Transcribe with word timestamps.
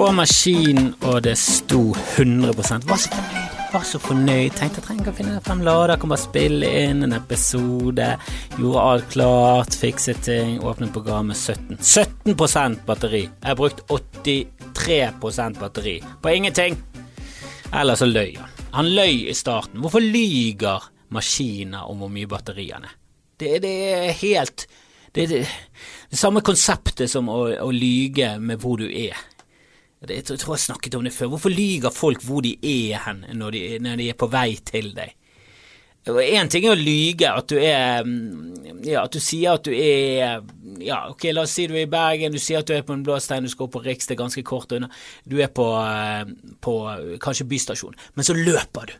på 0.00 0.12
maskinen, 0.16 0.94
og 1.04 1.18
det 1.26 1.34
sto 1.36 1.90
100 1.92 2.54
Var 2.56 2.96
så 2.96 3.10
fornøyd. 3.12 3.56
Var 3.72 3.82
så 3.84 3.98
fornøyd. 4.00 4.54
Tenkte 4.56 4.80
jeg 4.80 4.84
trenger 4.86 5.10
å 5.10 5.16
finne 5.18 5.40
frem 5.44 5.60
lader, 5.66 5.98
kan 6.00 6.08
bare 6.08 6.22
spille 6.22 6.68
inn 6.86 7.04
en 7.04 7.12
episode. 7.18 8.06
Gjorde 8.56 8.84
alt 8.86 9.10
klart, 9.12 9.76
fikset 9.76 10.22
ting, 10.24 10.54
åpnet 10.64 10.94
programmet 10.94 11.36
17. 11.36 11.76
17% 11.84 12.80
batteri. 12.86 13.26
Jeg 13.26 13.50
har 13.50 13.58
brukt 13.58 13.82
83% 13.92 15.60
batteri 15.60 15.98
på 16.22 16.32
ingenting. 16.32 16.78
Eller 17.68 18.00
så 18.00 18.08
løy 18.08 18.38
han. 18.38 18.54
Han 18.78 18.88
løy 18.96 19.26
i 19.28 19.36
starten. 19.36 19.82
Hvorfor 19.84 20.00
lyger 20.00 20.86
maskiner 21.12 21.90
om 21.90 22.00
hvor 22.00 22.14
mye 22.14 22.30
batteri 22.30 22.70
han 22.72 22.88
er? 22.88 22.94
Det, 23.36 23.58
det 23.66 23.74
er 23.90 24.16
helt 24.22 24.64
det 25.12 25.28
det, 25.28 25.42
det 26.08 26.18
samme 26.18 26.40
konseptet 26.40 27.10
som 27.10 27.28
å, 27.28 27.42
å 27.52 27.68
lyge 27.74 28.38
med 28.40 28.62
hvor 28.64 28.80
du 28.80 28.88
er. 28.88 29.18
Jeg 30.08 30.24
tror 30.24 30.54
jeg 30.56 30.64
snakket 30.64 30.94
om 30.96 31.04
det 31.04 31.12
før. 31.12 31.34
Hvorfor 31.34 31.52
lyger 31.52 31.92
folk 31.92 32.22
hvor 32.24 32.40
de 32.44 32.54
er 32.56 33.02
hen 33.04 33.24
når 33.36 33.56
de, 33.56 33.64
når 33.84 34.00
de 34.00 34.08
er 34.08 34.16
på 34.16 34.30
vei 34.32 34.54
til 34.64 34.94
deg? 34.96 35.16
Én 36.08 36.48
ting 36.48 36.64
er 36.64 36.72
å 36.72 36.80
lyge, 36.80 37.28
at 37.28 37.50
du 37.52 37.58
er 37.60 38.06
Ja, 38.88 39.02
at 39.04 39.12
du 39.12 39.20
sier 39.20 39.58
at 39.58 39.66
du 39.66 39.74
er 39.74 40.40
Ja, 40.80 41.02
ok, 41.10 41.26
la 41.36 41.44
oss 41.44 41.52
si 41.52 41.66
du 41.68 41.74
er 41.76 41.84
i 41.84 41.90
Bergen, 41.92 42.32
du 42.32 42.40
sier 42.40 42.62
at 42.62 42.70
du 42.70 42.72
er 42.72 42.86
på 42.86 42.96
en 42.96 43.04
blå 43.04 43.18
stein, 43.20 43.44
du 43.44 43.52
skal 43.52 43.66
opp 43.66 43.74
på 43.76 43.82
Riks, 43.84 44.08
det 44.08 44.16
er 44.16 44.22
ganske 44.22 44.42
kort 44.46 44.72
unna. 44.72 44.88
Du 45.28 45.36
er 45.44 45.52
på, 45.52 45.66
på 46.64 46.74
kanskje 47.20 47.48
bystasjon, 47.50 47.98
men 48.16 48.24
så 48.24 48.36
løper 48.38 48.88
du. 48.88 48.96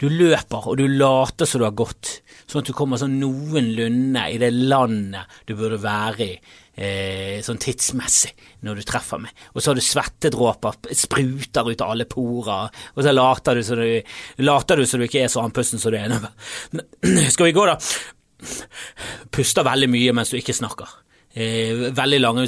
Du 0.00 0.08
løper, 0.10 0.66
og 0.70 0.76
du 0.80 0.88
later 0.90 1.46
som 1.46 1.62
du 1.62 1.68
har 1.68 1.76
gått, 1.78 2.18
sånn 2.50 2.64
at 2.64 2.68
du 2.70 2.74
kommer 2.76 2.98
sånn 3.00 3.14
noenlunde 3.20 4.24
i 4.32 4.40
det 4.42 4.50
landet 4.54 5.38
du 5.46 5.54
burde 5.54 5.78
være 5.82 6.26
i 6.26 6.32
eh, 6.34 7.38
sånn 7.44 7.60
tidsmessig 7.62 8.32
når 8.66 8.80
du 8.80 8.88
treffer 8.88 9.22
meg. 9.22 9.44
Og 9.54 9.62
så 9.62 9.70
har 9.70 9.78
du 9.78 9.84
svettedråper, 9.84 10.90
spruter 10.98 11.70
ut 11.70 11.84
av 11.84 11.94
alle 11.94 12.08
porer, 12.10 12.74
og 12.94 13.06
så 13.06 13.14
later 13.14 13.60
du 13.60 13.64
som 13.66 13.80
du, 13.80 14.18
later 14.42 14.82
du, 14.82 14.86
så 14.88 14.98
du 14.98 15.06
ikke 15.06 15.24
er 15.24 15.32
så 15.32 15.44
andpusten 15.44 15.82
som 15.82 15.94
du 15.94 16.00
er. 16.00 16.18
Skal 17.34 17.50
vi 17.50 17.56
gå, 17.56 17.66
da? 17.70 17.78
Puster 19.34 19.66
veldig 19.66 19.88
mye 19.92 20.14
mens 20.16 20.34
du 20.34 20.38
ikke 20.40 20.56
snakker. 20.56 21.00
Eh, 21.34 21.88
veldig 21.94 22.20
lange, 22.20 22.46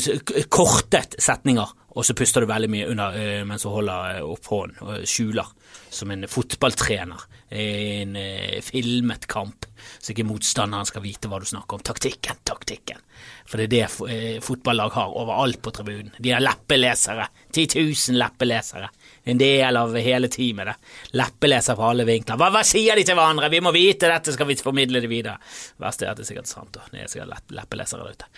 kortet 0.53 1.16
setninger, 1.22 1.72
og 1.97 2.05
så 2.06 2.14
puster 2.14 2.44
du 2.44 2.50
veldig 2.50 2.69
mye 2.70 2.91
under, 2.92 3.16
eh, 3.19 3.41
mens 3.47 3.64
du 3.66 3.70
holder 3.72 4.20
opp 4.22 4.50
hånden 4.53 4.83
og 4.84 5.08
skjuler, 5.08 5.48
som 5.97 6.12
en 6.12 6.27
fotballtrener 6.30 7.25
i 7.56 7.66
en 8.02 8.16
eh, 8.20 8.61
filmet 8.64 9.27
kamp, 9.30 9.66
så 9.98 10.12
ikke 10.12 10.27
motstanderen 10.28 10.88
skal 10.88 11.05
vite 11.05 11.30
hva 11.30 11.41
du 11.41 11.47
snakker 11.48 11.78
om. 11.78 11.84
Taktikken, 11.86 12.41
taktikken. 12.47 13.03
For 13.47 13.61
det 13.61 13.66
er 13.66 13.75
det 13.75 14.12
eh, 14.12 14.38
fotballag 14.44 14.94
har 14.97 15.14
overalt 15.16 15.62
på 15.62 15.72
tribunen. 15.75 16.14
De 16.19 16.34
har 16.34 16.44
leppelesere. 16.44 17.28
10 17.55 17.69
000 18.12 18.20
leppelesere. 18.20 18.91
En 19.27 19.38
del 19.38 19.77
av 19.77 19.96
hele 19.98 20.28
teamet. 20.32 20.66
det. 20.66 20.74
Leppeleser 21.19 21.78
fra 21.78 21.91
alle 21.91 22.06
vinkler. 22.06 22.38
Hva, 22.38 22.50
hva, 22.55 22.62
sier 22.66 22.98
de 22.98 23.06
til 23.06 23.19
hverandre? 23.19 23.50
Vi 23.50 23.62
må 23.64 23.72
vite 23.74 24.10
dette, 24.10 24.34
skal 24.34 24.46
vi 24.46 24.58
formidle 24.60 25.02
det 25.02 25.10
videre. 25.10 25.41
Verst 25.82 26.05
er 26.05 26.12
at 26.12 26.20
det 26.20 26.27
er 26.27 26.30
sikkert 26.30 26.52
sant. 26.52 26.72
Da. 26.77 26.86
Det 26.92 27.02
er 27.02 27.10
sikkert 27.10 27.56
leppelesere 27.56 28.06
der 28.06 28.20
ute. 28.20 28.30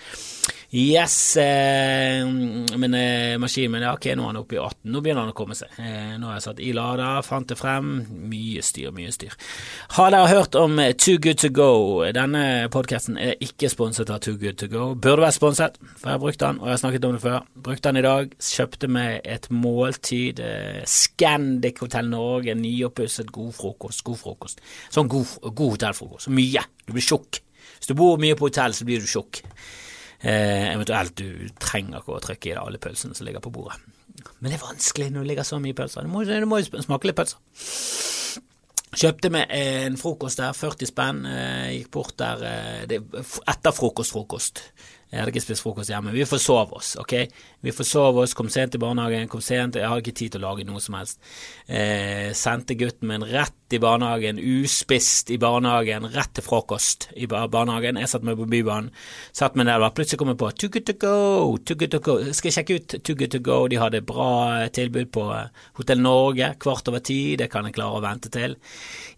Yes, 0.70 1.36
eh, 1.36 2.26
men 2.76 2.94
eh, 2.94 3.38
min, 3.38 3.82
ja, 3.82 3.94
ok, 3.94 4.10
nå 4.12 4.24
er 4.26 4.26
han 4.26 4.36
oppe 4.36 4.58
i 4.58 4.60
18. 4.60 4.90
Nå 4.92 5.00
begynner 5.00 5.24
han 5.24 5.32
å 5.32 5.36
komme 5.36 5.56
seg. 5.56 5.72
Eh, 5.80 6.18
nå 6.20 6.28
har 6.28 6.36
jeg 6.36 6.44
satt 6.44 6.60
i 6.60 6.74
lader, 6.76 7.22
fant 7.24 7.48
det 7.48 7.56
frem. 7.56 8.02
Mye 8.28 8.60
styr, 8.60 8.90
mye 8.92 9.12
styr. 9.14 9.32
Har 9.96 10.12
dere 10.12 10.28
hørt 10.28 10.58
om 10.60 10.76
Too 11.00 11.16
Good 11.24 11.40
To 11.40 11.50
Go? 11.56 11.70
Denne 12.12 12.42
podkasten 12.72 13.16
er 13.16 13.40
ikke 13.40 13.70
sponset 13.72 14.12
av 14.12 14.20
Too 14.26 14.36
Good 14.36 14.60
To 14.60 14.68
Go. 14.68 14.90
Burde 14.92 15.24
være 15.24 15.38
sponset, 15.38 15.80
for 15.94 16.10
jeg 16.10 16.18
har 16.18 16.22
brukt 16.26 16.44
den, 16.44 16.60
og 16.60 16.68
jeg 16.68 16.76
har 16.76 16.82
snakket 16.84 17.08
om 17.08 17.16
det 17.16 17.24
før. 17.24 17.48
Brukte 17.68 17.88
den 17.88 18.02
i 18.02 18.04
dag. 18.04 18.36
Kjøpte 18.50 18.92
meg 18.92 19.24
et 19.24 19.48
måltid. 19.48 20.44
Eh, 20.44 20.77
Scandic 20.86 21.82
Hotell 21.82 22.08
Norge, 22.12 22.54
nyoppusset, 22.58 23.32
god 23.34 23.52
frokost. 23.56 24.04
God 24.06 24.20
frokost. 24.20 24.62
Sånn 24.94 25.10
god, 25.10 25.34
god 25.48 25.76
hotellfrokost. 25.76 26.30
Mye. 26.34 26.64
Du 26.84 26.94
blir 26.94 27.04
tjukk. 27.04 27.40
Hvis 27.78 27.90
du 27.90 27.94
bor 27.98 28.18
mye 28.20 28.36
på 28.38 28.48
hotell, 28.48 28.74
så 28.74 28.86
blir 28.88 29.02
du 29.02 29.08
tjukk. 29.10 29.42
Eh, 30.18 30.72
eventuelt 30.72 31.14
du 31.18 31.46
trenger 31.62 32.00
ikke 32.00 32.16
å 32.16 32.22
trykke 32.22 32.50
i 32.50 32.54
deg 32.56 32.62
alle 32.62 32.80
pølsene 32.82 33.14
som 33.14 33.26
ligger 33.28 33.44
på 33.44 33.52
bordet. 33.54 33.78
Men 34.40 34.50
det 34.50 34.58
er 34.58 34.64
vanskelig 34.64 35.12
når 35.14 35.24
det 35.24 35.30
ligger 35.32 35.46
så 35.46 35.60
mye 35.62 35.76
pølser. 35.78 36.06
Du 36.06 36.10
må, 36.10 36.60
jo 36.60 36.82
smake 36.82 37.10
litt 37.10 37.18
pølser. 37.18 37.38
Kjøpte 38.98 39.30
meg 39.30 39.50
en 39.52 39.98
frokost 40.00 40.40
der, 40.40 40.56
40 40.56 40.90
spenn. 40.90 41.24
Eh, 41.28 41.66
gikk 41.76 41.90
bort 41.94 42.16
der 42.18 42.44
eh, 42.48 42.86
det, 42.90 43.02
etter 43.18 43.74
frokost, 43.76 44.14
frokost. 44.16 44.62
Jeg 45.08 45.20
hadde 45.20 45.32
ikke 45.32 45.40
spist 45.40 45.64
frokost 45.64 45.88
hjemme. 45.92 46.12
Vi 46.12 46.26
forsov 46.28 46.74
oss, 46.76 46.92
ok? 47.00 47.14
Vi 47.64 47.72
forsov 47.72 48.20
oss, 48.22 48.34
kom 48.36 48.50
sent 48.52 48.76
i 48.76 48.80
barnehagen, 48.82 49.30
kom 49.32 49.40
sent, 49.44 49.78
jeg 49.80 49.88
hadde 49.88 50.04
ikke 50.04 50.18
tid 50.20 50.34
til 50.34 50.42
å 50.42 50.50
lage 50.50 50.66
noe 50.68 50.82
som 50.84 50.98
helst. 50.98 51.20
Eh, 51.64 52.28
sendte 52.36 52.76
gutten 52.76 53.08
min 53.08 53.24
rett 53.24 53.56
i 53.72 53.80
barnehagen, 53.82 54.38
uspist 54.38 55.30
i 55.34 55.38
barnehagen, 55.40 56.06
rett 56.14 56.32
til 56.36 56.44
frokost 56.46 57.08
i 57.16 57.26
barnehagen. 57.28 57.98
Jeg 58.00 58.10
satt 58.10 58.24
meg 58.26 58.38
på 58.38 58.46
Bybanen, 58.48 58.90
satt 59.36 59.58
meg 59.58 59.68
der, 59.68 59.84
plutselig 59.94 60.20
kom 60.20 60.32
jeg 60.32 60.40
på 60.40 60.50
Too 60.58 60.72
good 60.72 60.86
to 60.88 60.94
go, 60.98 61.56
too 61.58 61.76
good 61.78 61.92
to 61.92 62.00
go. 62.04 62.18
Skal 62.32 62.50
jeg 62.50 62.58
sjekke 62.58 62.78
ut 62.78 62.96
Too 63.04 63.16
good 63.18 63.32
to 63.34 63.40
go, 63.44 63.58
de 63.68 63.80
hadde 63.80 64.02
bra 64.06 64.68
tilbud 64.74 65.10
på 65.14 65.26
eh, 65.34 65.66
Hotell 65.78 66.02
Norge, 66.02 66.52
kvart 66.60 66.88
over 66.90 67.02
ti, 67.04 67.36
det 67.38 67.50
kan 67.52 67.68
jeg 67.68 67.76
klare 67.76 67.98
å 67.98 68.04
vente 68.04 68.32
til. 68.32 68.56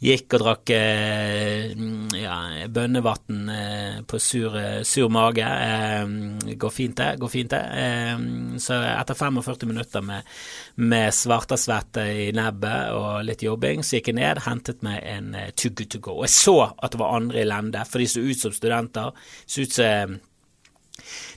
Gikk 0.01 0.37
og 0.39 0.45
drakk 0.45 0.73
eh, 0.75 1.71
ja, 2.19 2.37
bønnevann 2.73 3.55
eh, 3.55 4.01
på 4.09 4.21
sur, 4.21 4.57
eh, 4.59 4.81
sur 4.89 5.11
mage. 5.13 5.45
Eh, 5.45 6.55
går 6.57 6.75
fint, 6.75 6.97
det. 6.97 7.11
Går 7.21 7.33
fint, 7.33 7.53
det. 7.53 7.63
Eh, 7.85 8.59
så 8.61 8.81
etter 8.91 9.19
45 9.19 9.69
minutter 9.69 10.05
med, 10.05 10.27
med 10.81 11.15
svartasvette 11.15 12.07
i 12.27 12.31
nebbet 12.37 12.97
og 12.97 13.25
litt 13.29 13.45
jobbing, 13.45 13.85
så 13.85 13.99
gikk 13.99 14.13
jeg 14.13 14.21
ned 14.21 14.40
hentet 14.45 14.83
meg 14.87 15.03
en 15.07 15.35
uh, 15.37 15.51
Too 15.55 15.75
Good 15.75 15.95
To 15.95 16.03
Go. 16.05 16.17
Og 16.21 16.27
jeg 16.29 16.37
så 16.39 16.57
at 16.71 16.93
det 16.93 17.01
var 17.03 17.17
andre 17.17 17.43
i 17.43 17.49
lende, 17.49 17.85
for 17.89 18.03
de 18.03 18.11
så 18.11 18.25
ut 18.25 18.43
som 18.43 18.55
studenter. 18.55 19.15
Så 19.47 19.67
ut 19.67 19.77
som, 19.77 20.19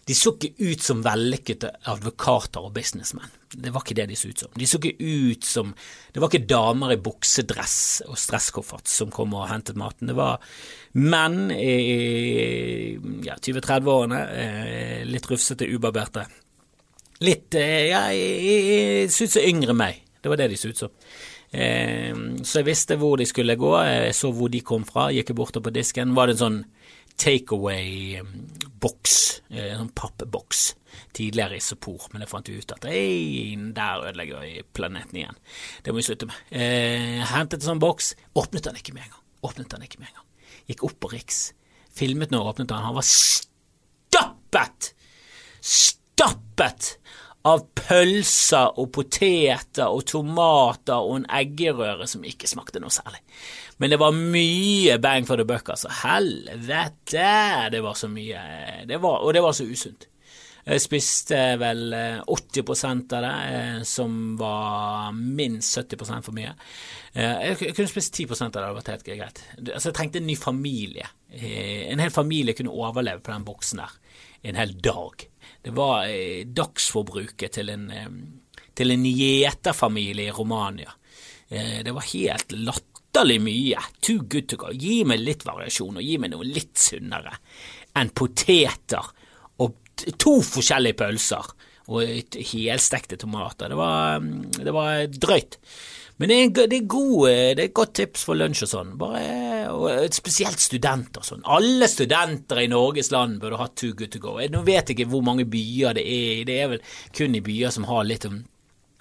de 0.03 0.15
så 0.17 0.33
ikke 0.33 0.71
ut 0.71 0.83
som 0.83 1.01
vellykkede 1.05 1.71
advokater 1.91 2.63
og 2.63 2.73
businessmenn. 2.75 3.31
Det 3.53 3.71
var 3.73 3.83
ikke 3.85 3.95
det 3.99 4.07
de 4.09 4.17
så 4.17 4.31
ut 4.31 4.43
som. 4.43 4.51
De 4.57 4.67
så 4.67 4.79
ikke 4.79 4.97
ut 4.97 5.45
som 5.45 5.73
Det 6.13 6.21
var 6.21 6.31
ikke 6.31 6.49
damer 6.49 6.93
i 6.95 7.01
buksedress 7.01 8.03
og 8.07 8.17
stresskoffert 8.19 8.89
som 8.89 9.11
kom 9.13 9.35
og 9.37 9.47
hentet 9.51 9.77
maten. 9.79 10.09
Det 10.09 10.17
var 10.17 10.41
menn 10.97 11.51
i 11.53 12.97
ja, 13.25 13.37
20-30-årene, 13.37 14.23
eh, 14.37 15.03
litt 15.09 15.29
rufsete, 15.29 15.69
ubarberte. 15.69 16.25
Litt 17.23 17.55
ja, 17.55 18.07
jeg, 18.13 19.11
så 19.13 19.25
ut 19.25 19.37
som 19.37 19.47
yngre 19.53 19.77
meg. 19.77 20.01
Det 20.21 20.31
var 20.31 20.39
det 20.39 20.51
de 20.53 20.59
så 20.59 20.73
ut 20.73 20.83
som. 20.85 20.91
Eh, 21.53 22.13
så 22.41 22.59
jeg 22.61 22.67
visste 22.71 22.97
hvor 22.97 23.17
de 23.21 23.25
skulle 23.29 23.55
gå, 23.59 23.71
jeg 23.85 24.15
så 24.17 24.31
hvor 24.33 24.49
de 24.53 24.61
kom 24.65 24.83
fra, 24.89 25.11
gikk 25.13 25.35
bort 25.37 25.53
på 25.61 25.73
disken. 25.73 26.15
Var 26.17 26.25
det 26.27 26.35
en 26.37 26.43
sånn 26.43 26.61
takeaway-boks, 27.21 29.15
eh, 29.51 29.71
en 29.71 29.79
sånn 29.83 29.95
pappboks, 29.97 30.75
tidligere 31.13 31.55
i 31.57 31.63
Sopor, 31.63 32.01
men 32.11 32.21
jeg 32.23 32.29
fant 32.31 32.49
ut 32.49 32.71
at 32.75 32.85
ei, 32.89 33.55
der 33.75 34.07
ødelegger 34.09 34.41
jeg 34.47 34.65
planeten 34.73 35.17
igjen. 35.21 35.37
Det 35.83 35.89
må 35.91 35.97
vi 36.01 36.07
slutte 36.09 36.29
med. 36.29 36.37
Eh, 36.49 37.21
hentet 37.33 37.59
en 37.61 37.69
sånn 37.73 37.83
boks, 37.83 38.07
åpnet 38.39 38.65
den 38.65 38.79
ikke 38.81 38.93
med 38.95 39.03
en 39.05 39.13
gang. 39.15 39.23
Åpnet 39.49 39.69
den 39.73 39.85
ikke 39.85 39.99
med 40.01 40.09
en 40.09 40.17
gang. 40.21 40.27
Gikk 40.71 40.81
opp 40.87 40.97
på 41.03 41.11
Riks, 41.13 41.39
filmet 41.93 42.31
når 42.33 42.49
åpnet 42.53 42.69
den, 42.71 42.85
han 42.87 42.97
var 42.97 43.07
stappet! 43.07 44.79
Stappet! 45.61 46.81
Av 47.43 47.65
pølser 47.75 48.79
og 48.79 48.87
poteter 48.95 49.91
og 49.91 50.05
tomater 50.07 51.03
og 51.03 51.18
en 51.19 51.27
eggerøre 51.41 52.07
som 52.07 52.23
ikke 52.27 52.47
smakte 52.47 52.79
noe 52.79 52.94
særlig. 52.94 53.19
Men 53.81 53.91
det 53.91 54.00
var 54.00 54.15
mye 54.15 54.95
bang 55.03 55.27
for 55.27 55.39
the 55.39 55.45
buck, 55.47 55.73
altså. 55.73 55.91
Helvete! 56.03 57.69
Det 57.73 57.83
var 57.83 58.00
så 58.00 58.07
mye 58.07 58.41
det 58.88 59.01
var, 59.01 59.23
Og 59.25 59.33
det 59.33 59.44
var 59.44 59.56
så 59.57 59.68
usunt. 59.68 60.07
Jeg 60.63 60.79
spiste 60.79 61.38
vel 61.59 61.91
80 62.23 62.62
eh, 62.62 62.83
av 62.88 63.01
det, 63.09 63.31
eh, 63.51 63.81
som 63.83 64.38
var 64.39 65.12
minst 65.12 65.75
70 65.75 66.21
for 66.23 66.31
mye. 66.38 66.53
Eh, 67.12 67.50
jeg 67.50 67.73
kunne 67.75 67.91
spist 67.91 68.15
10% 68.15 68.47
av 68.47 68.53
det, 68.53 68.62
det 68.62 68.63
hadde 68.63 68.77
vært 68.77 68.94
helt 68.94 69.09
greit. 69.09 69.44
Altså, 69.65 69.89
jeg 69.89 69.97
trengte 69.97 70.21
en 70.21 70.29
ny 70.29 70.38
familie. 70.39 71.09
En 71.33 72.00
hel 72.00 72.13
familie 72.13 72.56
kunne 72.56 72.71
overleve 72.71 73.19
på 73.25 73.33
den 73.33 73.44
boksen 73.44 73.83
der 73.83 74.00
en 74.44 74.59
hel 74.59 74.73
dag. 74.83 75.27
Det 75.63 75.71
var 75.71 76.10
eh, 76.12 76.44
dagsforbruket 76.45 77.56
til 77.56 77.71
en, 77.71 77.86
eh, 77.92 78.10
til 78.75 78.92
en 78.92 79.06
gjeterfamilie 79.07 80.27
i 80.27 80.36
Romania. 80.36 80.92
Eh, 81.48 81.80
det 81.86 81.94
var 81.95 82.10
helt 82.10 82.51
latterlig 82.51 83.39
mye. 83.45 83.83
Too 84.04 84.25
good 84.27 84.50
to 84.51 84.60
go. 84.60 84.74
Gi 84.75 85.04
meg 85.07 85.24
litt 85.24 85.45
variasjon, 85.48 86.01
og 86.01 86.04
gi 86.04 86.18
meg 86.19 86.33
noe 86.33 86.48
litt 86.48 86.75
sunnere 86.83 87.38
enn 87.95 88.12
poteter 88.12 89.07
og 89.63 90.04
to 90.19 90.39
forskjellige 90.44 90.98
pølser 91.00 91.54
og 91.94 92.36
helstekte 92.36 93.19
tomater. 93.21 93.71
Det 93.71 93.77
var, 93.77 94.19
mm, 94.19 94.51
det 94.63 94.74
var 94.74 95.06
drøyt. 95.07 95.59
Men 96.21 96.30
det 96.30 96.36
er, 96.36 96.44
en, 96.44 96.54
det, 96.54 96.77
er 96.77 96.88
gode, 96.89 97.31
det 97.57 97.63
er 97.63 97.69
et 97.71 97.75
godt 97.75 97.95
tips 97.98 98.24
for 98.27 98.38
lunsj 98.38 98.68
og 98.68 98.69
sånn. 98.69 98.92
Bare, 99.01 99.24
og 99.74 100.13
spesielt 100.13 100.62
studenter 100.62 101.24
og 101.24 101.27
sånn. 101.27 101.45
Alle 101.50 101.89
studenter 101.89 102.62
i 102.62 102.69
Norges 102.71 103.10
land 103.13 103.39
burde 103.42 103.60
ha 103.60 103.68
Too 103.74 103.95
Good 103.98 104.13
To 104.13 104.21
Go. 104.21 104.38
Nå 104.38 104.62
vet 104.68 104.92
jeg 104.92 105.00
ikke 105.00 105.12
hvor 105.15 105.25
mange 105.25 105.48
byer 105.50 105.98
det 105.98 106.06
er 106.06 106.33
i. 106.38 106.48
Det 106.48 106.60
er 106.62 106.74
vel 106.75 106.83
kun 107.18 107.38
i 107.38 107.44
byer 107.44 107.74
som 107.74 107.89
har 107.89 108.06
litt 108.07 108.30
om 108.30 108.44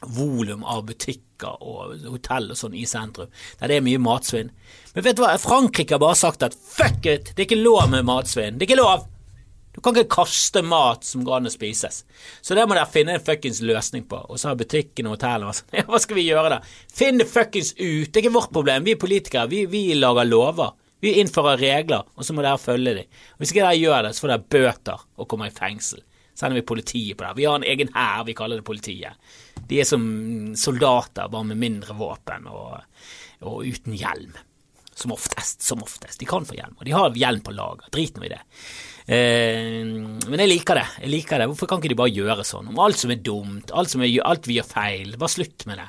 volum 0.02 0.64
av 0.66 0.86
butikker 0.88 1.62
og 1.62 2.08
hotell 2.10 2.50
og 2.52 2.58
sånn 2.58 2.74
i 2.74 2.84
sentrum, 2.88 3.30
der 3.60 3.70
det 3.70 3.78
er 3.78 3.86
mye 3.86 4.02
matsvinn. 4.02 4.50
Men 4.94 5.06
vet 5.06 5.18
du 5.18 5.22
hva, 5.24 5.36
Frankrike 5.40 5.94
har 5.94 6.02
bare 6.02 6.18
sagt 6.18 6.42
at 6.46 6.56
fuck 6.56 7.06
it, 7.06 7.32
det 7.32 7.44
er 7.44 7.48
ikke 7.48 7.62
lov 7.62 7.86
med 7.92 8.08
matsvinn. 8.08 8.58
Det 8.58 8.66
er 8.66 8.72
ikke 8.72 8.82
lov! 8.82 9.06
Du 9.72 9.80
kan 9.80 9.96
ikke 9.96 10.18
kaste 10.20 10.60
mat 10.66 11.06
som 11.08 11.24
går 11.24 11.38
an 11.38 11.48
å 11.48 11.52
spises. 11.52 12.02
Så 12.44 12.56
det 12.56 12.66
må 12.68 12.76
dere 12.76 12.90
finne 12.92 13.16
en 13.16 13.24
fuckings 13.24 13.62
løsning 13.64 14.04
på. 14.08 14.20
Og 14.28 14.40
så 14.40 14.50
har 14.50 14.60
butikken 14.60 15.08
og 15.08 15.16
hotellet 15.16 15.62
sånn. 15.62 15.78
Ja, 15.80 15.86
hva 15.90 16.00
skal 16.02 16.18
vi 16.20 16.26
gjøre 16.28 16.52
da? 16.52 16.60
Finn 16.92 17.20
det 17.22 17.30
fuckings 17.30 17.72
ut! 17.78 18.10
Det 18.10 18.20
er 18.20 18.26
ikke 18.26 18.36
vårt 18.36 18.52
problem. 18.52 18.84
Vi 18.84 18.94
er 18.96 19.00
politikere. 19.00 19.48
Vi, 19.52 19.64
vi 19.72 19.86
lager 19.96 20.28
lover. 20.28 20.76
Vi 21.02 21.16
innfører 21.18 21.58
regler, 21.58 22.04
og 22.14 22.22
så 22.22 22.34
må 22.36 22.44
dere 22.44 22.60
følge 22.62 22.92
dem. 23.00 23.22
Hvis 23.40 23.50
ikke 23.50 23.64
dere 23.64 23.80
gjør 23.80 24.04
det, 24.06 24.12
så 24.14 24.22
får 24.22 24.30
dere 24.30 24.50
bøter 24.54 25.00
og 25.18 25.26
kommer 25.32 25.48
i 25.50 25.54
fengsel. 25.56 26.04
Sender 26.38 26.60
vi 26.60 26.66
politiet 26.68 27.18
på 27.18 27.26
det. 27.26 27.32
Vi 27.40 27.48
har 27.48 27.58
en 27.58 27.66
egen 27.66 27.90
hær, 27.96 28.22
vi 28.28 28.36
kaller 28.38 28.60
det 28.60 28.66
politiet. 28.68 29.34
De 29.68 29.80
er 29.82 29.88
som 29.88 30.04
soldater, 30.56 31.32
bare 31.32 31.48
med 31.50 31.60
mindre 31.60 31.96
våpen 31.98 32.46
og, 32.52 32.78
og 33.42 33.66
uten 33.66 33.96
hjelm. 33.98 34.38
Som 34.94 35.16
oftest, 35.16 35.64
som 35.66 35.82
oftest. 35.82 36.20
De 36.20 36.28
kan 36.28 36.46
få 36.46 36.54
hjelm, 36.54 36.78
og 36.78 36.86
de 36.86 36.94
har 36.94 37.18
hjelm 37.18 37.42
på 37.42 37.56
lager. 37.56 37.90
Drit 37.90 38.16
nå 38.16 38.28
i 38.28 38.32
det. 38.32 38.40
Eh, 39.06 39.82
men 39.82 40.42
jeg 40.44 40.50
liker 40.50 40.78
det. 40.78 40.86
jeg 41.02 41.10
liker 41.10 41.42
det. 41.42 41.48
Hvorfor 41.50 41.70
kan 41.70 41.82
ikke 41.82 41.92
de 41.94 41.98
bare 42.02 42.14
gjøre 42.14 42.46
sånn? 42.46 42.70
Om 42.70 42.78
alt 42.82 43.00
som 43.00 43.14
er 43.14 43.24
dumt, 43.24 43.72
alt, 43.74 43.90
som 43.92 44.04
er, 44.04 44.14
alt 44.26 44.46
vi 44.46 44.60
gjør 44.60 44.68
feil, 44.70 45.16
bare 45.18 45.36
slutt 45.36 45.66
med 45.70 45.82
det. 45.82 45.88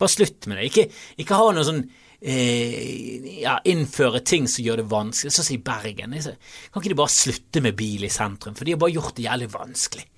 Bare 0.00 0.14
slutt 0.14 0.48
med 0.50 0.58
det. 0.58 0.70
Ikke, 0.70 0.88
ikke 1.22 1.38
ha 1.38 1.50
noe 1.54 1.66
sånn 1.66 1.82
eh, 2.24 3.28
ja, 3.42 3.58
innføre 3.68 4.24
ting 4.26 4.48
som 4.50 4.64
gjør 4.64 4.82
det 4.82 4.88
vanskelig, 4.90 5.34
sånn 5.34 5.48
som 5.50 5.58
i 5.58 5.62
Bergen. 5.66 6.16
Kan 6.16 6.82
ikke 6.82 6.94
de 6.94 7.02
bare 7.02 7.14
slutte 7.14 7.62
med 7.64 7.76
bil 7.78 8.08
i 8.08 8.12
sentrum, 8.12 8.56
for 8.56 8.66
de 8.66 8.74
har 8.74 8.82
bare 8.82 8.96
gjort 8.96 9.16
det 9.18 9.28
jævlig 9.28 9.52
vanskelig. 9.54 10.08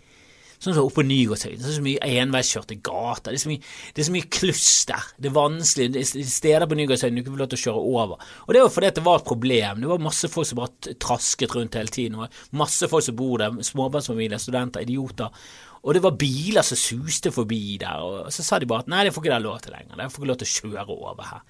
Sånn 0.57 0.73
som 0.73 0.87
oppe 0.87 1.01
på 1.01 1.07
Nygårdshøyden. 1.07 1.61
Så 1.61 1.69
det 1.69 1.77
så 1.77 1.85
mye 1.85 2.11
enveiskjørte 2.23 2.79
gater. 2.87 3.35
Det 3.35 3.39
er, 3.39 3.43
så 3.43 3.51
mye, 3.51 3.75
det 3.93 4.03
er 4.03 4.09
så 4.09 4.15
mye 4.15 4.31
kluss 4.39 4.71
der. 4.89 5.11
Det 5.21 5.31
er 5.31 5.37
vanskelig. 5.37 5.89
Det 5.95 6.03
er 6.03 6.31
steder 6.33 6.67
på 6.71 6.79
Nygårdshøyden 6.81 7.19
du 7.19 7.23
ikke 7.23 7.35
får 7.35 7.43
lov 7.43 7.53
til 7.53 7.61
å 7.61 7.65
kjøre 7.67 7.85
over. 7.93 8.27
Og 8.47 8.57
det 8.57 8.65
var 8.65 8.75
fordi 8.75 8.91
det 8.97 9.07
var 9.07 9.21
et 9.21 9.29
problem. 9.31 9.85
Det 9.85 9.93
var 9.93 10.05
masse 10.09 10.33
folk 10.33 10.49
som 10.49 10.61
bare 10.63 10.97
trasket 11.07 11.57
rundt 11.57 11.79
hele 11.79 11.93
tiden. 11.93 12.19
Og 12.21 12.59
masse 12.63 12.91
folk 12.91 13.05
som 13.07 13.19
bor 13.19 13.39
der. 13.43 13.63
Småbarnsfamilier, 13.71 14.43
studenter, 14.43 14.87
idioter. 14.87 15.49
Og 15.87 15.95
det 15.95 16.03
var 16.03 16.19
biler 16.19 16.67
som 16.67 16.81
suste 16.81 17.31
forbi 17.35 17.79
der. 17.83 18.03
Og 18.03 18.35
så 18.35 18.43
sa 18.43 18.59
de 18.59 18.69
bare 18.71 18.87
at 18.87 18.91
nei, 18.91 19.05
det 19.07 19.15
får 19.15 19.23
ikke 19.23 19.35
dere 19.35 19.45
lov 19.45 19.61
til 19.63 19.77
lenger. 19.77 19.95
Dere 19.95 20.13
får 20.13 20.23
ikke 20.23 20.31
lov 20.33 20.41
til 20.41 20.49
å 20.49 20.55
kjøre 20.57 20.97
over 20.97 21.33
her. 21.35 21.43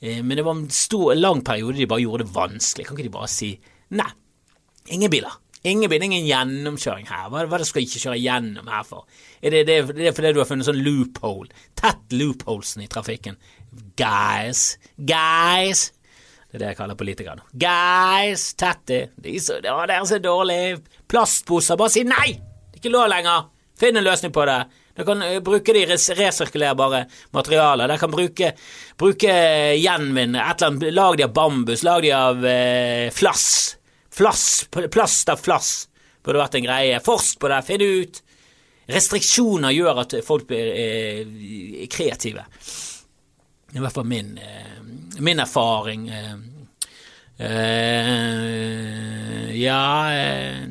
Eh, 0.00 0.22
men 0.22 0.36
det 0.38 0.44
var 0.46 0.58
en 0.58 0.70
stor, 0.74 1.14
lang 1.16 1.42
periode 1.46 1.78
de 1.78 1.88
bare 1.90 2.04
gjorde 2.04 2.26
det 2.26 2.34
vanskelig. 2.34 2.88
Kan 2.88 2.98
ikke 2.98 3.08
de 3.08 3.14
bare 3.16 3.30
si 3.32 3.54
nei, 3.96 4.10
ingen 4.92 5.12
biler. 5.12 5.38
Ingen 5.66 5.90
binding, 5.90 6.14
ingen 6.14 6.28
gjennomkjøring 6.28 7.08
her. 7.10 7.28
Hva, 7.32 7.44
hva 7.50 7.58
skal 7.66 7.82
jeg 7.82 7.90
ikke 7.90 8.02
kjøre 8.06 8.20
gjennom 8.22 8.70
her 8.70 8.84
for? 8.86 9.06
Er 9.42 9.54
det, 9.54 9.64
det, 9.66 9.78
det 9.96 10.10
er 10.10 10.16
fordi 10.16 10.32
du 10.36 10.42
har 10.42 10.48
funnet 10.48 10.68
sånn 10.68 10.82
loophole? 10.84 11.50
Tett 11.78 12.14
loopholesen 12.14 12.84
i 12.84 12.90
trafikken. 12.90 13.38
Guys, 13.98 14.76
guys. 14.96 15.88
Det 16.48 16.56
er 16.56 16.62
det 16.62 16.68
jeg 16.70 16.78
kaller 16.78 16.98
politikere 16.98 17.36
nå. 17.40 17.46
Guys, 17.60 18.52
tett 18.58 18.84
det. 18.88 19.02
De 19.18 19.34
det 19.36 19.68
er 19.68 20.04
så 20.08 20.20
dårlig. 20.22 20.78
Plastposer, 21.10 21.76
bare 21.76 21.92
si 21.92 22.06
nei! 22.08 22.30
Det 22.38 22.78
er 22.78 22.82
ikke 22.84 22.94
lov 22.94 23.10
lenger. 23.10 23.48
Finn 23.78 23.98
en 23.98 24.06
løsning 24.06 24.32
på 24.34 24.46
det. 24.48 24.62
Dere 24.98 25.06
kan 25.06 25.22
uh, 25.22 25.38
bruke 25.44 25.74
de 25.74 25.84
resirkulerbare 25.86 27.04
materialer. 27.36 27.86
Dere 27.86 28.00
kan 28.00 28.10
bruke, 28.10 28.52
bruke 28.98 29.34
gjenvinn, 29.78 30.34
et 30.34 30.62
eller 30.62 30.70
annet, 30.72 30.94
lag 30.94 31.18
de 31.18 31.26
av 31.26 31.34
bambus, 31.36 31.84
lag 31.86 32.02
de 32.02 32.14
av 32.16 32.46
eh, 32.46 33.10
flass. 33.14 33.77
Flass, 34.18 34.68
plast 34.90 35.28
av 35.30 35.38
flass 35.38 35.88
burde 36.26 36.40
vært 36.42 36.56
en 36.58 36.64
greie. 36.64 36.96
Forsk 37.06 37.38
på 37.38 37.46
det, 37.52 37.58
finn 37.62 37.84
ut. 37.86 38.16
Restriksjoner 38.90 39.70
gjør 39.76 40.00
at 40.02 40.16
folk 40.26 40.48
blir 40.48 40.72
eh, 40.74 41.84
kreative. 41.92 42.42
I 43.76 43.78
hvert 43.78 43.94
fall 43.94 44.08
min, 44.10 44.32
eh, 44.42 44.80
min 45.22 45.38
erfaring. 45.44 46.08
Eh, 46.08 46.34
eh 47.46 49.54
ja 49.58 50.10
eh, 50.10 50.66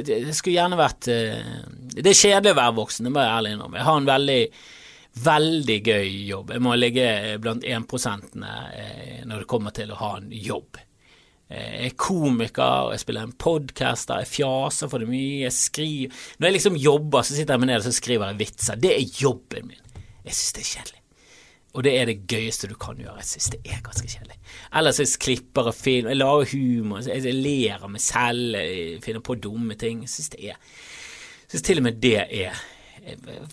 Det 0.00 0.34
skulle 0.34 0.56
gjerne 0.56 0.78
vært 0.80 1.08
eh, 1.12 1.52
Det 1.92 2.10
er 2.10 2.18
kjedelig 2.18 2.54
å 2.54 2.58
være 2.58 2.78
voksen, 2.80 3.06
det 3.06 3.12
må 3.12 3.20
jeg 3.20 3.34
ærlig 3.34 3.52
innrømme. 3.56 3.80
Jeg 3.82 3.88
har 3.90 4.00
en 4.00 4.12
veldig 4.14 4.42
veldig 5.26 5.78
gøy 5.84 6.10
jobb. 6.28 6.56
Jeg 6.56 6.64
må 6.64 6.72
ligge 6.80 7.06
blant 7.40 7.64
énprosentene 7.64 8.56
når 9.28 9.44
det 9.44 9.52
kommer 9.52 9.76
til 9.76 9.92
å 9.92 10.00
ha 10.00 10.10
en 10.18 10.32
jobb. 10.32 10.80
Jeg 11.46 11.92
er 11.92 11.94
komiker, 11.94 12.90
jeg 12.90 13.02
spiller 13.04 13.22
en 13.22 13.34
podkast 13.38 14.10
jeg 14.10 14.26
fjaser 14.26 14.90
for 14.90 14.98
det 14.98 15.06
mye, 15.06 15.44
jeg 15.44 15.54
skriver 15.54 16.24
Når 16.40 16.48
jeg 16.48 16.56
liksom 16.56 16.78
jobber, 16.82 17.22
så 17.22 17.36
sitter 17.36 17.54
jeg 17.54 17.62
meg 17.62 17.70
ned 17.70 17.86
og 17.86 17.94
skriver 17.94 18.32
jeg 18.32 18.40
vitser. 18.40 18.80
Det 18.82 18.90
er 18.96 19.20
jobben 19.22 19.68
min. 19.70 20.00
Jeg 20.26 20.34
syns 20.34 20.56
det 20.56 20.64
er 20.64 20.70
kjedelig. 20.72 21.02
Og 21.76 21.84
det 21.84 21.92
er 21.92 22.08
det 22.08 22.16
gøyeste 22.26 22.70
du 22.70 22.74
kan 22.80 22.98
gjøre. 22.98 23.20
Jeg 23.20 23.30
syns 23.30 23.50
det 23.52 23.60
er 23.62 23.82
ganske 23.84 24.10
kjedelig. 24.10 24.38
Ellers 24.80 24.98
jeg 24.98 25.12
klipper 25.22 25.70
og 25.70 25.76
film, 25.76 26.08
jeg 26.10 26.18
lager 26.18 26.50
humor, 26.56 27.06
jeg 27.06 27.34
ler 27.36 27.84
av 27.84 27.92
meg 27.92 28.02
selv, 28.02 28.56
jeg 28.58 29.02
finner 29.04 29.22
på 29.22 29.36
dumme 29.38 29.76
ting. 29.78 30.02
Jeg 30.02 30.14
syns 30.16 30.32
det 30.34 30.40
er 30.48 30.56
Jeg 30.56 31.52
syns 31.52 31.68
til 31.68 31.78
og 31.78 31.86
med 31.86 32.02
det 32.02 32.18
er 32.24 32.64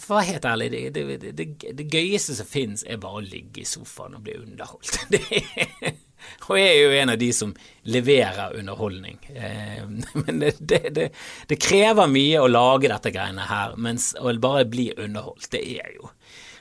for 0.01 0.15
å 0.15 0.17
være 0.17 0.31
helt 0.31 0.45
ærlig, 0.49 0.67
det, 0.73 0.79
det, 0.95 1.33
det, 1.37 1.45
det 1.77 1.85
gøyeste 1.93 2.33
som 2.33 2.47
finnes, 2.49 2.81
er 2.89 2.97
bare 2.97 3.19
å 3.19 3.25
ligge 3.25 3.61
i 3.61 3.67
sofaen 3.69 4.15
og 4.17 4.23
bli 4.25 4.33
underholdt. 4.39 4.97
Det 5.13 5.19
er 5.29 5.93
og 6.47 6.57
jeg 6.59 6.69
er 6.69 6.79
jo 6.81 6.95
en 7.01 7.13
av 7.13 7.19
de 7.21 7.29
som 7.35 7.53
leverer 7.83 8.55
underholdning. 8.59 9.19
Eh, 9.35 9.83
men 10.23 10.39
det, 10.43 10.55
det, 10.59 10.81
det, 10.95 11.09
det, 11.49 11.59
krever 11.61 12.11
mye 12.11 12.41
å 12.41 12.49
lage 12.51 12.91
dette 12.91 13.13
greiene 13.13 13.49
her, 13.49 13.77
mens 13.77 14.13
å 14.19 14.33
bare 14.41 14.65
bli 14.69 14.91
underholdt, 14.97 15.51
det 15.55 15.63
er 15.79 15.95
jo 15.97 16.11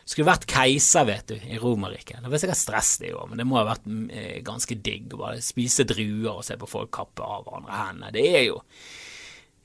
Skulle 0.03 0.33
vært 0.33 0.49
keiser, 0.51 1.05
vet 1.07 1.29
du, 1.31 1.37
i 1.47 1.61
Romerriket. 1.63 2.25
Det 2.25 2.29
var 2.29 2.41
sikkert 2.43 2.59
stress 2.59 2.89
det 2.99 3.13
òg, 3.15 3.29
men 3.31 3.39
det 3.39 3.45
må 3.47 3.61
ha 3.61 3.69
vært 3.69 3.85
eh, 4.11 4.41
ganske 4.45 4.75
digg 4.83 5.15
å 5.15 5.21
bare 5.21 5.39
spise 5.47 5.87
druer 5.87 6.33
og 6.33 6.43
se 6.45 6.57
på 6.59 6.69
folk 6.69 6.91
kappe 6.93 7.23
av 7.23 7.47
hverandre 7.47 7.79
hendene. 7.79 8.11
Det 8.17 8.25
er 8.35 8.43
jo 8.49 8.59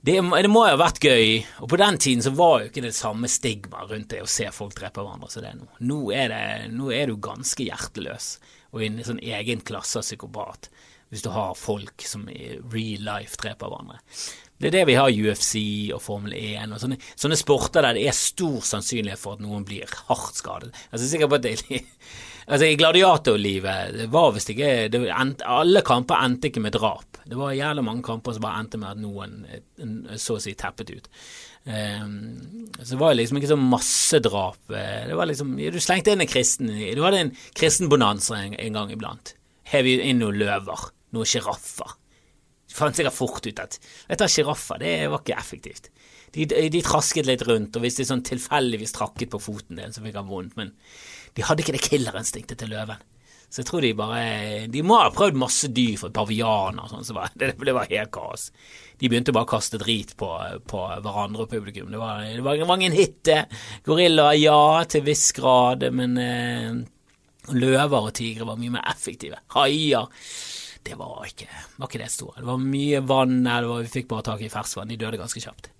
det, 0.07 0.21
det, 0.21 0.47
må 0.47 0.61
jo 0.63 0.75
ha 0.75 0.79
vært 0.79 1.03
gøy, 1.03 1.31
og 1.65 1.71
på 1.73 1.79
den 1.81 1.97
tiden 1.99 2.21
så 2.23 2.31
var 2.37 2.61
jo 2.61 2.69
ikke 2.69 2.85
det 2.85 2.93
samme 2.95 3.27
stigma 3.31 3.81
rundt 3.89 4.13
det 4.13 4.21
å 4.23 4.29
se 4.29 4.45
folk 4.55 4.77
drepe 4.77 5.01
hverandre 5.01 5.31
som 5.33 5.43
det 5.43 5.49
er 5.49 5.57
nå. 5.57 5.67
Nå 5.89 5.97
er, 6.15 6.31
det, 6.31 6.69
nå 6.77 6.93
er 6.95 7.09
du 7.09 7.17
ganske 7.19 7.65
hjerteløs 7.65 8.29
og 8.77 8.85
en 8.85 9.01
sånn 9.05 9.23
egen 9.25 9.65
klasse 9.65 9.99
av 9.99 10.05
psykopat 10.05 10.69
hvis 11.09 11.23
du 11.23 11.31
har 11.31 11.55
folk 11.55 12.03
som 12.03 12.25
i 12.29 12.57
real 12.73 13.05
life 13.07 13.39
dreper 13.39 13.71
hverandre. 13.71 14.01
Det 14.57 14.71
er 14.71 14.73
det 14.79 14.85
vi 14.89 14.95
har 14.97 15.11
i 15.13 15.19
UFC 15.21 15.59
og 15.93 16.01
Formel 16.01 16.33
1 16.33 16.73
og 16.73 16.81
sånne, 16.81 16.97
sånne, 17.13 17.37
sporter 17.37 17.85
der 17.85 17.97
det 17.97 18.07
er 18.09 18.15
stor 18.17 18.57
sannsynlighet 18.65 19.21
for 19.21 19.37
at 19.37 19.43
noen 19.43 19.65
blir 19.67 19.85
hardt 20.09 20.39
skadet. 20.39 20.71
Altså, 20.89 21.03
jeg 21.03 21.07
er 21.07 21.11
sikker 21.13 21.29
på 21.29 21.37
at 21.37 21.45
det, 21.45 21.81
altså, 22.51 22.65
I 22.65 22.79
gladiatorlivet 22.79 24.07
var 24.11 24.33
visst 24.35 24.51
ikke 24.51 24.71
det, 24.91 25.03
Alle 25.13 25.83
kamper 25.85 26.25
endte 26.25 26.49
ikke 26.49 26.65
med 26.65 26.75
drap. 26.75 27.21
Det 27.27 27.37
var 27.37 27.53
jævlig 27.53 27.85
mange 27.85 28.03
kamper 28.07 28.33
som 28.33 28.47
bare 28.47 28.63
endte 28.63 28.81
med 28.81 28.95
at 28.95 29.03
noen 29.03 30.17
så 30.17 30.39
å 30.39 30.43
si 30.43 30.57
teppet 30.57 30.95
ut. 30.95 31.11
Um, 31.67 32.69
så 32.79 32.93
det 32.93 32.99
var 33.01 33.15
liksom 33.17 33.37
ikke 33.39 33.49
så 33.51 33.57
massedrap. 33.59 34.59
drap. 34.69 35.07
det 35.09 35.15
var 35.19 35.27
liksom, 35.27 35.55
Du 35.57 35.79
slengte 35.83 36.13
inn 36.13 36.23
en 36.23 36.29
kristen 36.29 36.69
Du 36.95 37.01
hadde 37.03 37.19
en 37.25 37.31
kristen 37.53 37.89
bonanza 37.91 38.37
en, 38.39 38.55
en, 38.55 38.73
gang 38.73 38.93
iblant. 38.93 39.33
Hev 39.67 39.89
inn 39.89 40.21
noen 40.21 40.39
løver, 40.39 40.91
noen 41.11 41.27
sjiraffer. 41.27 41.97
Fant 42.71 42.95
sikkert 42.95 43.17
fort 43.17 43.43
ut 43.47 43.59
at 43.59 43.79
vet 44.07 44.21
du, 44.21 44.27
sjiraffer 44.31 44.79
det 44.79 44.95
var 45.11 45.23
ikke 45.23 45.39
effektivt. 45.39 45.91
De, 46.35 46.45
de, 46.45 46.81
trasket 46.83 47.27
litt 47.27 47.43
rundt, 47.47 47.75
og 47.75 47.83
hvis 47.83 47.99
de 47.99 48.05
sånn 48.05 48.23
tilfeldigvis 48.27 48.93
trakket 48.95 49.31
på 49.31 49.41
foten 49.41 49.79
din, 49.79 49.95
så 49.95 50.03
fikk 50.03 50.19
han 50.19 50.27
vondt, 50.29 50.57
men 50.59 50.73
de 51.35 51.45
hadde 51.47 51.63
ikke 51.63 51.75
det 51.75 51.85
killerinstinktet 51.85 52.59
til 52.61 52.71
løven. 52.75 52.99
Så 53.47 53.61
jeg 53.61 53.67
tror 53.69 53.85
de 53.85 53.93
bare 53.95 54.23
De 54.71 54.81
må 54.83 54.97
ha 54.99 55.07
prøvd 55.13 55.37
masse 55.39 55.69
dyr, 55.71 55.95
for 56.01 56.13
pavianer 56.15 56.83
og 56.83 56.91
sånn, 56.91 57.07
så 57.07 57.27
det, 57.39 57.53
det 57.55 57.75
var 57.75 57.91
helt 57.91 58.11
kaos. 58.15 58.49
De 58.97 59.09
begynte 59.09 59.35
bare 59.35 59.47
å 59.47 59.53
kaste 59.53 59.79
drit 59.81 60.15
på, 60.17 60.29
på 60.67 60.83
hverandre 61.05 61.45
og 61.45 61.51
publikum. 61.51 61.89
Det 61.93 62.01
var, 62.01 62.25
det 62.25 62.43
var, 62.43 62.75
ingen 62.75 62.97
hit, 62.97 63.29
Gorillaer, 63.85 64.39
ja, 64.41 64.83
til 64.89 65.05
viss 65.05 65.29
grad, 65.37 65.85
men 65.93 66.17
eh, 66.17 66.79
løver 67.53 68.09
og 68.09 68.15
tigre 68.17 68.47
var 68.49 68.59
mye 68.59 68.73
mer 68.79 68.87
effektive. 68.89 69.39
Haier 69.53 70.09
det 70.87 70.97
var 70.99 71.25
ikke, 71.27 71.47
var 71.77 71.89
ikke 71.89 72.03
det 72.03 72.11
store. 72.13 72.41
Det 72.41 72.47
var 72.49 72.61
mye 72.63 73.01
vann 73.07 73.41
her, 73.47 73.67
vi 73.83 73.91
fikk 73.91 74.07
bare 74.11 74.25
tak 74.29 74.43
i 74.45 74.51
ferskvann. 74.51 74.89
De 74.91 74.99
døde 74.99 75.19
ganske 75.19 75.43
kjapt. 75.43 75.71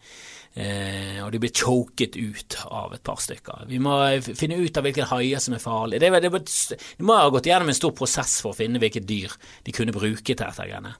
Eh, 0.58 1.20
og 1.22 1.30
de 1.34 1.42
ble 1.42 1.52
choket 1.54 2.16
ut 2.18 2.58
av 2.66 2.96
et 2.96 3.04
par 3.06 3.20
stykker. 3.22 3.68
Vi 3.70 3.80
må 3.84 3.94
finne 4.26 4.58
ut 4.58 4.80
av 4.80 4.88
hvilke 4.88 5.06
haier 5.12 5.44
som 5.44 5.54
er 5.54 5.62
farlige. 5.62 6.02
Det, 6.02 6.24
det, 6.26 6.32
det, 6.34 6.80
de 6.98 7.06
må 7.06 7.18
ha 7.20 7.30
gått 7.34 7.50
gjennom 7.50 7.70
en 7.70 7.78
stor 7.78 7.94
prosess 7.98 8.40
for 8.42 8.56
å 8.56 8.58
finne 8.58 8.82
hvilke 8.82 9.04
dyr 9.06 9.36
de 9.68 9.76
kunne 9.76 9.96
bruke 9.96 10.24
til 10.26 10.40
dette. 10.40 10.58
greiene. 10.58 10.96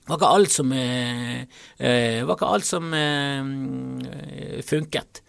Det 0.00 0.10
var 0.10 0.18
ikke 0.18 0.34
alt 0.40 0.54
som, 0.56 0.72
eh, 0.74 1.40
eh, 1.78 2.22
var 2.26 2.34
ikke 2.34 2.52
alt 2.56 2.66
som 2.66 2.94
eh, 2.96 4.62
funket. 4.66 5.22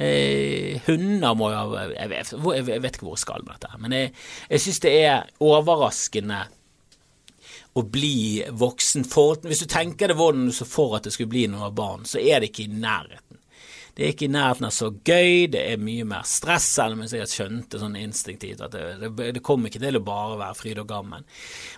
Eh, 0.00 0.80
hunder 0.86 1.34
må 1.36 1.50
jo 1.52 1.74
jeg 1.76 1.90
jeg 1.98 2.08
vet 2.08 2.94
ikke 2.96 3.04
hvor 3.04 3.18
jeg 3.18 3.26
skal 3.26 3.44
med 3.44 3.58
dette, 3.58 3.76
men 3.82 3.92
jeg, 3.92 4.12
jeg 4.48 4.64
syns 4.64 4.80
det 4.86 4.92
er 5.04 5.26
overraskende 5.44 6.38
å 7.72 7.84
bli 7.88 8.42
voksen. 8.48 9.06
For, 9.08 9.40
hvis 9.48 9.64
du 9.64 9.68
tenker 9.70 10.12
deg 10.12 10.18
hvordan 10.18 10.48
du 10.48 10.54
så 10.56 10.68
for 10.68 10.98
at 10.98 11.06
det 11.06 11.14
skulle 11.14 11.32
bli 11.32 11.46
noen 11.50 11.74
barn, 11.76 12.08
så 12.08 12.20
er 12.20 12.42
det 12.42 12.52
ikke 12.52 12.66
i 12.66 12.82
nærheten. 12.82 13.38
Det 13.92 14.06
er 14.06 14.14
ikke 14.14 14.24
i 14.24 14.32
nærheten 14.32 14.64
av 14.64 14.72
så 14.72 14.86
gøy, 15.04 15.50
det 15.52 15.62
er 15.68 15.82
mye 15.84 16.04
mer 16.08 16.24
stress, 16.24 16.64
selv 16.78 16.96
om 16.96 17.02
jeg 17.04 17.28
skjønte 17.28 17.76
sånn 17.80 17.98
instinktivt 18.00 18.62
at 18.64 18.72
det, 18.72 18.84
det, 19.02 19.26
det 19.36 19.42
kommer 19.44 19.68
ikke 19.68 19.82
til 19.82 19.98
å 19.98 20.04
bare 20.06 20.38
være 20.40 20.56
fryd 20.56 20.80
og 20.80 20.88
gammen. 20.88 21.26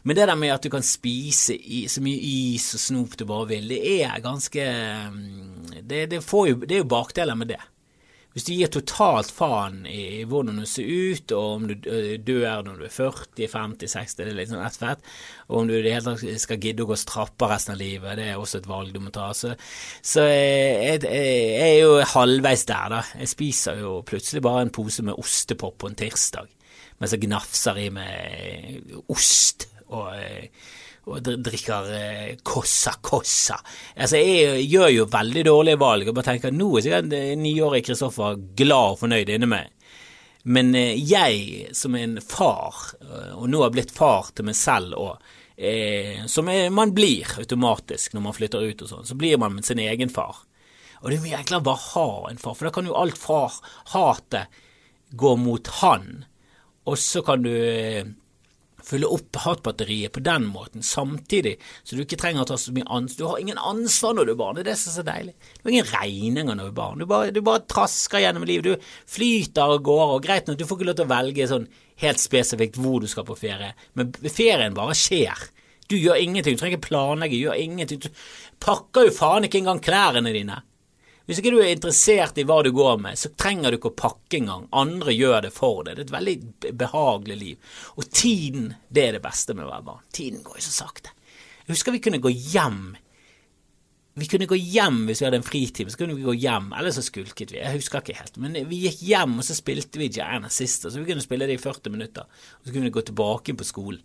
Men 0.07 0.19
det 0.19 0.29
der 0.31 0.39
med 0.39 0.55
at 0.55 0.63
du 0.63 0.71
kan 0.71 0.87
spise 0.87 1.57
i, 1.59 1.85
så 1.91 2.05
mye 2.07 2.23
is 2.55 2.69
og 2.79 2.85
snop 2.85 3.19
du 3.19 3.27
bare 3.27 3.51
vil, 3.57 3.67
det 3.75 3.81
er 4.07 4.23
ganske 4.23 4.69
mm, 5.11 5.81
Det, 5.83 6.05
det, 6.13 6.23
jo, 6.23 6.45
er 6.63 6.79
jo 6.79 6.87
bakdeler 6.87 7.35
med 7.35 7.51
det. 7.51 7.63
Hvis 8.35 8.49
du 8.49 8.50
gir 8.50 8.71
totalt 8.75 9.29
faen 9.31 9.85
i 9.87 10.25
hvordan 10.26 10.57
du 10.59 10.64
ser 10.67 10.88
ut, 10.88 11.33
og 11.37 11.50
om 11.53 11.69
du 11.71 11.75
dør 11.79 12.64
når 12.67 12.81
du 12.81 12.87
er 12.88 12.91
40, 12.91 13.47
50, 13.53 13.93
60, 13.93 14.17
det 14.19 14.25
er 14.26 14.38
litt 14.41 14.50
sånn 14.50 14.64
ett 14.67 14.79
fett, 14.81 15.05
og 15.47 15.61
om 15.61 15.71
du 15.71 15.76
i 15.76 15.85
det 15.85 15.93
hele 15.95 16.17
tatt 16.17 16.43
skal 16.43 16.59
gidde 16.59 16.83
å 16.83 16.88
gå 16.91 16.99
strappa 16.99 17.53
resten 17.53 17.76
av 17.76 17.79
livet, 17.79 18.17
det 18.19 18.26
er 18.33 18.43
også 18.43 18.59
et 18.59 18.67
valg 18.67 18.91
du 18.91 18.99
må 19.05 19.14
ta. 19.14 19.29
Så, 19.38 19.53
så 20.03 20.26
jeg, 20.26 21.05
jeg, 21.07 21.07
jeg, 21.07 21.69
er 21.69 21.79
jo 21.85 21.95
halvveis 22.17 22.67
der, 22.67 22.97
da. 22.97 23.03
Jeg 23.23 23.31
spiser 23.37 23.79
jo 23.85 24.00
plutselig 24.09 24.43
bare 24.43 24.67
en 24.67 24.75
pose 24.75 25.07
med 25.07 25.23
ostepop 25.23 25.79
på 25.85 25.93
en 25.93 25.99
tirsdag, 26.03 26.50
mens 26.99 27.14
jeg 27.14 27.29
gnafser 27.29 27.79
i 27.85 27.91
meg 27.95 28.99
ost 29.14 29.69
og 29.95 30.11
og 31.04 31.20
drikker 31.44 31.90
eh, 31.92 32.34
Cossa 32.46 32.94
Cossa. 33.04 33.58
Altså, 33.96 34.20
jeg 34.20 34.64
gjør 34.70 34.90
jo 34.94 35.06
veldig 35.12 35.44
dårlige 35.46 35.80
valg 35.80 36.08
og 36.08 36.16
bare 36.16 36.32
tenker 36.32 36.54
nå 36.54 36.70
er 36.78 36.87
sikkert 36.87 37.16
niårige 37.40 37.90
Kristoffer 37.90 38.38
glad 38.56 38.94
og 38.94 39.00
fornøyd 39.02 39.34
inni 39.34 39.50
meg. 39.50 39.73
Men 40.44 40.75
eh, 40.76 40.96
jeg 41.00 41.70
som 41.76 41.96
er 41.96 42.08
en 42.08 42.18
far, 42.20 42.90
eh, 43.00 43.32
og 43.37 43.49
nå 43.52 43.62
har 43.64 43.73
blitt 43.75 43.92
far 43.94 44.32
til 44.37 44.49
meg 44.49 44.58
selv 44.58 44.96
òg, 45.00 45.30
eh, 45.56 46.25
som 46.30 46.49
er, 46.52 46.68
man 46.75 46.92
blir 46.96 47.38
automatisk 47.40 48.12
når 48.14 48.26
man 48.26 48.37
flytter 48.37 48.66
ut 48.68 48.84
og 48.84 48.90
sånn, 48.90 49.06
så 49.08 49.16
blir 49.18 49.40
man 49.40 49.62
sin 49.64 49.80
egen 49.80 50.12
far. 50.12 50.42
Og 51.00 51.11
det 51.11 51.18
er 51.18 51.25
mye 51.25 51.40
enklere 51.40 51.61
å 51.61 51.68
bare 51.68 51.87
ha 51.92 52.08
en 52.30 52.40
far, 52.40 52.56
for 52.56 52.68
da 52.68 52.75
kan 52.76 52.88
jo 52.88 52.96
alt 52.96 53.20
far-hatet 53.20 54.61
gå 55.14 55.32
mot 55.40 55.68
han, 55.80 56.25
og 56.84 57.00
så 57.00 57.23
kan 57.25 57.44
du 57.44 57.52
eh, 57.52 58.04
fylle 58.85 59.09
opp 59.11 59.38
hatbatteriet 59.45 60.12
på 60.14 60.23
den 60.25 60.47
måten, 60.50 60.85
samtidig 60.85 61.57
så 61.83 61.97
du 61.97 62.03
ikke 62.05 62.19
trenger 62.21 62.45
å 62.45 62.49
ta 62.49 62.59
så 62.61 62.75
mye 62.75 62.87
ansvar. 62.87 63.19
Du 63.19 63.31
har 63.31 63.41
ingen 63.43 63.61
ansvar 63.61 64.17
når 64.17 64.29
du 64.29 64.35
er 64.35 64.41
barn, 64.41 64.59
det 64.59 64.64
er 64.64 64.71
det 64.73 64.76
som 64.81 64.93
er 64.93 64.99
så 64.99 65.07
deilig. 65.07 65.35
Du 65.57 65.64
har 65.64 65.75
ingen 65.75 65.91
regninger 65.93 66.50
når 66.50 66.61
du 66.61 66.73
er 66.73 66.76
barn. 66.81 67.00
Du 67.00 67.09
bare, 67.11 67.33
du 67.35 67.41
bare 67.45 67.64
trasker 67.71 68.25
gjennom 68.25 68.47
livet. 68.49 68.69
Du 68.69 69.11
flyter 69.17 69.64
av 69.64 69.81
gårde, 69.87 70.19
og 70.19 70.29
greit 70.29 70.50
nok, 70.50 70.61
du 70.61 70.67
får 70.69 70.81
ikke 70.81 70.91
lov 70.91 71.00
til 71.00 71.09
å 71.09 71.14
velge 71.14 71.49
sånn 71.50 71.67
helt 72.03 72.23
spesifikt 72.23 72.79
hvor 72.83 73.03
du 73.03 73.09
skal 73.11 73.26
på 73.29 73.37
ferie, 73.38 73.73
men 73.95 74.11
ferien 74.26 74.76
bare 74.76 74.97
skjer. 74.99 75.49
Du 75.88 75.97
gjør 75.99 76.21
ingenting, 76.21 76.57
du 76.57 76.61
trenger 76.61 76.79
ikke 76.79 76.88
planlegge, 76.88 77.37
du 77.37 77.45
gjør 77.45 77.61
ingenting. 77.61 78.00
Du 78.00 78.09
pakker 78.64 79.09
jo 79.09 79.17
faen 79.17 79.47
ikke 79.49 79.61
engang 79.61 79.83
klærne 79.85 80.33
dine. 80.33 80.62
Hvis 81.25 81.40
ikke 81.40 81.54
du 81.54 81.61
er 81.62 81.71
interessert 81.73 82.37
i 82.37 82.45
hva 82.45 82.59
du 82.64 82.69
går 82.76 82.99
med, 83.00 83.16
så 83.16 83.31
trenger 83.33 83.73
du 83.73 83.78
ikke 83.78 83.95
å 83.95 83.97
pakke 83.97 84.43
engang. 84.43 84.66
Andre 84.76 85.14
gjør 85.14 85.47
det 85.47 85.54
for 85.57 85.87
deg. 85.87 85.97
Det 85.97 86.02
er 86.02 86.09
et 86.09 86.16
veldig 86.19 86.75
behagelig 86.83 87.38
liv. 87.40 87.78
Og 87.97 88.11
tiden, 88.12 88.75
det 88.93 89.07
er 89.07 89.16
det 89.16 89.23
beste 89.25 89.57
med 89.57 89.64
å 89.64 89.71
være 89.71 89.87
barn. 89.87 90.04
Tiden 90.12 90.45
går 90.45 90.61
jo 90.61 90.66
så 90.66 90.75
sakte. 90.83 91.14
Jeg 91.64 91.73
husker 91.73 91.97
vi 91.97 92.02
kunne 92.04 92.21
gå 92.21 92.28
hjem. 92.28 92.83
Vi 94.21 94.28
kunne 94.31 94.47
gå 94.47 94.59
hjem 94.61 95.00
hvis 95.09 95.23
vi 95.23 95.26
hadde 95.26 95.40
en 95.40 95.47
fritime, 95.47 95.90
så 95.90 95.99
kunne 95.99 96.14
vi 96.14 96.26
gå 96.26 96.37
hjem, 96.37 96.69
eller 96.76 96.93
så 96.95 97.02
skulket 97.02 97.50
vi. 97.50 97.62
Jeg 97.62 97.81
husker 97.81 98.04
ikke 98.04 98.21
helt. 98.21 98.37
Men 98.38 98.61
vi 98.69 98.85
gikk 98.85 99.00
hjem, 99.09 99.40
og 99.40 99.49
så 99.49 99.57
spilte 99.57 99.99
vi 99.99 100.12
Gianna 100.12 100.52
Sister, 100.52 100.93
så 100.93 101.00
vi 101.00 101.09
kunne 101.09 101.25
spille 101.25 101.49
det 101.49 101.57
i 101.57 101.62
40 101.62 101.95
minutter. 101.95 102.28
Og 102.61 102.69
så 102.69 102.75
kunne 102.75 102.90
vi 102.90 102.95
gå 102.95 103.02
tilbake 103.09 103.57
på 103.57 103.66
skolen. 103.66 104.04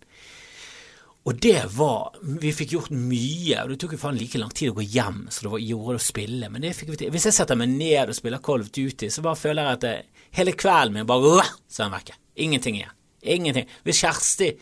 Og 1.28 1.36
det 1.36 1.66
var 1.76 2.14
Vi 2.40 2.52
fikk 2.56 2.72
gjort 2.74 2.94
mye, 2.96 3.58
og 3.60 3.72
det 3.72 3.80
tok 3.82 3.94
jo 3.94 4.00
faen 4.00 4.18
like 4.18 4.40
lang 4.40 4.52
tid 4.56 4.72
å 4.72 4.78
gå 4.78 4.86
hjem 4.88 5.26
så 5.28 5.44
det 5.44 5.52
var, 5.52 5.64
gjorde 5.68 6.00
å 6.00 6.04
spille, 6.04 6.48
men 6.52 6.64
det 6.64 6.72
fikk 6.78 6.94
vi 6.94 7.02
til. 7.02 7.12
Hvis 7.12 7.28
jeg 7.28 7.36
setter 7.36 7.58
meg 7.60 7.72
ned 7.74 8.08
og 8.08 8.16
spiller 8.16 8.42
Call 8.44 8.64
of 8.64 8.72
Duty, 8.72 9.10
så 9.12 9.24
bare 9.24 9.38
føler 9.38 9.66
jeg 9.66 9.78
at 9.78 9.84
det, 9.84 9.94
hele 10.38 10.56
kvelden 10.56 10.96
min 10.96 11.08
bare 11.08 11.44
Så 11.68 11.82
er 11.82 11.88
den 11.88 11.96
vekke. 11.98 12.16
Ingenting 12.40 12.80
igjen. 12.80 12.96
Ingenting. 13.20 13.68
Hvis 13.84 14.00
Kjersti 14.00 14.54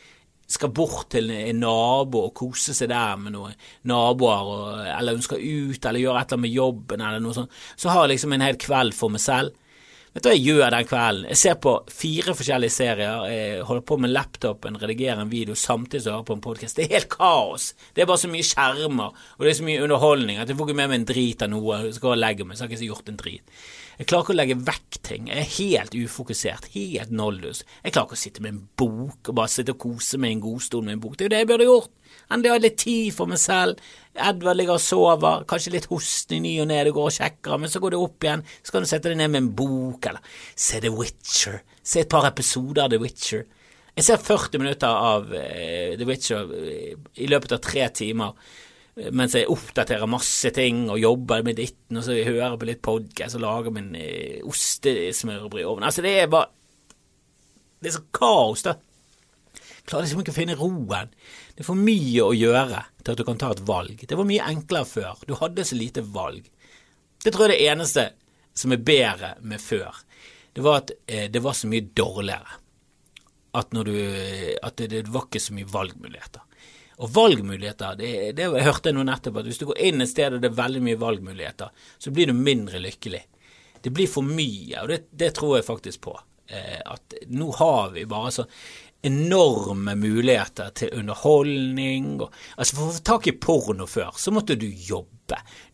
skal 0.49 0.73
bort 0.73 1.11
til 1.13 1.31
en 1.31 1.61
nabo 1.61 2.25
og 2.25 2.35
kose 2.37 2.73
seg 2.75 2.89
der 2.91 3.19
med 3.21 3.35
noen 3.37 3.55
naboer, 3.87 4.49
og, 4.49 4.83
eller 4.89 5.15
hun 5.15 5.25
skal 5.25 5.43
ut 5.45 5.85
eller 5.85 6.01
gjøre 6.01 6.23
et 6.23 6.33
eller 6.33 6.39
annet 6.39 6.47
med 6.47 6.55
jobben, 6.57 7.05
eller 7.05 7.23
noe 7.23 7.37
sånt, 7.37 7.59
så 7.77 7.93
har 7.93 8.07
jeg 8.07 8.17
liksom 8.17 8.35
en 8.35 8.47
hel 8.47 8.61
kveld 8.61 8.97
for 8.97 9.13
meg 9.13 9.23
selv. 9.23 9.68
Vet 10.19 10.25
du 10.25 10.33
hva 10.33 10.35
jeg 10.35 10.47
gjør 10.49 10.73
den 10.75 10.87
kvelden? 10.91 11.27
Jeg 11.31 11.39
ser 11.39 11.59
på 11.63 11.73
fire 11.95 12.33
forskjellige 12.35 12.75
serier, 12.75 13.21
jeg 13.31 13.67
holder 13.69 13.85
på 13.87 13.99
med 14.03 14.11
laptopen, 14.11 14.79
redigerer 14.83 15.21
en 15.23 15.31
video 15.31 15.55
samtidig 15.55 16.01
som 16.03 16.11
jeg 16.11 16.17
hører 16.17 16.27
på 16.27 16.35
en 16.35 16.43
podkast. 16.43 16.75
Det 16.75 16.89
er 16.89 16.97
helt 16.97 17.13
kaos. 17.13 17.67
Det 17.95 18.03
er 18.03 18.09
bare 18.11 18.19
så 18.25 18.31
mye 18.33 18.47
skjermer, 18.49 19.21
og 19.37 19.47
det 19.47 19.53
er 19.53 19.59
så 19.61 19.67
mye 19.69 19.85
underholdning 19.85 20.41
at 20.43 20.51
jeg 20.51 20.59
får 20.59 20.67
ikke 20.67 20.79
med 20.81 20.91
meg 20.91 20.99
en 20.99 21.07
drit 21.13 21.45
av 21.47 21.53
noe. 21.53 21.79
Jeg 21.85 21.95
skal 22.01 22.19
legge 22.19 22.49
meg, 22.49 22.59
så 22.59 22.67
har 22.67 22.75
jeg 22.75 22.81
ikke 22.81 22.89
gjort 22.97 23.13
en 23.13 23.21
drit. 23.23 23.63
Jeg 23.99 24.07
klarer 24.07 24.23
ikke 24.23 24.35
å 24.35 24.39
legge 24.39 24.57
vekk 24.63 24.97
ting. 25.03 25.25
Jeg 25.27 25.43
er 25.43 25.55
helt 25.57 25.95
ufokusert, 25.99 26.69
helt 26.71 27.11
nollus. 27.11 27.65
Jeg 27.83 27.95
klarer 27.97 28.07
ikke 28.07 28.19
å 28.19 28.21
sitte 28.21 28.43
med 28.45 28.53
en 28.53 28.61
bok 28.79 29.31
og 29.33 29.39
bare 29.41 29.51
sitte 29.51 29.75
og 29.75 29.81
kose 29.83 30.21
meg 30.23 30.31
i 30.31 30.37
en 30.37 30.43
godstol 30.45 30.85
med 30.87 30.95
en 30.95 31.01
bok. 31.03 31.17
Det 31.19 31.27
er 31.27 31.29
jo 31.29 31.33
det 31.33 31.41
jeg 31.41 31.49
burde 31.51 31.67
gjort. 31.67 31.91
Endelig 32.31 32.53
har 32.53 32.63
litt 32.63 32.77
tid 32.79 33.17
for 33.17 33.31
meg 33.31 33.41
selv. 33.43 33.83
Edvard 34.29 34.61
ligger 34.61 34.77
og 34.77 34.85
sover, 34.85 35.43
kanskje 35.51 35.75
litt 35.75 35.89
hosten 35.91 36.39
i 36.39 36.41
ny 36.45 36.53
og 36.63 36.71
ne, 36.71 36.79
det 36.87 36.95
går 36.95 37.11
og 37.11 37.17
sjekker, 37.17 37.59
men 37.59 37.73
så 37.73 37.83
går 37.83 37.95
det 37.95 38.01
opp 38.05 38.27
igjen, 38.27 38.47
så 38.63 38.75
kan 38.75 38.87
du 38.87 38.91
sette 38.91 39.11
deg 39.11 39.19
ned 39.19 39.33
med 39.35 39.43
en 39.43 39.51
bok, 39.59 40.09
eller 40.11 40.39
se 40.55 40.81
The 40.83 40.95
Witcher, 40.95 41.61
se 41.83 42.03
et 42.03 42.11
par 42.13 42.27
episoder 42.31 42.85
av 42.85 42.95
The 42.95 43.03
Witcher. 43.03 43.45
Jeg 43.99 44.07
ser 44.07 44.23
40 44.23 44.63
minutter 44.63 44.95
av 45.11 45.31
uh, 45.33 45.93
The 45.99 46.07
Witcher 46.07 46.51
uh, 46.55 47.13
i 47.19 47.31
løpet 47.31 47.57
av 47.57 47.63
tre 47.67 47.89
timer 47.99 48.55
mens 49.15 49.37
jeg 49.37 49.49
oppdaterer 49.51 50.11
masse 50.11 50.51
ting 50.55 50.87
og 50.91 51.01
jobber 51.01 51.45
med 51.47 51.59
ditten, 51.61 52.01
og 52.01 52.05
så 52.07 52.17
hører 52.17 52.45
jeg 52.45 52.61
på 52.61 52.69
litt 52.69 52.83
podcast 52.85 53.39
og 53.39 53.45
lager 53.45 53.75
min 53.75 53.93
uh, 53.95 54.49
ostesmørbrød 54.51 55.63
i 55.63 55.67
ovnen. 55.69 55.87
Altså, 55.89 56.05
det 56.05 56.15
er 56.23 56.31
bare 56.33 56.51
Det 57.79 57.93
er 57.93 57.95
så 57.95 58.07
kaos, 58.11 58.65
da. 58.67 58.75
Klarer 59.87 60.05
liksom 60.05 60.21
ikke 60.25 60.35
å 60.35 60.37
finne 60.37 60.57
roen. 60.59 61.13
Det 61.55 61.63
er 61.63 61.69
for 61.69 61.79
mye 61.79 62.25
å 62.27 62.35
gjøre 62.35 62.83
til 63.01 63.13
at 63.13 63.21
du 63.21 63.25
kan 63.25 63.39
ta 63.41 63.53
et 63.55 63.63
valg. 63.67 64.03
Det 64.03 64.19
var 64.19 64.27
mye 64.29 64.49
enklere 64.51 64.89
før. 64.89 65.23
Du 65.25 65.37
hadde 65.39 65.65
så 65.65 65.79
lite 65.79 66.03
valg. 66.03 66.49
Det 67.23 67.33
tror 67.35 67.49
jeg 67.49 67.55
det 67.55 67.71
eneste 67.71 68.05
som 68.59 68.75
er 68.75 68.83
bedre 68.83 69.37
med 69.41 69.63
før. 69.63 70.03
Det 70.53 70.65
var 70.67 70.83
at 70.83 70.93
eh, 71.07 71.29
det 71.31 71.43
var 71.45 71.55
så 71.55 71.71
mye 71.71 71.87
dårligere. 71.95 72.59
At, 73.59 73.73
du, 73.73 73.95
at 74.63 74.77
det, 74.77 74.91
det, 74.93 75.07
var 75.15 75.27
ikke 75.27 75.43
så 75.43 75.55
mye 75.57 75.71
valgmuligheter. 75.71 76.45
Og 76.99 77.11
valgmuligheter, 77.15 77.99
det, 77.99 78.13
det 78.39 78.49
hørte 78.51 78.91
jeg 78.91 78.97
nå 78.97 79.05
nettopp, 79.07 79.41
at 79.41 79.47
hvis 79.47 79.61
du 79.61 79.69
går 79.69 79.83
inn 79.87 80.03
et 80.03 80.11
sted 80.11 80.35
og 80.35 80.43
det 80.43 80.51
er 80.51 80.57
veldig 80.59 80.81
mye 80.83 80.99
valgmuligheter, 80.99 81.71
så 82.03 82.11
blir 82.15 82.31
du 82.31 82.35
mindre 82.35 82.81
lykkelig. 82.83 83.21
Det 83.85 83.93
blir 83.95 84.11
for 84.11 84.27
mye, 84.27 84.81
og 84.83 84.91
det, 84.91 85.05
det 85.15 85.31
tror 85.39 85.59
jeg 85.59 85.69
faktisk 85.69 86.03
på. 86.09 86.17
Eh, 86.51 86.81
at 86.83 87.15
nå 87.31 87.53
har 87.61 87.93
vi 87.95 88.07
bare 88.11 88.33
så 88.35 88.49
enorme 89.07 89.95
muligheter 89.95 90.73
til 90.75 90.95
underholdning. 90.99 92.17
Og, 92.25 92.35
altså 92.57 92.79
For 92.79 92.89
å 92.89 92.97
få 92.97 93.05
tak 93.07 93.31
i 93.31 93.37
porno 93.39 93.87
før, 93.87 94.11
så 94.19 94.35
måtte 94.35 94.59
du 94.59 94.67
jobbe. 94.67 95.18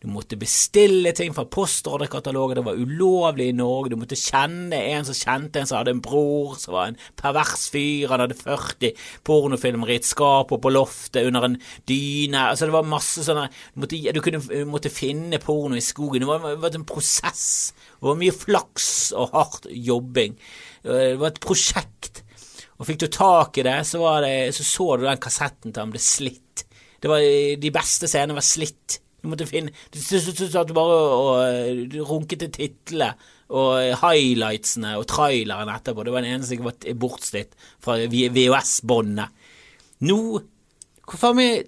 Du 0.01 0.07
måtte 0.11 0.37
bestille 0.39 1.13
ting 1.15 1.33
fra 1.35 1.45
postordrekataloger, 1.49 2.59
det 2.59 2.65
var 2.65 2.79
ulovlig 2.79 3.49
i 3.51 3.55
Norge. 3.55 3.93
Du 3.93 3.99
måtte 3.99 4.17
kjenne 4.19 4.79
en 4.91 5.07
som 5.07 5.17
kjente 5.17 5.61
en 5.61 5.69
som 5.69 5.79
hadde 5.79 5.95
en 5.95 6.03
bror 6.03 6.57
som 6.61 6.75
var 6.75 6.91
en 6.91 6.99
pervers 7.19 7.67
fyr. 7.73 8.09
Han 8.11 8.25
hadde 8.25 8.37
40 8.39 8.91
pornofilmer 9.27 9.93
i 9.93 9.99
et 9.99 10.07
skap 10.07 10.53
og 10.55 10.61
på 10.63 10.73
loftet 10.73 11.29
under 11.29 11.49
en 11.49 11.57
dyne. 11.87 12.49
Altså 12.51 12.67
Det 12.67 12.75
var 12.75 12.89
masse 12.89 13.23
sånne 13.25 13.47
Du 13.73 13.83
måtte, 13.83 14.01
du 14.15 14.21
kunne, 14.23 14.43
du 14.43 14.65
måtte 14.69 14.93
finne 14.93 15.39
porno 15.43 15.77
i 15.77 15.83
skogen. 15.85 16.25
Det 16.25 16.29
var, 16.29 16.45
det 16.51 16.61
var 16.63 16.77
en 16.79 16.87
prosess. 16.89 17.73
Det 17.99 18.09
var 18.09 18.19
mye 18.19 18.35
flaks 18.35 18.89
og 19.15 19.33
hardt 19.35 19.69
jobbing. 19.71 20.37
Det 20.85 21.15
var 21.21 21.31
et 21.31 21.41
prosjekt. 21.43 22.23
Og 22.75 22.89
fikk 22.89 23.05
du 23.05 23.07
tak 23.11 23.57
i 23.57 23.63
det, 23.65 23.77
så, 23.87 24.03
det, 24.23 24.51
så, 24.55 24.65
så 24.67 24.87
du 24.99 25.05
den 25.05 25.21
kassetten 25.21 25.71
til 25.71 25.85
han 25.85 25.93
ble 25.93 26.01
slitt. 26.03 26.65
Var, 27.05 27.21
de 27.61 27.71
beste 27.73 28.09
scenene 28.09 28.35
var 28.35 28.45
slitt. 28.45 28.99
Du 29.25 29.31
måtte 29.33 29.47
finne 29.49 29.73
Du 29.91 29.99
satt 29.99 30.73
bare 30.77 30.97
og 31.17 31.85
du 31.91 31.99
runket 32.05 32.45
til 32.45 32.53
titlene 32.53 33.13
og 33.45 33.99
highlightsene 34.01 34.95
og 34.97 35.05
traileren 35.09 35.69
etterpå. 35.69 36.01
Det 36.01 36.13
var 36.13 36.23
den 36.25 36.37
eneste 36.37 36.57
som 36.57 36.65
var 36.65 36.97
bortslitt 36.97 37.51
fra 37.83 37.99
VHS-båndet. 38.09 39.45
Nå 40.05 40.19
Hvorfor 41.05 41.35
meg 41.37 41.67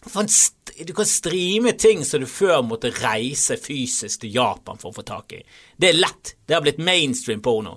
du 0.00 0.92
kan 0.96 1.04
streame 1.04 1.74
ting 1.76 2.04
som 2.08 2.22
du 2.22 2.26
før 2.30 2.62
måtte 2.64 2.92
reise 3.02 3.58
fysisk 3.60 4.22
til 4.22 4.32
Japan 4.38 4.78
for 4.80 4.88
å 4.92 4.96
få 4.96 5.04
tak 5.04 5.34
i. 5.36 5.42
Det 5.76 5.90
er 5.90 5.98
lett. 5.98 6.36
Det 6.46 6.56
har 6.56 6.64
blitt 6.64 6.80
mainstream 6.80 7.42
porno. 7.44 7.74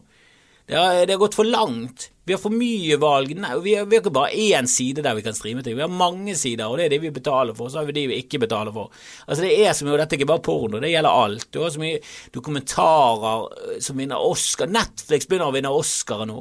Det 0.63 0.77
har, 0.77 1.01
det 1.03 1.17
har 1.17 1.19
gått 1.25 1.35
for 1.35 1.49
langt. 1.49 2.12
Vi 2.23 2.31
har 2.31 2.39
for 2.39 2.55
mye 2.55 2.95
valg. 3.01 3.33
Nei, 3.35 3.51
vi, 3.65 3.73
har, 3.75 3.87
vi 3.89 3.97
har 3.97 4.03
ikke 4.03 4.13
bare 4.15 4.31
én 4.31 4.67
side 4.71 5.03
der 5.03 5.17
vi 5.17 5.25
kan 5.25 5.35
streame 5.35 5.63
ting. 5.63 5.75
Vi 5.75 5.83
har 5.83 5.91
mange 5.91 6.35
sider, 6.39 6.69
og 6.71 6.79
det 6.79 6.85
er 6.85 6.93
det 6.95 7.01
vi 7.03 7.11
betaler 7.11 7.55
for. 7.57 7.71
Så 7.71 7.81
har 7.81 7.89
vi 7.89 7.95
de 7.97 8.05
vi 8.13 8.21
ikke 8.23 8.39
betaler 8.45 8.71
for. 8.75 8.93
Altså 9.27 9.43
Det 9.43 9.51
er 9.57 9.75
mye, 9.83 9.95
og 9.97 9.99
dette 9.99 10.15
er 10.15 10.21
ikke 10.21 10.29
bare 10.31 10.45
porno, 10.45 10.79
det 10.79 10.93
gjelder 10.93 11.23
alt. 11.25 11.49
Du 11.51 11.59
har 11.65 11.73
så 11.73 11.83
mye 11.83 11.99
dokumentarer 12.35 13.43
eh, 13.73 13.81
som 13.83 13.99
vinner 13.99 14.23
Oscar. 14.23 14.71
Netflix 14.71 15.27
begynner 15.27 15.51
å 15.51 15.55
vinne 15.57 15.73
Oscar 15.75 16.23
nå. 16.29 16.39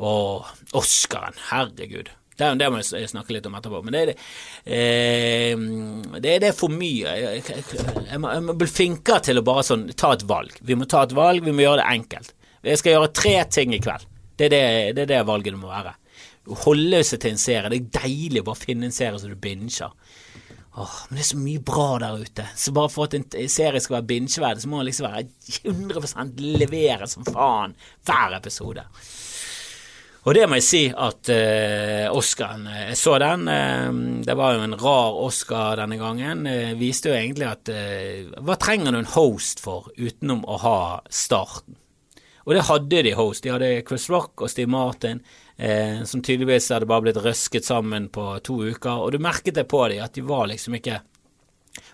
Å, 0.00 0.12
Oscaren, 0.78 1.42
herregud. 1.50 2.12
Det, 2.40 2.52
det 2.56 2.68
må 2.72 2.78
jeg 2.80 3.10
snakke 3.10 3.34
litt 3.34 3.48
om 3.50 3.58
etterpå. 3.58 3.82
Men 3.84 3.96
det 3.96 4.04
er, 4.04 4.12
eh, 4.78 5.66
det, 6.20 6.38
det 6.44 6.52
er 6.52 6.56
for 6.56 6.70
mye. 6.72 7.16
Jeg, 7.18 7.42
jeg, 7.50 7.66
jeg, 8.06 8.22
må, 8.22 8.30
jeg 8.30 8.46
må 8.46 8.56
bli 8.62 8.70
flinkere 8.70 9.26
til 9.26 9.42
å 9.42 9.44
bare 9.50 9.66
sånn 9.66 9.88
ta 9.98 10.14
et 10.14 10.24
valg. 10.30 10.54
Vi 10.62 10.78
må 10.78 10.86
ta 10.86 11.02
et 11.08 11.18
valg, 11.18 11.42
vi 11.42 11.56
må 11.56 11.66
gjøre 11.66 11.82
det 11.82 11.90
enkelt. 11.98 12.32
Jeg 12.62 12.78
skal 12.78 12.94
gjøre 12.94 13.12
tre 13.16 13.36
ting 13.50 13.74
i 13.74 13.82
kveld. 13.82 14.06
Det 14.40 14.46
er 14.48 14.52
det, 14.54 14.66
det, 14.96 15.02
er 15.04 15.08
det 15.10 15.24
valget 15.28 15.52
det 15.52 15.60
må 15.60 15.68
være. 15.68 15.92
Holde 16.64 17.02
seg 17.04 17.20
til 17.20 17.34
en 17.34 17.40
serie. 17.40 17.68
Det 17.68 17.80
er 17.80 18.04
deilig 18.06 18.40
å 18.40 18.46
bare 18.46 18.62
finne 18.62 18.88
en 18.88 18.94
serie 18.94 19.20
som 19.20 19.28
du 19.28 19.36
binger. 19.36 19.92
Åh, 20.80 20.94
men 21.08 21.18
det 21.18 21.24
er 21.26 21.28
så 21.28 21.40
mye 21.40 21.62
bra 21.66 21.88
der 22.00 22.22
ute. 22.22 22.46
Så 22.56 22.72
bare 22.72 22.92
for 22.92 23.04
at 23.04 23.16
en 23.18 23.50
serie 23.52 23.82
skal 23.82 23.98
være 23.98 24.08
bingeverdig, 24.14 24.62
så 24.62 24.70
må 24.70 24.80
den 24.80 24.88
liksom 24.88 25.10
være 25.10 25.26
100 25.68 26.56
levere 26.62 27.08
som 27.10 27.26
faen 27.28 27.76
hver 28.08 28.38
episode. 28.38 28.86
Og 30.20 30.36
det 30.36 30.46
må 30.48 30.58
jeg 30.58 30.66
si 30.66 30.80
at 30.92 31.30
uh, 31.32 32.16
Oscaren 32.16 32.66
Jeg 32.68 32.96
så 33.00 33.14
den. 33.22 33.46
Uh, 33.48 34.24
det 34.24 34.36
var 34.36 34.56
jo 34.56 34.64
en 34.64 34.76
rar 34.80 35.20
Oscar 35.26 35.80
denne 35.80 36.00
gangen. 36.00 36.44
Uh, 36.48 36.72
viste 36.80 37.12
jo 37.12 37.16
egentlig 37.16 37.48
at 37.48 37.72
Hva 38.40 38.56
trenger 38.60 38.92
du 38.92 39.00
en 39.00 39.12
host 39.16 39.64
for 39.64 39.92
utenom 40.00 40.44
å 40.48 40.60
ha 40.64 40.80
starten? 41.08 41.76
Og 42.50 42.56
det 42.56 42.64
hadde 42.66 43.02
de 43.06 43.12
host. 43.14 43.44
De 43.44 43.52
hadde 43.54 43.84
Chris 43.86 44.08
Rock 44.10 44.42
og 44.42 44.50
Steve 44.50 44.66
Martin, 44.74 45.20
eh, 45.54 46.00
som 46.02 46.18
tydeligvis 46.18 46.66
hadde 46.74 46.88
bare 46.90 47.04
blitt 47.04 47.20
røsket 47.22 47.68
sammen 47.68 48.08
på 48.10 48.24
to 48.42 48.56
uker. 48.66 49.04
Og 49.04 49.12
du 49.14 49.20
merket 49.22 49.54
det 49.54 49.68
på 49.70 49.84
dem, 49.92 50.02
at 50.02 50.18
de 50.18 50.24
var 50.26 50.48
liksom 50.50 50.74
ikke 50.80 50.98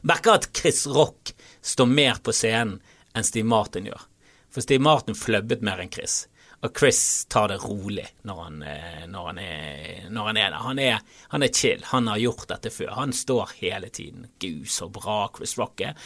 Merker 0.09 0.39
at 0.39 0.47
Chris 0.57 0.87
Rock 0.89 1.35
står 1.61 1.87
mer 1.93 2.23
på 2.25 2.33
scenen 2.33 2.79
enn 3.13 3.27
Steve 3.29 3.45
Martin 3.45 3.85
gjør. 3.91 4.07
For 4.49 4.65
Steve 4.65 4.81
Martin 4.81 5.19
fløbbet 5.19 5.61
mer 5.61 5.83
enn 5.85 5.93
Chris. 5.93 6.23
Og 6.65 6.79
Chris 6.79 7.27
tar 7.29 7.49
det 7.49 7.59
rolig 7.61 8.07
når 8.25 8.39
han, 8.43 8.63
eh, 8.63 9.03
når 9.07 9.27
han, 9.27 9.39
er, 9.39 10.07
når 10.11 10.29
han 10.31 10.37
er, 10.41 10.51
der. 10.51 10.63
Han 10.65 10.79
er, 10.79 11.01
han 11.29 11.45
er, 11.45 11.51
chill. 11.53 11.83
Han 11.93 12.09
har 12.09 12.19
gjort 12.19 12.47
dette 12.49 12.71
før. 12.73 12.95
Han 12.97 13.13
står 13.13 13.51
hele 13.61 13.91
tiden. 13.93 14.27
Gud, 14.41 14.65
så 14.73 14.89
bra 14.89 15.19
Chris 15.37 15.53
Rock 15.61 15.85
er. 15.85 15.99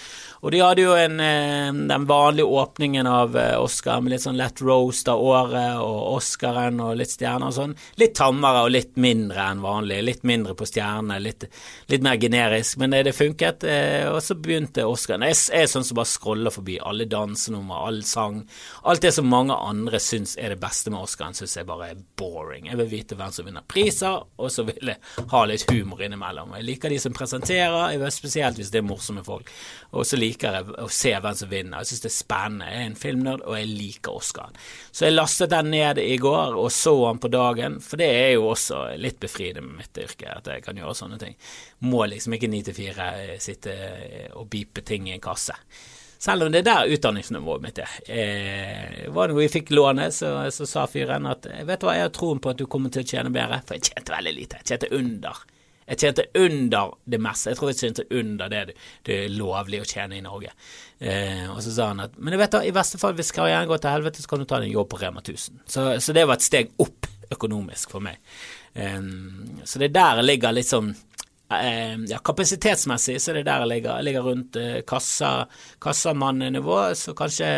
Og 0.42 0.50
de 0.50 0.60
hadde 0.60 0.82
jo 0.82 0.96
en, 0.98 1.20
eh, 1.22 1.70
den 1.92 2.06
vanlige 2.10 2.50
åpningen 2.50 3.06
av 3.06 3.38
eh, 3.38 3.54
Oscar 3.62 4.02
med 4.02 4.16
litt 4.16 4.24
sånn 4.26 4.40
Let 4.40 4.60
Roast 4.66 5.08
av 5.08 5.22
året 5.22 5.78
og 5.78 6.16
Oscaren 6.16 6.82
og 6.82 6.98
litt 6.98 7.14
stjerner 7.14 7.52
og 7.52 7.56
sånn. 7.56 7.76
Litt 8.02 8.18
tammere 8.18 8.66
og 8.66 8.74
litt 8.74 8.98
mindre 8.98 9.46
enn 9.52 9.62
vanlig. 9.62 10.02
Litt 10.02 10.26
mindre 10.26 10.58
på 10.58 10.66
stjernene, 10.66 11.20
litt, 11.22 11.46
litt, 11.86 12.02
mer 12.02 12.18
generisk. 12.18 12.82
Men 12.82 12.98
det 12.98 13.14
funket. 13.14 13.64
Og 14.10 14.18
så 14.24 14.34
begynte 14.34 14.88
Oscaren. 14.88 15.28
Jeg 15.30 15.62
er 15.62 15.70
sånn 15.70 15.86
som 15.86 16.02
bare 16.02 16.10
scroller 16.10 16.52
forbi 16.52 16.80
alle 16.82 17.06
dansenummer, 17.06 17.86
all 17.86 18.02
sang. 18.08 18.42
Alt 18.82 19.06
det 19.06 19.14
som 19.14 19.30
mange 19.30 19.54
andre 19.54 20.02
syns 20.02 20.36
er 20.40 20.54
det 20.54 20.60
beste 20.62 20.90
med 20.92 21.04
Oscaren, 21.04 21.36
syns 21.36 21.56
jeg 21.58 21.68
bare 21.68 21.90
er 21.92 22.00
boring. 22.18 22.70
Jeg 22.70 22.78
vil 22.80 22.88
vite 22.90 23.18
hvem 23.18 23.32
som 23.34 23.46
vinner 23.46 23.66
priser, 23.68 24.24
og 24.40 24.52
så 24.52 24.64
vil 24.68 24.92
jeg 24.92 25.26
ha 25.30 25.42
litt 25.48 25.66
humor 25.70 26.00
innimellom. 26.04 26.54
Jeg 26.56 26.66
liker 26.66 26.92
de 26.92 27.00
som 27.02 27.14
presenterer, 27.16 27.98
spesielt 28.14 28.58
hvis 28.58 28.72
det 28.72 28.80
er 28.80 28.86
morsomme 28.88 29.24
folk. 29.26 29.52
Og 29.92 30.08
så 30.08 30.18
liker 30.18 30.58
jeg 30.58 30.78
å 30.80 30.88
se 30.90 31.12
hvem 31.12 31.36
som 31.36 31.52
vinner. 31.52 31.82
Jeg 31.82 31.92
syns 31.92 32.04
det 32.06 32.10
er 32.10 32.16
spennende. 32.16 32.70
Jeg 32.70 32.80
er 32.80 32.88
en 32.88 32.98
filmnerd, 33.04 33.44
og 33.44 33.58
jeg 33.58 33.70
liker 33.70 34.18
Oscaren. 34.22 34.58
Så 34.90 35.06
jeg 35.06 35.16
lastet 35.16 35.52
den 35.52 35.70
ned 35.74 36.00
i 36.02 36.16
går 36.20 36.58
og 36.58 36.70
så 36.74 36.96
den 37.06 37.22
på 37.22 37.32
dagen, 37.32 37.78
for 37.84 38.00
det 38.00 38.10
er 38.10 38.34
jo 38.34 38.50
også 38.50 38.82
litt 39.00 39.20
befriende 39.22 39.64
med 39.66 39.82
mitt 39.84 40.02
yrke, 40.02 40.32
at 40.40 40.50
jeg 40.50 40.64
kan 40.66 40.80
gjøre 40.80 40.96
sånne 40.96 41.20
ting. 41.20 41.38
Må 41.86 42.04
liksom 42.08 42.36
ikke 42.36 42.50
9 42.50 42.66
til 42.70 42.78
4 42.80 43.10
sitte 43.40 43.76
og 44.34 44.48
bipe 44.50 44.84
ting 44.86 45.08
i 45.08 45.16
en 45.16 45.24
kasse. 45.24 45.56
Selv 46.20 46.44
om 46.44 46.52
det 46.52 46.60
er 46.60 46.66
der 46.66 46.90
utdanningsnivået 46.92 47.62
mitt 47.64 47.78
er. 47.80 47.92
Eh, 48.04 49.06
var 49.08 49.30
det 49.30 49.36
noe 49.36 49.46
vi 49.46 49.52
fikk 49.52 49.70
låne, 49.72 50.10
så, 50.12 50.34
så 50.52 50.66
sa 50.68 50.84
fyren 50.90 51.28
at 51.30 51.48
vet 51.48 51.80
du 51.80 51.86
hva, 51.88 51.94
jeg 51.96 52.10
har 52.10 52.12
troen 52.12 52.42
på 52.42 52.52
at 52.52 52.60
du 52.60 52.66
kommer 52.68 52.92
til 52.92 53.06
å 53.06 53.08
tjene 53.08 53.32
bedre, 53.32 53.62
for 53.64 53.78
jeg 53.78 53.88
tjente 53.88 54.12
veldig 54.12 54.34
lite. 54.36 54.60
Jeg 54.60 54.68
tjente 54.68 54.92
under. 54.98 55.40
Jeg 55.90 56.02
tjente 56.04 56.26
under 56.38 56.92
det 57.08 57.22
meste. 57.24 57.50
Jeg 57.50 57.58
tror 57.58 57.72
jeg 57.72 57.80
tjente 57.80 58.04
under 58.20 58.52
det 58.52 58.76
det 59.08 59.16
er 59.16 59.32
lovlig 59.32 59.80
å 59.80 59.88
tjene 59.88 60.20
i 60.20 60.22
Norge. 60.22 60.52
Eh, 61.00 61.48
og 61.48 61.64
så 61.64 61.72
sa 61.72 61.88
han 61.94 62.04
at 62.04 62.20
men 62.20 62.36
vet 62.38 62.52
da, 62.52 62.60
i 62.68 62.76
verste 62.76 63.00
fall 63.00 63.16
hvis 63.16 63.32
karrieren 63.34 63.70
går 63.70 63.80
til 63.80 63.96
helvete, 63.96 64.20
så 64.20 64.30
kan 64.30 64.44
du 64.44 64.50
ta 64.50 64.60
en 64.60 64.68
jobb 64.68 64.92
på 64.92 65.00
Rema 65.00 65.24
1000. 65.24 65.64
Så, 65.64 65.88
så, 66.04 66.14
det 66.14 66.28
var 66.28 66.36
et 66.36 66.46
steg 66.46 66.76
opp 66.84 67.08
økonomisk 67.32 67.96
for 67.96 68.04
meg. 68.04 68.20
Eh, 68.76 69.00
så 69.64 69.80
det 69.80 69.94
der 69.96 70.20
ligger 70.20 70.52
litt 70.52 70.68
sånn 70.68 70.92
Eh, 70.92 71.29
ja, 71.50 72.18
kapasitetsmessig 72.24 73.18
så 73.20 73.32
er 73.32 73.40
det 73.40 73.48
der 73.48 73.64
jeg 73.64 73.70
ligger. 73.72 73.98
Jeg 73.98 74.06
ligger 74.06 74.26
rundt 74.26 74.56
eh, 74.60 74.80
kassa, 74.86 75.32
kassamannenivå, 75.82 76.78
så 76.94 77.14
kanskje, 77.18 77.50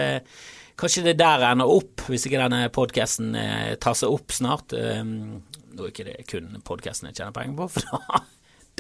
kanskje 0.81 1.07
det 1.11 1.19
der 1.21 1.45
ender 1.51 1.71
opp, 1.71 2.07
hvis 2.09 2.27
ikke 2.29 2.41
denne 2.41 2.67
podkasten 2.73 3.35
eh, 3.39 3.73
tar 3.83 3.97
seg 3.99 4.13
opp 4.13 4.33
snart. 4.33 4.73
Nå 4.73 5.87
er 5.87 5.91
ikke 5.91 6.09
det 6.09 6.21
kun 6.31 6.55
podkasten 6.65 7.11
jeg 7.11 7.21
tjener 7.21 7.37
penger 7.37 7.59
på, 7.61 7.69
for 7.77 7.89
da, 7.91 8.23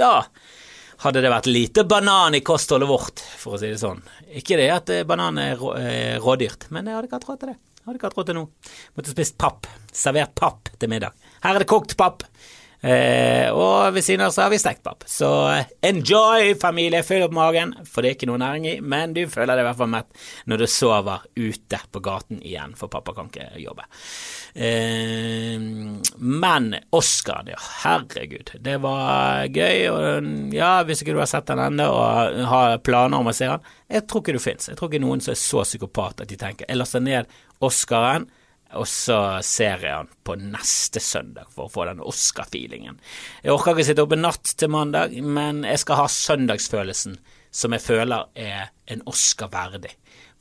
da 0.00 0.12
hadde 1.02 1.24
det 1.24 1.32
vært 1.32 1.50
lite 1.50 1.84
banan 1.88 2.36
i 2.38 2.44
kostholdet 2.46 2.88
vårt, 2.88 3.20
for 3.40 3.56
å 3.56 3.60
si 3.60 3.72
det 3.72 3.80
sånn. 3.82 4.00
Ikke 4.38 4.56
det 4.60 4.70
at 4.70 4.96
banan 5.08 5.40
er 5.42 5.60
rådyrt, 6.22 6.70
men 6.70 6.88
jeg 6.88 6.96
hadde 6.96 7.10
ikke 7.10 7.20
hatt 7.20 7.28
råd 7.28 7.42
til 7.42 7.52
det. 7.52 7.58
Jeg 7.82 7.88
hadde 7.88 7.98
ikke 7.98 8.06
hatt 8.06 8.18
råd 8.20 8.28
til 8.28 8.36
noe. 8.38 8.74
Måtte 8.94 9.12
spist 9.12 9.34
papp. 9.42 9.66
Servert 9.90 10.36
papp 10.38 10.68
til 10.78 10.90
middag. 10.92 11.16
Her 11.42 11.56
er 11.58 11.64
det 11.64 11.70
kokt 11.72 11.96
papp. 11.98 12.22
Eh, 12.82 13.46
og 13.54 13.94
ved 13.94 14.02
siden 14.02 14.24
av 14.26 14.32
så 14.34 14.42
har 14.42 14.50
vi 14.50 14.58
stekt 14.58 14.82
papp. 14.82 15.04
Så 15.06 15.28
eh, 15.52 15.68
enjoy, 15.86 16.56
familie. 16.58 17.04
Fyll 17.06 17.22
opp 17.28 17.34
magen, 17.36 17.76
for 17.86 18.02
det 18.02 18.10
er 18.10 18.16
ikke 18.16 18.28
noe 18.30 18.40
næring 18.42 18.66
i, 18.66 18.74
men 18.82 19.14
du 19.14 19.22
føler 19.30 19.54
deg 19.54 19.62
i 19.62 19.68
hvert 19.68 19.78
fall 19.78 19.92
mett 19.92 20.24
når 20.50 20.64
du 20.64 20.66
sover 20.70 21.28
ute 21.38 21.78
på 21.94 22.02
gaten 22.02 22.42
igjen, 22.42 22.74
for 22.78 22.90
pappa 22.90 23.14
kan 23.14 23.30
ikke 23.30 23.62
jobbe. 23.62 23.86
Eh, 24.58 25.62
men 26.18 26.68
Oscar, 26.98 27.46
ja, 27.54 27.60
herregud, 27.84 28.50
det 28.66 28.76
var 28.82 29.46
gøy. 29.46 29.86
Og 29.92 30.54
ja, 30.56 30.74
hvis 30.88 31.04
ikke 31.04 31.14
du 31.14 31.22
har 31.22 31.30
sett 31.30 31.46
den 31.52 31.62
ennå 31.62 31.86
og 31.86 32.44
har 32.50 32.78
planer 32.82 33.22
om 33.22 33.30
å 33.30 33.36
se 33.36 33.46
den, 33.46 33.72
jeg 33.92 34.08
tror 34.10 34.24
ikke 34.24 34.34
du 34.34 34.42
fins. 34.42 34.70
Jeg 34.72 34.80
tror 34.80 34.90
ikke 34.90 35.04
noen 35.06 35.22
som 35.22 35.36
er 35.36 35.38
så 35.38 35.62
psykopat 35.68 36.24
at 36.24 36.30
de 36.30 36.38
tenker 36.40 36.66
jeg 36.66 36.80
laster 36.80 37.02
ned 37.04 37.30
Oscaren 37.62 38.26
og 38.78 38.88
så 38.88 39.18
ser 39.44 39.84
jeg 39.84 39.94
han 39.94 40.10
på 40.24 40.36
neste 40.40 41.00
søndag 41.02 41.50
for 41.52 41.66
å 41.66 41.72
få 41.72 41.86
den 41.88 42.02
Oscar-feelingen. 42.04 42.98
Jeg 43.44 43.54
orker 43.54 43.76
ikke 43.76 43.88
sitte 43.90 44.06
oppe 44.06 44.18
natt 44.18 44.54
til 44.58 44.72
mandag, 44.72 45.14
men 45.22 45.62
jeg 45.68 45.82
skal 45.82 46.02
ha 46.02 46.08
søndagsfølelsen 46.10 47.18
som 47.52 47.74
jeg 47.76 47.84
føler 47.84 48.30
er 48.38 48.70
en 48.88 49.02
Oscar 49.08 49.50
verdig. 49.52 49.92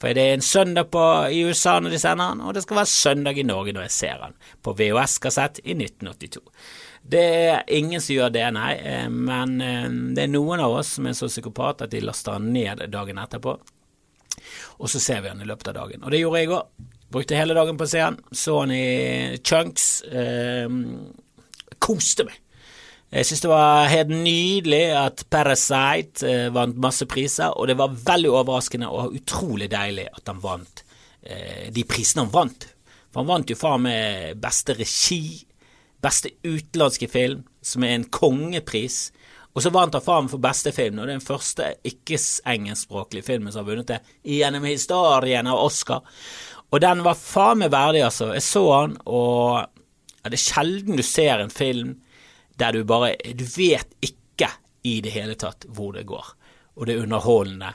For 0.02 0.16
det 0.18 0.24
er 0.24 0.38
en 0.38 0.46
søndag 0.46 0.88
på, 0.94 1.02
i 1.30 1.44
USA 1.46 1.76
når 1.80 1.94
de 1.94 2.00
sender 2.02 2.32
han, 2.32 2.40
og 2.42 2.56
det 2.56 2.64
skal 2.64 2.80
være 2.80 2.90
søndag 2.90 3.38
i 3.38 3.46
Norge 3.46 3.76
når 3.76 3.86
jeg 3.86 3.98
ser 3.98 4.24
han, 4.24 4.38
på 4.64 4.74
VHS-kassett 4.80 5.62
i 5.62 5.76
1982. 5.76 6.42
Det 7.12 7.26
er 7.52 7.68
ingen 7.74 8.02
som 8.02 8.16
gjør 8.16 8.34
det, 8.34 8.48
nei, 8.56 8.72
eh, 8.78 9.10
men 9.12 9.60
eh, 9.62 9.86
det 10.16 10.26
er 10.26 10.34
noen 10.34 10.62
av 10.64 10.80
oss 10.80 10.96
som 10.98 11.10
er 11.10 11.18
så 11.18 11.30
psykopat 11.30 11.86
at 11.86 11.94
de 11.94 12.02
laster 12.02 12.38
han 12.38 12.50
ned 12.54 12.82
dagen 12.94 13.22
etterpå, 13.22 13.56
og 14.82 14.90
så 14.90 15.02
ser 15.02 15.22
vi 15.22 15.30
han 15.34 15.42
i 15.42 15.50
løpet 15.50 15.70
av 15.70 15.80
dagen. 15.84 16.02
Og 16.06 16.14
det 16.14 16.24
gjorde 16.24 16.42
jeg 16.42 16.54
òg. 16.56 16.90
Brukte 17.12 17.36
hele 17.36 17.56
dagen 17.58 17.78
på 17.78 17.88
han. 17.98 18.20
Så 18.32 18.60
han 18.60 18.72
i 18.72 19.40
chunks. 19.44 20.02
Eh, 20.02 20.70
koste 21.82 22.28
meg. 22.28 22.38
Jeg 23.12 23.28
synes 23.28 23.42
det 23.44 23.50
var 23.52 23.90
helt 23.92 24.12
nydelig 24.14 24.84
at 24.96 25.26
Parasite 25.28 26.24
eh, 26.24 26.46
vant 26.56 26.78
masse 26.80 27.04
priser, 27.12 27.52
og 27.52 27.68
det 27.68 27.76
var 27.76 27.92
veldig 27.92 28.30
overraskende 28.32 28.88
og 28.88 29.18
utrolig 29.18 29.68
deilig 29.74 30.06
at 30.08 30.32
han 30.32 30.40
vant 30.40 30.84
eh, 31.28 31.68
de 31.76 31.84
prisene 31.84 32.24
han 32.24 32.32
vant. 32.32 32.70
For 33.12 33.20
han 33.20 33.32
vant 33.34 33.52
jo 33.52 33.58
faen 33.60 33.84
med 33.84 34.40
beste 34.40 34.78
regi, 34.80 35.42
beste 36.00 36.32
utenlandske 36.46 37.12
film, 37.12 37.44
som 37.60 37.84
er 37.84 37.98
en 37.98 38.08
kongepris. 38.08 39.10
Og 39.52 39.66
så 39.66 39.74
vant 39.76 39.92
han 39.98 40.06
faen 40.06 40.32
for 40.32 40.40
beste 40.40 40.72
film, 40.72 41.02
og 41.02 41.10
det 41.10 41.18
er 41.18 41.20
den 41.20 41.28
første 41.28 41.68
ikke-engelskspråklige 41.92 43.28
filmen 43.28 43.52
som 43.52 43.66
har 43.66 43.74
vunnet 43.74 43.92
det 43.92 44.00
gjennom 44.38 44.72
historien 44.72 45.52
av 45.52 45.66
Oscar. 45.66 46.06
Og 46.72 46.80
den 46.80 47.04
var 47.04 47.20
faen 47.20 47.62
meg 47.62 47.74
verdig, 47.74 48.04
altså. 48.06 48.32
Jeg 48.36 48.46
så 48.46 48.64
den, 48.70 48.96
og 49.06 49.60
ja, 50.22 50.30
det 50.30 50.38
er 50.38 50.46
sjelden 50.46 51.00
du 51.00 51.04
ser 51.06 51.44
en 51.44 51.54
film 51.54 51.98
der 52.62 52.76
du 52.76 52.84
bare 52.86 53.16
Du 53.34 53.44
vet 53.58 53.96
ikke 54.06 54.52
i 54.88 55.00
det 55.04 55.14
hele 55.14 55.36
tatt 55.40 55.66
hvor 55.74 55.96
det 55.98 56.08
går. 56.10 56.34
Og 56.78 56.88
det 56.88 56.96
er 56.96 57.04
underholdende, 57.04 57.74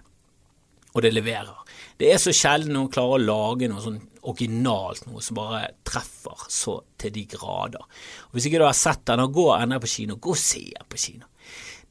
og 0.94 1.02
det 1.04 1.12
leverer. 1.12 1.56
Det 2.00 2.08
er 2.12 2.20
så 2.20 2.32
sjelden 2.34 2.74
noen 2.76 2.90
klarer 2.92 3.18
å 3.18 3.24
lage 3.24 3.68
noe 3.70 3.82
sånn 3.84 4.00
originalt, 4.26 5.04
noe 5.06 5.22
som 5.22 5.38
bare 5.38 5.68
treffer 5.86 6.46
så 6.50 6.80
til 6.98 7.12
de 7.14 7.26
grader. 7.30 7.84
Og 8.26 8.36
Hvis 8.36 8.48
ikke 8.48 8.60
du 8.62 8.66
har 8.66 8.76
sett 8.76 9.04
den, 9.06 9.22
og 9.22 9.36
gå 9.36 9.46
ennå 9.54 9.78
på 9.82 9.92
kino, 9.92 10.16
gå 10.16 10.32
og 10.34 10.40
se 10.40 10.64
på 10.88 11.00
kino. 11.00 11.28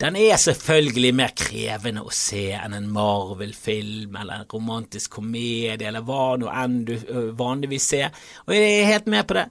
Den 0.02 0.18
er 0.20 0.36
selvfølgelig 0.36 1.12
mer 1.16 1.32
krevende 1.40 2.02
å 2.04 2.12
se 2.12 2.50
enn 2.58 2.74
en 2.76 2.90
Marvel-film 2.92 4.18
eller 4.20 4.42
en 4.42 4.50
romantisk 4.52 5.14
komedie 5.22 5.88
eller 5.88 6.04
hva 6.04 6.34
nå 6.40 6.50
enn 6.52 6.82
du 6.90 6.98
vanligvis 7.40 7.86
ser, 7.94 8.26
og 8.44 8.52
jeg 8.58 8.74
er 8.82 8.92
helt 8.92 9.08
med 9.12 9.24
på 9.30 9.38
det. 9.40 9.46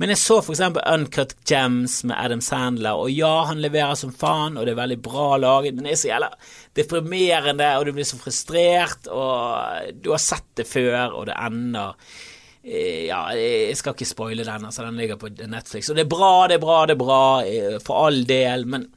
Men 0.00 0.14
jeg 0.14 0.22
så 0.22 0.38
for 0.40 0.54
eksempel 0.54 0.86
Uncut 0.88 1.34
Gems 1.44 1.98
med 2.08 2.16
Adam 2.16 2.40
Sandler, 2.40 2.96
og 2.96 3.12
ja, 3.12 3.34
han 3.50 3.60
leverer 3.60 3.98
som 4.00 4.14
faen, 4.16 4.56
og 4.56 4.64
det 4.64 4.72
er 4.72 4.78
veldig 4.78 4.96
bra 5.04 5.26
laget, 5.36 5.76
men 5.76 5.84
det 5.84 5.92
er 5.92 6.00
så 6.00 6.08
jævla 6.08 6.30
deprimerende, 6.80 7.68
og 7.76 7.84
du 7.84 7.92
blir 7.98 8.08
så 8.08 8.16
frustrert, 8.22 9.10
og 9.12 9.92
du 10.00 10.08
har 10.14 10.24
sett 10.24 10.48
det 10.56 10.64
før, 10.70 11.18
og 11.18 11.28
det 11.28 11.36
ender 11.36 11.92
eh, 12.64 13.10
ja, 13.10 13.20
jeg 13.36 13.76
skal 13.76 13.92
ikke 13.92 14.08
spoile 14.08 14.48
den, 14.48 14.64
altså. 14.70 14.88
Den 14.88 14.96
ligger 15.04 15.20
på 15.20 15.28
Netflix. 15.44 15.92
Og 15.92 16.00
det 16.00 16.06
er 16.06 16.12
bra, 16.16 16.32
det 16.48 16.56
er 16.56 16.64
bra, 16.64 16.80
det 16.88 16.96
er 16.96 17.04
bra, 17.04 17.22
eh, 17.44 17.78
for 17.84 18.06
all 18.06 18.24
del, 18.24 18.64
men 18.72 18.88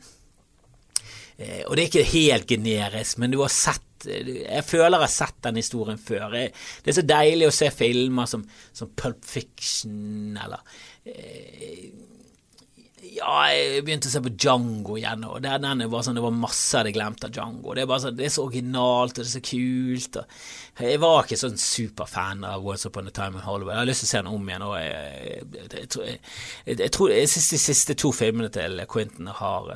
Og 1.67 1.75
det 1.75 1.83
er 1.83 1.89
ikke 1.89 2.13
helt 2.13 2.47
generisk, 2.49 3.19
men 3.23 3.33
du 3.33 3.41
har 3.43 3.53
sett 3.53 3.81
jeg 4.03 4.65
føler 4.67 4.97
jeg 4.97 5.05
har 5.05 5.11
sett 5.13 5.37
den 5.45 5.59
historien 5.61 5.99
før. 6.01 6.33
Det 6.35 6.91
er 6.91 6.95
så 6.97 7.05
deilig 7.07 7.47
å 7.47 7.53
se 7.55 7.69
filmer 7.71 8.27
som, 8.27 8.41
som 8.75 8.89
Pulp 8.99 9.23
Fiction 9.23 10.35
eller 10.43 10.59
ja, 13.13 13.33
jeg 13.51 13.83
begynte 13.85 14.09
å 14.09 14.13
se 14.13 14.21
på 14.23 14.31
Django 14.39 14.95
igjen, 14.97 15.25
og 15.27 15.41
der, 15.43 15.59
den 15.61 15.83
var 15.91 16.05
sånn, 16.05 16.17
det 16.17 16.23
var 16.23 16.35
masse 16.35 16.71
jeg 16.71 16.81
hadde 16.81 16.93
glemt 16.95 17.25
av 17.25 17.33
Django. 17.35 17.75
Det 17.75 17.83
er, 17.83 17.89
bare 17.89 18.03
sånn, 18.05 18.17
det 18.17 18.27
er 18.27 18.33
så 18.33 18.45
originalt, 18.47 19.17
og 19.17 19.19
det 19.19 19.27
er 19.27 19.33
så 19.33 19.43
kult. 19.49 20.19
jeg 20.79 21.01
var 21.03 21.25
ikke 21.25 21.39
sånn 21.43 21.59
superfan 21.61 22.45
av 22.47 22.65
Once 22.65 22.89
Upon 22.89 23.11
a 23.11 23.15
Time 23.15 23.39
in 23.39 23.45
Hollywood. 23.45 23.75
Jeg 23.75 23.83
har 23.83 23.89
lyst 23.91 24.05
til 24.05 24.09
å 24.09 24.13
se 24.13 24.21
den 24.23 24.31
om 24.33 24.49
igjen. 24.49 24.67
og 24.67 24.75
Jeg, 24.79 25.47
jeg, 25.59 25.89
jeg, 25.99 26.77
jeg 26.85 26.93
tror 26.97 27.13
jeg 27.13 27.33
synes 27.33 27.49
de 27.53 27.61
siste 27.67 27.97
to 27.99 28.13
filmene 28.15 28.53
til 28.53 28.85
Quentin 28.89 29.29
har 29.41 29.75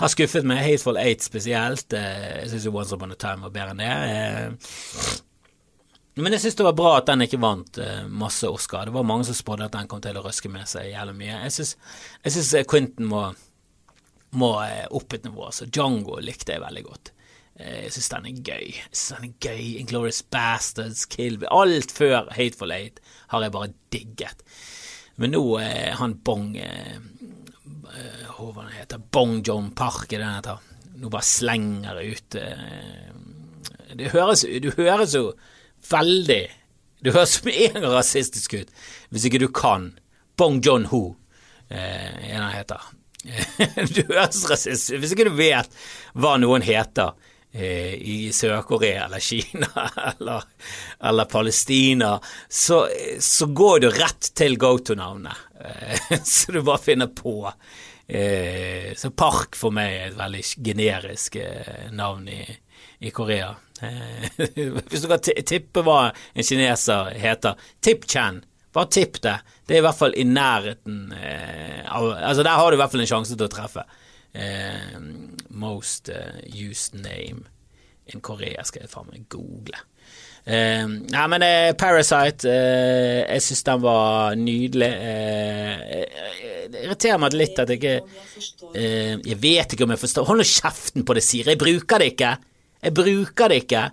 har 0.00 0.12
skuffet 0.12 0.46
meg. 0.48 0.62
Hateful 0.66 1.00
Eight 1.00 1.24
spesielt. 1.24 1.92
Jeg 1.92 2.48
syns 2.52 2.70
Once 2.72 2.96
Upon 2.96 3.14
a 3.14 3.18
Time 3.18 3.46
var 3.46 3.54
bedre 3.54 3.76
enn 3.76 3.84
det. 3.84 5.20
Men 6.20 6.34
jeg 6.34 6.42
syns 6.42 6.58
det 6.58 6.66
var 6.66 6.76
bra 6.76 6.90
at 6.98 7.08
den 7.08 7.24
ikke 7.24 7.40
vant 7.40 7.78
uh, 7.80 8.04
masse 8.08 8.48
Oscar. 8.48 8.84
Det 8.84 8.92
var 8.92 9.06
mange 9.08 9.24
som 9.24 9.36
spådde 9.36 9.70
at 9.70 9.78
den 9.78 9.88
kom 9.88 10.02
til 10.04 10.18
å 10.20 10.24
røske 10.26 10.50
med 10.52 10.68
seg 10.68 10.90
jævlig 10.90 11.16
mye. 11.22 11.38
Jeg 11.46 11.70
syns 12.34 12.52
eh, 12.58 12.66
Quentin 12.68 13.08
må, 13.08 13.22
må 14.36 14.52
opp 14.92 15.16
et 15.16 15.24
nivå. 15.24 15.48
Så 15.56 15.70
Django 15.72 16.18
likte 16.20 16.52
jeg 16.52 16.64
veldig 16.64 16.84
godt. 16.84 17.14
Jeg 17.62 17.92
syns 17.94 18.10
den 18.12 18.28
er 18.28 18.44
gøy. 18.44 18.68
Jeg 18.76 18.90
synes 18.90 19.08
den 19.14 19.30
er 19.30 19.48
gøy. 19.48 19.64
Inglorious 19.80 20.20
Bastards, 20.34 21.06
Kill 21.08 21.40
Alt 21.48 21.96
før 21.96 22.28
Hateful 22.36 22.76
Eight 22.76 23.00
har 23.32 23.46
jeg 23.46 23.56
bare 23.56 23.72
digget. 23.94 24.44
Men 25.20 25.32
nå 25.36 25.42
er 25.62 25.96
han 25.96 26.18
Bong 26.24 26.52
Hva 27.92 28.66
heter 28.72 29.00
Bong 29.12 29.42
John 29.44 29.70
Park, 29.76 30.12
er 30.12 30.22
det 30.22 30.30
heter. 30.38 30.68
Nå 31.02 31.10
bare 31.12 31.24
slenger 31.24 31.98
ut 32.02 32.36
Det 33.98 34.10
høres, 34.12 34.44
Du 34.62 34.70
høres 34.76 35.14
jo 35.16 35.32
veldig 35.90 36.42
Du 37.04 37.10
høres 37.12 37.38
med 37.44 37.76
en 37.76 37.88
rasistisk 37.92 38.54
ut 38.60 38.72
hvis 39.12 39.26
ikke 39.28 39.42
du 39.42 39.48
kan 39.52 39.90
Bong 40.40 40.62
John-ho, 40.64 41.16
eh, 41.68 42.30
en 42.32 42.42
han 42.42 42.54
heter. 42.54 42.80
du 43.94 44.00
høres 44.08 44.40
rasistisk 44.48 44.96
Hvis 45.02 45.12
ikke 45.14 45.28
du 45.28 45.36
vet 45.36 45.68
hva 46.18 46.38
noen 46.40 46.64
heter 46.64 47.12
eh, 47.52 47.94
i 47.94 48.16
Sør-Korea 48.34 49.06
eller 49.06 49.22
Kina 49.22 49.68
eller, 50.14 50.48
eller 51.04 51.30
Palestina, 51.30 52.16
så, 52.48 52.86
så, 53.20 53.46
går 53.46 53.84
du 53.84 53.90
rett 53.92 54.32
til 54.34 54.56
go 54.60 54.74
to-navnet. 54.78 55.36
Eh, 55.62 56.20
så 56.24 56.52
du 56.52 56.62
bare 56.62 56.78
finner 56.78 57.06
på. 57.06 57.52
Eh, 58.06 58.94
så 58.96 59.10
Park 59.10 59.56
for 59.56 59.74
meg 59.74 59.94
er 59.96 60.06
et 60.10 60.18
veldig 60.18 60.42
generisk 60.64 61.36
eh, 61.40 61.88
navn 61.94 62.28
i, 62.28 62.42
i 62.98 63.10
Korea. 63.10 63.52
Hvis 64.46 65.02
du 65.02 65.08
kan 65.10 65.22
tippe 65.22 65.82
hva 65.82 66.12
en 66.12 66.46
kineser 66.46 67.14
heter, 67.18 67.58
tipp 67.82 68.06
Chan. 68.10 68.42
Bare 68.72 68.88
tipp 68.88 69.18
det. 69.24 69.36
Det 69.66 69.76
er 69.76 69.82
i 69.82 69.84
hvert 69.84 69.98
fall 69.98 70.14
i 70.16 70.24
nærheten 70.24 71.10
av 71.12 72.06
Altså, 72.14 72.40
der 72.40 72.54
har 72.56 72.70
du 72.70 72.76
i 72.76 72.80
hvert 72.80 72.94
fall 72.94 73.02
en 73.04 73.10
sjanse 73.10 73.36
til 73.36 73.44
å 73.44 73.52
treffe. 73.52 73.82
Most 75.50 76.08
used 76.48 76.96
name 76.96 77.50
in 78.06 78.24
Korea 78.24 78.64
skal 78.64 78.86
jeg 78.86 78.94
faen 78.94 79.10
meg 79.12 79.26
google. 79.34 79.76
Uh, 80.42 80.88
nei, 81.06 81.24
men 81.30 81.44
uh, 81.46 81.68
Parasite 81.78 82.50
uh, 82.50 83.20
Jeg 83.28 83.44
syns 83.46 83.60
den 83.68 83.82
var 83.84 84.34
nydelig. 84.34 84.88
det 86.72 86.80
irriterer 86.82 87.20
meg 87.22 87.36
litt 87.38 87.60
at 87.62 87.70
jeg 87.70 87.78
ikke 87.78 87.92
Jeg 88.74 89.38
vet 89.38 89.76
ikke 89.76 89.86
om 89.86 89.94
jeg 89.94 90.02
forstår 90.02 90.26
Hold 90.26 90.42
nå 90.42 90.46
kjeften 90.48 91.06
på 91.06 91.14
det, 91.14 91.22
Siri. 91.22 91.52
Jeg 91.54 91.60
bruker 91.62 92.02
det 92.02 92.14
ikke. 92.16 92.32
Jeg 92.82 92.96
bruker 92.96 93.52
det 93.52 93.60
ikke. 93.62 93.84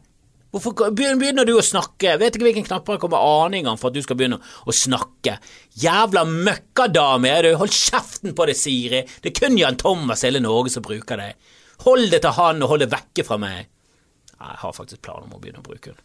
Hvorfor 0.50 0.90
begynner 0.98 1.46
du 1.46 1.54
å 1.60 1.64
snakke? 1.66 2.16
Vet 2.18 2.34
ikke 2.34 2.48
hvilken 2.48 2.66
knapper 2.66 2.96
jeg 2.96 3.04
kommer 3.04 3.22
aning 3.46 3.68
om 3.70 3.78
for 3.78 3.92
at 3.92 3.98
du 4.00 4.02
skal 4.02 4.18
begynne 4.18 4.40
å 4.42 4.74
snakke. 4.74 5.36
Jævla 5.78 6.24
møkkadame 6.26 7.30
er 7.30 7.46
du! 7.46 7.52
Hold 7.60 7.76
kjeften 7.76 8.34
på 8.34 8.48
det, 8.50 8.56
Siri! 8.58 9.04
Det 9.22 9.30
er 9.30 9.36
kun 9.38 9.60
Jan 9.60 9.78
Thomas 9.78 10.26
hele 10.26 10.42
Norge 10.42 10.74
som 10.74 10.86
bruker 10.86 11.22
det. 11.22 11.36
Hold 11.86 12.10
det 12.10 12.24
til 12.26 12.34
han, 12.40 12.64
og 12.66 12.74
hold 12.74 12.82
det 12.82 12.90
vekke 12.90 13.28
fra 13.28 13.38
meg. 13.38 13.70
Jeg 14.40 14.58
har 14.64 14.74
faktisk 14.74 15.04
planer 15.06 15.28
om 15.28 15.38
å 15.38 15.44
begynne 15.44 15.62
å 15.62 15.68
bruke 15.68 15.94
den. 15.94 16.02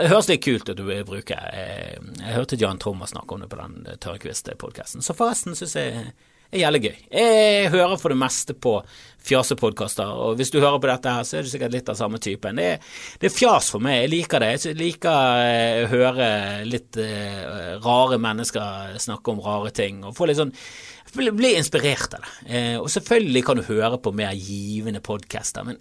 Det 0.00 0.10
høres 0.12 0.28
litt 0.30 0.44
kult 0.44 0.68
ut 0.68 0.80
å 0.80 0.90
bruke. 1.06 1.38
Jeg 1.52 2.34
hørte 2.36 2.58
Jan 2.60 2.80
Thomas 2.82 3.12
snakke 3.12 3.36
om 3.36 3.42
det 3.44 3.50
på 3.52 3.58
den 3.60 3.98
Tørrkvist-podkasten, 4.02 5.04
så 5.04 5.16
forresten 5.16 5.56
syns 5.58 5.76
jeg 5.76 6.04
er 6.52 6.60
jævlig 6.62 6.82
gøy. 6.84 6.96
Jeg 7.16 7.72
hører 7.72 7.96
for 8.00 8.12
det 8.12 8.18
meste 8.20 8.56
på 8.56 8.74
fjasepodkaster, 9.24 10.08
og 10.08 10.36
hvis 10.40 10.52
du 10.52 10.58
hører 10.60 10.80
på 10.82 10.90
dette 10.90 11.12
her, 11.16 11.26
så 11.26 11.38
er 11.38 11.46
du 11.46 11.52
sikkert 11.52 11.74
litt 11.76 11.88
av 11.92 11.98
samme 11.98 12.20
typen. 12.22 12.58
Det 12.60 12.70
det 13.22 13.30
er 13.30 13.34
fjas 13.34 13.70
for 13.72 13.84
meg, 13.84 14.02
jeg 14.02 14.12
liker 14.12 14.42
det. 14.42 14.50
Jeg 14.66 14.78
liker 14.80 15.44
eh, 15.46 15.82
å 15.84 15.90
høre 15.92 16.30
litt 16.68 16.98
rare 17.84 18.18
mennesker 18.20 18.98
snakke 19.00 19.32
om 19.32 19.44
rare 19.44 19.72
ting, 19.76 20.02
og 20.04 20.16
få 20.18 20.28
litt 20.28 20.40
sånn 20.40 20.54
bli 21.12 21.54
inspirert 21.58 22.14
av 22.16 22.24
det. 22.24 22.32
Eh, 22.56 22.76
og 22.80 22.90
selvfølgelig 22.90 23.44
kan 23.46 23.58
du 23.58 23.66
høre 23.66 23.98
på 24.02 24.12
mer 24.16 24.32
givende 24.38 25.02
podcaster, 25.04 25.66
men 25.66 25.80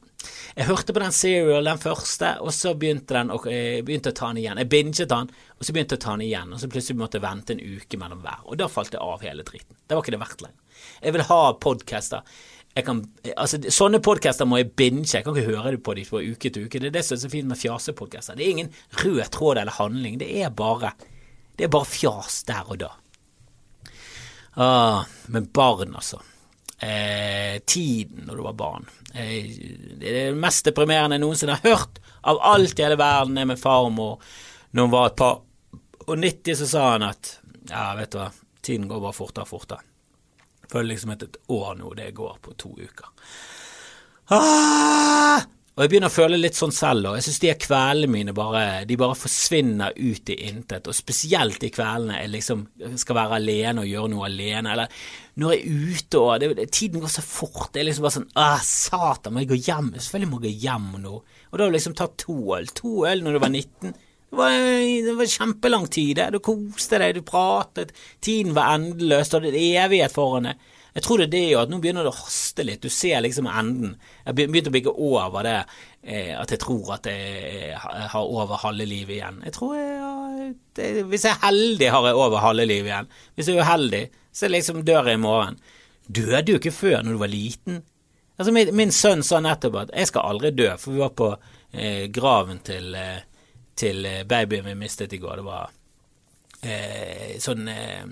jeg 0.55 0.67
hørte 0.67 0.93
på 0.93 1.01
den 1.01 1.15
Serial, 1.15 1.65
den 1.65 1.81
første, 1.81 2.33
og 2.43 2.53
så 2.53 2.73
begynte 2.77 3.15
den 3.15 3.31
og 3.33 3.47
eh, 3.49 3.81
begynte 3.85 4.11
å 4.11 4.17
ta 4.17 4.31
den 4.31 4.41
igjen. 4.43 4.61
Jeg 4.61 4.71
binget 4.71 5.11
den, 5.11 5.31
og 5.31 5.65
så 5.65 5.75
begynte 5.75 5.95
jeg 5.95 6.01
å 6.01 6.05
ta 6.05 6.15
den 6.17 6.25
igjen, 6.27 6.53
og 6.53 6.61
så 6.61 6.69
plutselig 6.71 6.99
måtte 6.99 7.19
jeg 7.19 7.25
vente 7.25 7.55
en 7.55 7.63
uke 7.63 7.99
mellom 8.01 8.23
hver. 8.25 8.41
Og 8.45 8.59
da 8.59 8.69
falt 8.71 8.95
jeg 8.95 9.03
av 9.03 9.23
hele 9.25 9.45
driten. 9.47 9.77
Det 9.85 9.97
var 9.97 10.03
ikke 10.03 10.15
det 10.17 10.23
verdt 10.25 10.45
lenger. 10.45 10.81
Jeg 11.01 11.15
vil 11.15 11.27
ha 11.29 11.41
podcaster. 11.61 12.35
Kan, 12.85 13.01
altså, 13.35 13.59
sånne 13.73 13.99
podcaster 14.03 14.47
må 14.47 14.61
jeg 14.61 14.71
binge, 14.79 15.09
jeg 15.09 15.25
kan 15.25 15.35
ikke 15.35 15.57
høre 15.57 15.75
på 15.83 15.95
dem 15.97 16.07
på 16.07 16.21
uke 16.23 16.51
til 16.51 16.67
uke. 16.67 16.79
Det 16.79 16.91
er 16.91 16.97
det 16.99 17.03
som 17.07 17.17
er 17.17 17.23
så 17.25 17.31
fint 17.31 17.49
med 17.49 17.59
fjasepodcaster. 17.59 18.39
Det 18.39 18.45
er 18.45 18.55
ingen 18.55 18.73
rød 19.03 19.25
tråd 19.35 19.59
eller 19.63 19.75
handling, 19.75 20.19
det 20.21 20.29
er 20.39 20.53
bare, 20.55 20.93
det 21.59 21.67
er 21.67 21.73
bare 21.73 21.89
fjas 21.89 22.43
der 22.47 22.67
og 22.67 22.79
da. 22.83 22.93
Ah, 24.53 25.05
men 25.31 25.47
barn, 25.53 25.95
altså. 25.95 26.21
Eh, 26.81 27.61
tiden 27.65 28.25
når 28.25 28.35
du 28.35 28.43
var 28.43 28.57
barn. 28.57 28.87
Eh, 29.13 29.45
det 29.99 30.09
er 30.09 30.17
det 30.17 30.39
mest 30.41 30.65
deprimerende 30.65 31.19
jeg 31.19 31.23
noensinne 31.23 31.59
har 31.59 31.75
hørt 31.75 32.01
av 32.21 32.41
alt 32.41 32.79
i 32.79 32.85
hele 32.85 32.97
verden 32.99 33.37
er 33.37 33.47
med 33.49 33.61
farmor 33.61 34.19
når 34.71 34.87
hun 34.87 34.93
var 34.93 35.11
et 35.11 35.17
par 35.19 35.39
og 36.01 36.17
90, 36.17 36.55
så 36.57 36.67
sa 36.67 36.83
han 36.95 37.05
at 37.05 37.35
ja, 37.69 37.91
vet 37.95 38.11
du 38.11 38.17
hva, 38.19 38.27
tiden 38.65 38.87
går 38.89 39.03
bare 39.03 39.15
fortere 39.15 39.45
og 39.45 39.51
fortere. 39.51 39.85
Føler 40.71 40.93
liksom 40.93 41.13
et 41.13 41.37
år 41.51 41.75
nå, 41.77 41.93
det 41.95 42.09
går 42.17 42.39
på 42.41 42.55
to 42.59 42.71
uker. 42.79 43.11
Ah! 44.33 45.43
Og 45.71 45.85
jeg 45.85 45.91
begynner 45.93 46.11
å 46.11 46.13
føle 46.13 46.35
litt 46.35 46.57
sånn 46.59 46.73
selv, 46.75 47.05
og 47.07 47.15
jeg 47.15 47.23
synes 47.29 47.37
de 47.39 47.51
kveldene 47.63 48.11
mine 48.11 48.33
bare, 48.35 48.63
de 48.87 48.97
bare 48.99 49.15
forsvinner 49.15 49.93
ut 49.95 50.31
i 50.33 50.35
intet. 50.49 50.89
Og 50.91 50.97
spesielt 50.97 51.61
de 51.63 51.69
kveldene 51.71 52.17
jeg 52.19 52.31
liksom 52.33 52.65
skal 52.99 53.17
være 53.21 53.37
alene 53.39 53.85
og 53.85 53.87
gjøre 53.87 54.11
noe 54.11 54.25
alene, 54.27 54.73
eller 54.73 54.91
når 55.39 55.53
jeg 55.55 55.61
er 55.61 55.95
ute 55.95 56.19
og 56.19 56.43
det, 56.43 56.67
Tiden 56.75 56.99
går 56.99 57.13
så 57.13 57.23
fort. 57.23 57.69
Det 57.71 57.79
er 57.79 57.87
liksom 57.87 58.03
bare 58.03 58.17
sånn 58.17 58.27
Æh, 58.43 58.65
satan, 58.67 59.31
må 59.31 59.45
jeg 59.45 59.51
gå 59.53 59.61
hjem? 59.69 59.93
Selvfølgelig 59.95 60.31
må 60.33 60.41
jeg 60.41 60.49
gå 60.49 60.67
hjem 60.67 60.91
nå. 61.05 61.15
Og 61.23 61.55
da 61.55 61.63
har 61.63 61.71
du 61.71 61.77
liksom 61.77 61.95
tatt 62.01 62.19
to 62.19 62.37
øl. 62.57 62.67
To 62.81 62.93
øl 63.07 63.23
når 63.23 63.37
du 63.37 63.41
var 63.45 63.55
19. 63.55 63.95
Det 63.95 64.39
var, 64.39 64.59
det 65.07 65.15
var 65.21 65.33
kjempelang 65.37 65.87
tid. 65.91 66.19
Du 66.35 66.41
koste 66.43 66.99
deg, 66.99 67.15
du 67.15 67.23
pratet. 67.27 67.95
Tiden 68.23 68.53
var 68.59 68.75
endeløs, 68.75 69.31
du 69.31 69.39
hadde 69.39 69.55
evighet 69.55 70.19
foran 70.19 70.51
deg. 70.51 70.69
Jeg 70.91 71.03
tror 71.05 71.21
det 71.21 71.25
er 71.29 71.31
det 71.31 71.43
jo 71.53 71.59
at 71.61 71.69
nå 71.71 71.77
begynner 71.79 72.03
det 72.03 72.11
å 72.11 72.19
haste 72.19 72.65
litt. 72.67 72.83
Du 72.83 72.91
ser 72.91 73.21
liksom 73.23 73.47
enden. 73.47 73.93
Jeg 74.25 74.35
begynte 74.35 74.71
å 74.71 74.75
bygge 74.75 74.91
over 74.91 75.45
det 75.47 75.57
eh, 76.03 76.33
at 76.35 76.51
jeg 76.51 76.59
tror 76.59 76.97
at 76.97 77.07
jeg 77.07 77.77
har 77.79 78.25
over 78.25 78.59
halve 78.59 78.87
livet 78.89 79.15
igjen. 79.15 79.37
Jeg 79.47 79.55
tror 79.55 79.77
jeg, 79.77 80.49
det, 80.75 80.89
Hvis 81.07 81.27
jeg 81.29 81.31
er 81.37 81.45
heldig, 81.45 81.87
har 81.95 82.09
jeg 82.09 82.19
over 82.19 82.43
halve 82.43 82.65
livet 82.67 82.91
igjen. 82.91 83.07
Hvis 83.37 83.51
jeg 83.51 83.55
er 83.55 83.63
uheldig, 83.69 84.03
så 84.35 84.51
liksom 84.51 84.83
dør 84.87 85.07
jeg 85.07 85.19
i 85.19 85.23
morgen. 85.23 85.61
Døde 86.11 86.51
jo 86.51 86.59
ikke 86.59 86.75
før 86.75 86.99
når 87.05 87.15
du 87.15 87.23
var 87.23 87.31
liten. 87.31 87.79
Altså 88.35 88.51
Min, 88.55 88.73
min 88.75 88.91
sønn 88.91 89.23
sa 89.23 89.39
nettopp 89.43 89.79
at 89.85 89.95
jeg 89.95 90.11
skal 90.11 90.27
aldri 90.33 90.51
dø, 90.57 90.73
for 90.81 90.91
vi 90.95 91.03
var 91.03 91.15
på 91.15 91.31
eh, 91.71 92.07
graven 92.11 92.59
til, 92.67 92.91
eh, 92.99 93.23
til 93.79 94.03
eh, 94.09 94.23
babyen 94.27 94.67
vi 94.67 94.75
mistet 94.75 95.13
i 95.15 95.21
går. 95.23 95.39
Det 95.39 95.47
var 95.47 95.71
eh, 96.67 97.39
sånn 97.39 97.67
eh, 97.71 98.03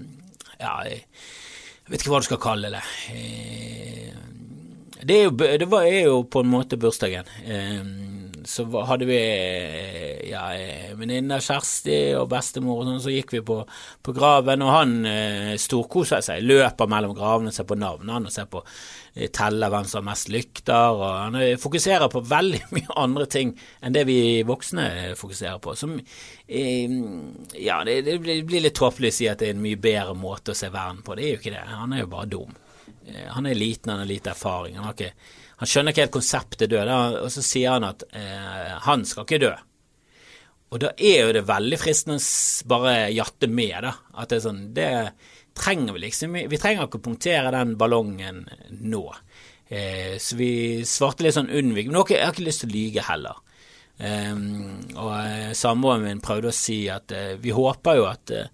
Ja 0.60 0.78
jeg 1.89 1.95
vet 1.95 2.04
ikke 2.04 2.12
hva 2.13 2.21
du 2.21 2.25
skal 2.28 2.38
kalle 2.43 2.69
det. 2.69 2.84
Eh, 3.10 4.12
det 5.10 5.15
er 5.15 5.23
jo, 5.23 5.32
det 5.34 5.65
er 5.80 6.04
jo 6.04 6.19
på 6.30 6.43
en 6.43 6.52
måte 6.52 6.78
bursdagen. 6.78 7.25
Eh, 7.49 7.80
så 8.45 8.65
hadde 8.86 9.08
vi 9.10 9.17
ja, 10.30 10.43
venninna 10.99 11.39
Kjersti 11.41 11.97
og 12.19 12.30
bestemor, 12.30 12.84
og 12.84 12.91
sånn, 12.91 13.02
så 13.08 13.13
gikk 13.15 13.34
vi 13.34 13.41
på, 13.45 13.58
på 14.06 14.13
graven, 14.13 14.62
og 14.65 14.73
han 14.75 14.93
eh, 15.10 15.56
storkosa 15.58 16.21
seg. 16.21 16.45
Løper 16.45 16.93
mellom 16.93 17.15
gravene, 17.17 17.49
og 17.49 17.58
ser 17.58 17.65
på 17.65 17.80
navnene 17.80 18.30
og 18.30 18.36
ser 18.38 18.45
på 18.54 18.62
eh, 18.62 18.99
teller 19.36 19.72
hvem 19.74 19.88
som 19.90 20.00
har 20.00 20.14
mest 20.14 20.30
lykter, 20.32 20.96
og 20.96 21.06
han 21.08 21.38
eh, 21.42 21.58
fokuserer 21.60 22.08
på 22.12 22.24
veldig 22.30 22.62
mye 22.78 22.96
andre 23.04 23.28
ting 23.32 23.52
enn 23.82 23.96
det 23.96 24.06
vi 24.10 24.20
voksne 24.48 24.88
fokuserer 25.20 25.60
på. 25.64 25.76
Som 25.80 25.98
eh, 26.00 26.96
ja, 27.60 27.82
det, 27.88 28.02
det 28.08 28.18
blir 28.24 28.64
litt 28.64 28.78
tåpelig 28.80 29.14
å 29.14 29.18
si 29.20 29.30
at 29.32 29.44
det 29.44 29.52
er 29.52 29.58
en 29.58 29.66
mye 29.66 29.82
bedre 29.82 30.16
måte 30.18 30.56
å 30.56 30.58
se 30.58 30.72
verden 30.72 31.04
på. 31.06 31.18
Det 31.20 31.28
er 31.28 31.36
jo 31.36 31.44
ikke 31.44 31.56
det. 31.58 31.68
Han 31.74 31.96
er 31.96 32.04
jo 32.06 32.12
bare 32.16 32.32
dum. 32.32 32.58
Eh, 33.06 33.28
han 33.36 33.50
er 33.50 33.60
liten, 33.60 33.92
han 33.92 34.06
har 34.06 34.10
lite 34.10 34.34
erfaring. 34.36 34.80
Han 34.80 34.94
ikke 34.96 35.14
han 35.60 35.68
skjønner 35.68 35.92
ikke 35.92 36.06
helt 36.06 36.16
konseptet 36.16 36.72
død, 36.72 36.90
og 37.20 37.32
så 37.34 37.42
sier 37.44 37.74
han 37.74 37.84
at 37.90 38.06
eh, 38.16 38.78
han 38.86 39.02
skal 39.08 39.26
ikke 39.26 39.42
dø. 39.44 39.52
Og 40.70 40.80
da 40.80 40.92
er 40.96 41.26
jo 41.26 41.34
det 41.36 41.48
veldig 41.50 41.80
fristende 41.82 42.20
bare 42.70 43.10
jatte 43.12 43.50
med, 43.52 43.76
da. 43.84 43.92
At 44.22 44.32
det 44.32 44.38
er 44.38 44.46
sånn 44.46 44.62
Det 44.76 44.88
trenger 45.60 45.95
vi 45.95 46.06
liksom 46.06 46.38
Vi 46.50 46.62
trenger 46.62 46.88
ikke 46.88 47.02
å 47.02 47.08
punktere 47.10 47.52
den 47.56 47.76
ballongen 47.80 48.45
nå. 48.80 49.04
Eh, 49.67 50.15
så 50.17 50.39
vi 50.39 50.52
svarte 50.88 51.26
litt 51.26 51.38
sånn 51.38 51.52
unnvik. 51.52 51.91
Men 51.91 52.02
jeg 52.02 52.24
har 52.24 52.34
ikke 52.34 52.48
lyst 52.48 52.65
til 52.65 52.72
å 52.72 52.78
lyge 52.78 53.06
heller. 53.10 53.43
Og 54.00 55.12
eh, 55.19 55.52
samboeren 55.58 56.06
min 56.06 56.22
prøvde 56.24 56.54
å 56.54 56.56
si 56.56 56.86
at 56.91 57.12
eh, 57.12 57.36
vi 57.41 57.52
håper 57.52 58.00
jo 58.00 58.08
at 58.08 58.32
eh, 58.32 58.48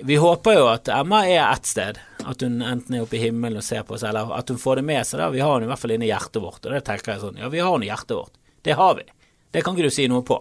vi 0.00 0.16
håper 0.16 0.54
jo 0.56 0.68
at 0.70 0.88
Emma 0.88 1.26
er 1.28 1.42
ett 1.42 1.66
sted, 1.68 1.98
at 2.24 2.40
hun 2.40 2.62
enten 2.64 2.94
er 2.96 3.02
oppe 3.04 3.18
i 3.18 3.24
himmelen 3.26 3.60
og 3.60 3.66
ser 3.66 3.82
på 3.84 3.98
oss, 3.98 4.04
eller 4.06 4.30
at 4.32 4.48
hun 4.48 4.56
får 4.56 4.80
det 4.80 4.84
med 4.88 5.04
seg. 5.04 5.20
da, 5.20 5.26
Vi 5.34 5.42
har 5.44 5.52
henne 5.52 5.66
i 5.66 5.68
hvert 5.68 5.82
fall 5.82 5.92
inni 5.92 6.08
hjertet 6.08 6.40
vårt, 6.40 6.62
og 6.64 6.72
det 6.72 6.80
tenker 6.86 7.12
jeg 7.12 7.20
sånn, 7.20 7.40
ja, 7.42 7.50
vi 7.52 7.60
har 7.60 7.74
henne 7.74 7.84
i 7.84 7.90
hjertet 7.90 8.16
vårt. 8.16 8.38
Det 8.64 8.78
har 8.78 8.94
vi. 8.96 9.04
Det 9.52 9.60
kan 9.66 9.76
ikke 9.76 9.90
du 9.90 9.92
si 9.92 10.06
noe 10.08 10.24
på. 10.24 10.38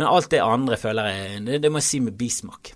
Men 0.00 0.08
alt 0.08 0.30
det 0.32 0.40
andre 0.40 0.78
føler 0.80 1.10
jeg 1.10 1.44
Det, 1.44 1.60
det 1.64 1.72
må 1.74 1.82
jeg 1.82 1.88
si 1.90 2.00
med 2.06 2.16
bismak. 2.16 2.72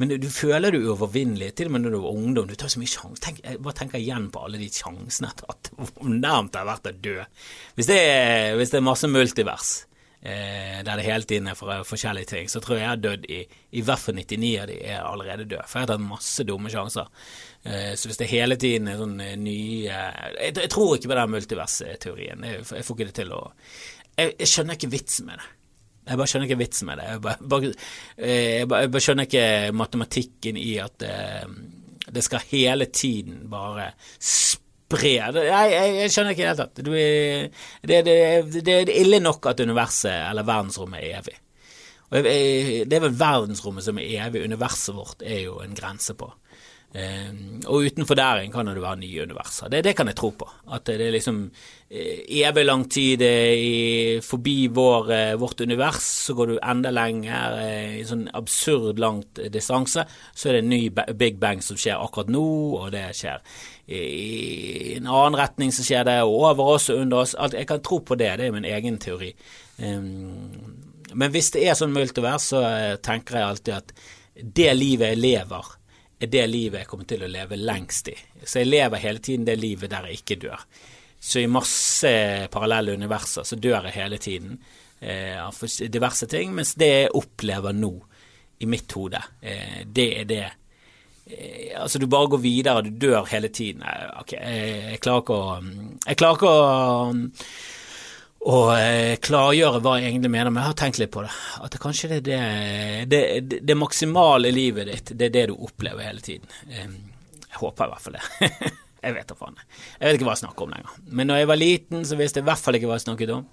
Men 0.00 0.10
du, 0.18 0.26
føler 0.32 0.74
du 0.74 0.88
uovervinnelig, 0.88 1.52
til 1.54 1.70
og 1.70 1.76
med 1.76 1.84
når 1.84 1.94
du 1.94 2.00
var 2.02 2.18
ungdom. 2.18 2.48
Du 2.50 2.56
tar 2.58 2.72
så 2.72 2.80
mye 2.82 2.90
sjanse. 2.90 3.22
Tenk, 3.22 3.40
jeg 3.44 3.62
bare 3.62 3.78
tenker 3.78 4.02
igjen 4.02 4.26
på 4.34 4.42
alle 4.42 4.58
de 4.58 4.66
sjansene 4.74 5.30
jeg 5.30 5.36
har 5.36 5.54
tatt. 5.54 5.70
Nærmt 6.02 6.54
det 6.54 6.62
har 6.62 6.70
vært 6.72 6.90
å 6.90 6.94
dø. 7.04 7.18
Hvis 7.78 7.90
det 7.90 7.98
er, 8.02 8.54
hvis 8.58 8.74
det 8.74 8.80
er 8.80 8.88
masse 8.88 9.10
multivers, 9.10 9.72
eh, 10.18 10.82
der 10.82 10.98
det 10.98 11.06
hele 11.06 11.30
tiden 11.30 11.52
er 11.52 11.58
for, 11.58 11.86
forskjellige 11.86 12.30
ting, 12.32 12.50
så 12.50 12.62
tror 12.64 12.80
jeg 12.80 12.84
jeg 12.84 12.90
har 12.90 13.02
dødd 13.06 13.30
i 13.30 13.40
i 13.74 13.82
hvert 13.86 14.02
fall 14.02 14.18
99 14.18 14.52
av 14.64 14.68
de 14.70 14.82
er 14.82 15.00
allerede 15.02 15.46
døde. 15.46 15.64
For 15.70 15.78
jeg 15.78 15.86
har 15.86 15.94
tatt 15.94 16.08
masse 16.10 16.46
dumme 16.48 16.74
sjanser. 16.74 17.10
Eh, 17.62 17.92
så 17.94 18.10
hvis 18.10 18.18
det 18.18 18.32
hele 18.34 18.58
tiden 18.58 18.90
er 18.90 18.98
sånn 18.98 19.18
eh, 19.22 19.36
nye 19.38 19.84
jeg, 19.86 20.54
jeg, 20.58 20.70
tror 20.74 20.96
ikke 20.96 21.14
på 21.14 21.20
den 21.22 21.36
multiversteorien. 21.38 22.48
Jeg, 22.50 22.66
jeg 22.66 22.86
får 22.86 22.98
ikke 22.98 23.12
det 23.12 23.20
til 23.22 23.36
å 23.38 23.44
jeg, 24.14 24.34
jeg 24.38 24.50
skjønner 24.50 24.78
ikke 24.78 24.94
vitsen 24.94 25.30
med 25.30 25.38
det. 25.38 25.52
Jeg 26.04 26.20
bare 26.20 26.28
skjønner 26.28 26.50
ikke 26.50 26.60
vitsen 26.60 26.88
med 26.90 27.00
det. 27.00 27.06
Jeg 27.14 27.22
bare, 27.24 27.48
bare, 27.48 27.70
eh, 28.18 28.50
jeg 28.60 28.68
bare, 28.68 28.84
jeg 28.84 28.92
bare 28.92 29.04
skjønner 29.06 29.28
ikke 29.28 29.46
matematikken 29.72 30.58
i 30.60 30.74
at 30.84 30.98
det, 31.00 31.14
det 32.12 32.24
skal 32.24 32.44
hele 32.50 32.88
tiden 32.92 33.46
bare 33.52 33.90
spre 34.20 35.14
jeg, 35.14 35.46
jeg, 35.72 36.10
skjønner 36.12 36.34
ikke 36.34 36.42
i 36.42 36.44
det 36.44 36.50
hele 36.50 36.60
tatt. 36.60 36.82
Det, 36.84 36.92
det, 37.88 38.02
det, 38.04 38.60
det, 38.66 38.76
er 38.82 38.92
ille 39.00 39.22
nok 39.24 39.48
at 39.50 39.64
universet 39.64 40.12
eller 40.28 40.46
verdensrommet 40.46 41.00
er 41.00 41.18
evig. 41.22 41.38
Og 42.12 42.20
Det 42.22 42.94
er 42.94 43.02
vel 43.02 43.16
verdensrommet 43.18 43.86
som 43.86 43.98
er 43.98 44.26
evig. 44.28 44.44
Universet 44.44 44.94
vårt 44.94 45.24
er 45.24 45.46
jo 45.46 45.58
en 45.64 45.74
grense 45.74 46.14
på. 46.18 46.28
Um, 46.94 47.58
og 47.66 47.88
utenfor 47.88 48.14
der 48.14 48.44
kan 48.54 48.68
det 48.70 48.78
være 48.78 49.00
nye 49.00 49.24
universer. 49.26 49.66
Det, 49.66 49.80
det, 49.82 49.96
kan 49.98 50.06
jeg 50.06 50.14
tro 50.14 50.28
på. 50.30 50.46
At 50.70 50.86
det 50.86 51.02
er 51.02 51.10
liksom 51.10 51.40
uh, 51.50 52.20
evig 52.30 52.64
lang 52.64 52.84
tid 52.86 53.24
uh, 53.26 54.20
forbi 54.22 54.68
vår, 54.70 55.10
uh, 55.10 55.40
vårt 55.42 55.64
univers, 55.66 56.06
så 56.28 56.36
går 56.38 56.52
du 56.52 56.54
enda 56.62 56.94
lenger 56.94 57.58
i 57.98 58.06
sånn 58.06 58.28
absurd 58.38 59.02
langt 59.02 59.42
distanse. 59.50 60.06
Så 60.06 60.48
er 60.48 60.60
det 60.60 60.62
en 60.62 60.70
ny 60.70 60.80
big 61.18 61.42
bang 61.42 61.66
som 61.66 61.78
skjer 61.80 61.98
akkurat 61.98 62.30
nå, 62.30 62.46
og 62.78 62.94
det 62.94 63.08
skjer 63.18 63.42
i 63.84 64.94
en 64.94 65.10
annen 65.10 65.34
retning 65.36 65.74
så 65.74 65.82
skjer 65.84 66.06
det 66.08 66.20
over 66.24 66.76
oss 66.78 66.86
og 66.94 67.02
under 67.02 67.24
oss. 67.24 67.34
Jeg 67.52 67.66
kan 67.68 67.82
tro 67.84 67.98
på 68.00 68.16
det, 68.16 68.30
det 68.40 68.46
er 68.46 68.54
min 68.54 68.64
egen 68.64 68.96
teori. 69.02 69.34
Men 69.76 71.34
hvis 71.34 71.50
det 71.52 71.66
er 71.66 71.76
sånn 71.76 71.92
multivers, 71.92 72.46
så 72.54 72.62
tenker 73.04 73.42
jeg 73.42 73.50
alltid 73.50 73.74
at 73.76 73.92
det 74.56 74.70
livet 74.78 75.12
jeg 75.12 75.20
lever, 75.20 75.74
er 76.20 76.30
det 76.30 76.44
livet 76.48 76.82
jeg 76.82 76.88
kommer 76.90 77.08
til 77.10 77.24
å 77.24 77.30
leve 77.30 77.58
lengst 77.58 78.08
i. 78.12 78.16
Så 78.44 78.62
jeg 78.62 78.70
lever 78.70 79.02
hele 79.02 79.22
tiden 79.24 79.46
det 79.48 79.56
livet 79.60 79.92
der 79.92 80.08
jeg 80.08 80.22
ikke 80.22 80.40
dør. 80.46 80.64
Så 81.24 81.40
i 81.40 81.50
masse 81.50 82.10
parallelle 82.52 82.94
universer 82.98 83.46
så 83.48 83.56
dør 83.56 83.88
jeg 83.88 83.96
hele 83.96 84.18
tiden 84.20 84.58
eh, 85.00 85.38
av 85.40 85.56
diverse 85.88 86.28
ting, 86.30 86.52
mens 86.56 86.74
det 86.80 86.90
jeg 86.90 87.14
opplever 87.16 87.76
nå, 87.76 87.94
i 88.62 88.68
mitt 88.70 88.92
hode, 88.94 89.18
eh, 89.42 89.80
det 89.86 90.06
er 90.20 90.28
det 90.30 90.42
eh, 90.44 91.72
Altså, 91.80 91.98
du 91.98 92.06
bare 92.06 92.28
går 92.30 92.38
videre, 92.38 92.84
du 92.84 92.92
dør 93.08 93.24
hele 93.26 93.48
tiden. 93.48 93.82
Eh, 93.82 94.04
ok, 94.20 94.34
jeg, 94.36 94.74
jeg 94.92 95.00
klarer 95.02 95.24
ikke 95.24 95.38
å 95.40 95.56
Jeg 96.04 96.20
klarer 96.20 96.38
ikke 96.38 96.52
å 96.52 97.32
og 98.44 98.74
eh, 98.76 99.16
klargjøre 99.24 99.80
hva 99.80 99.96
jeg 99.96 100.10
egentlig 100.10 100.30
mener, 100.34 100.52
men 100.52 100.60
jeg 100.60 100.72
har 100.72 100.76
tenkt 100.76 101.00
litt 101.00 101.12
på 101.14 101.24
det. 101.24 101.32
At 101.64 101.72
det 101.72 101.80
kanskje 101.80 102.10
det 102.12 102.36
er 102.36 103.06
det, 103.08 103.22
det, 103.48 103.60
det, 103.64 103.76
maksimale 103.80 104.52
livet 104.52 104.90
ditt, 104.90 105.12
det 105.16 105.30
er 105.30 105.36
det 105.38 105.44
du 105.48 105.54
opplever 105.56 106.04
hele 106.04 106.24
tiden. 106.24 106.50
Jeg 106.68 107.62
håper 107.62 107.86
i 107.86 107.94
hvert 107.94 108.04
fall 108.04 108.18
det. 108.18 108.60
jeg 109.06 109.16
vet 109.16 109.32
da 109.32 109.38
faen. 109.38 109.56
Jeg 109.96 110.04
vet 110.04 110.18
ikke 110.18 110.28
hva 110.28 110.36
jeg 110.36 110.44
snakker 110.44 110.66
om 110.66 110.76
lenger. 110.76 111.00
Men 111.08 111.30
når 111.30 111.40
jeg 111.40 111.50
var 111.54 111.62
liten, 111.62 112.04
så 112.04 112.20
visste 112.20 112.40
jeg 112.40 112.44
i 112.44 112.50
hvert 112.50 112.64
fall 112.66 112.78
ikke 112.78 112.90
hva 112.90 113.00
jeg 113.00 113.06
snakket 113.06 113.34
om. 113.38 113.48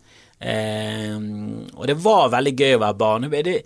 og 1.78 1.84
det 1.88 2.00
var 2.04 2.32
veldig 2.36 2.56
gøy 2.60 2.76
å 2.76 2.84
være 2.84 3.00
barn. 3.00 3.32
Det, 3.32 3.58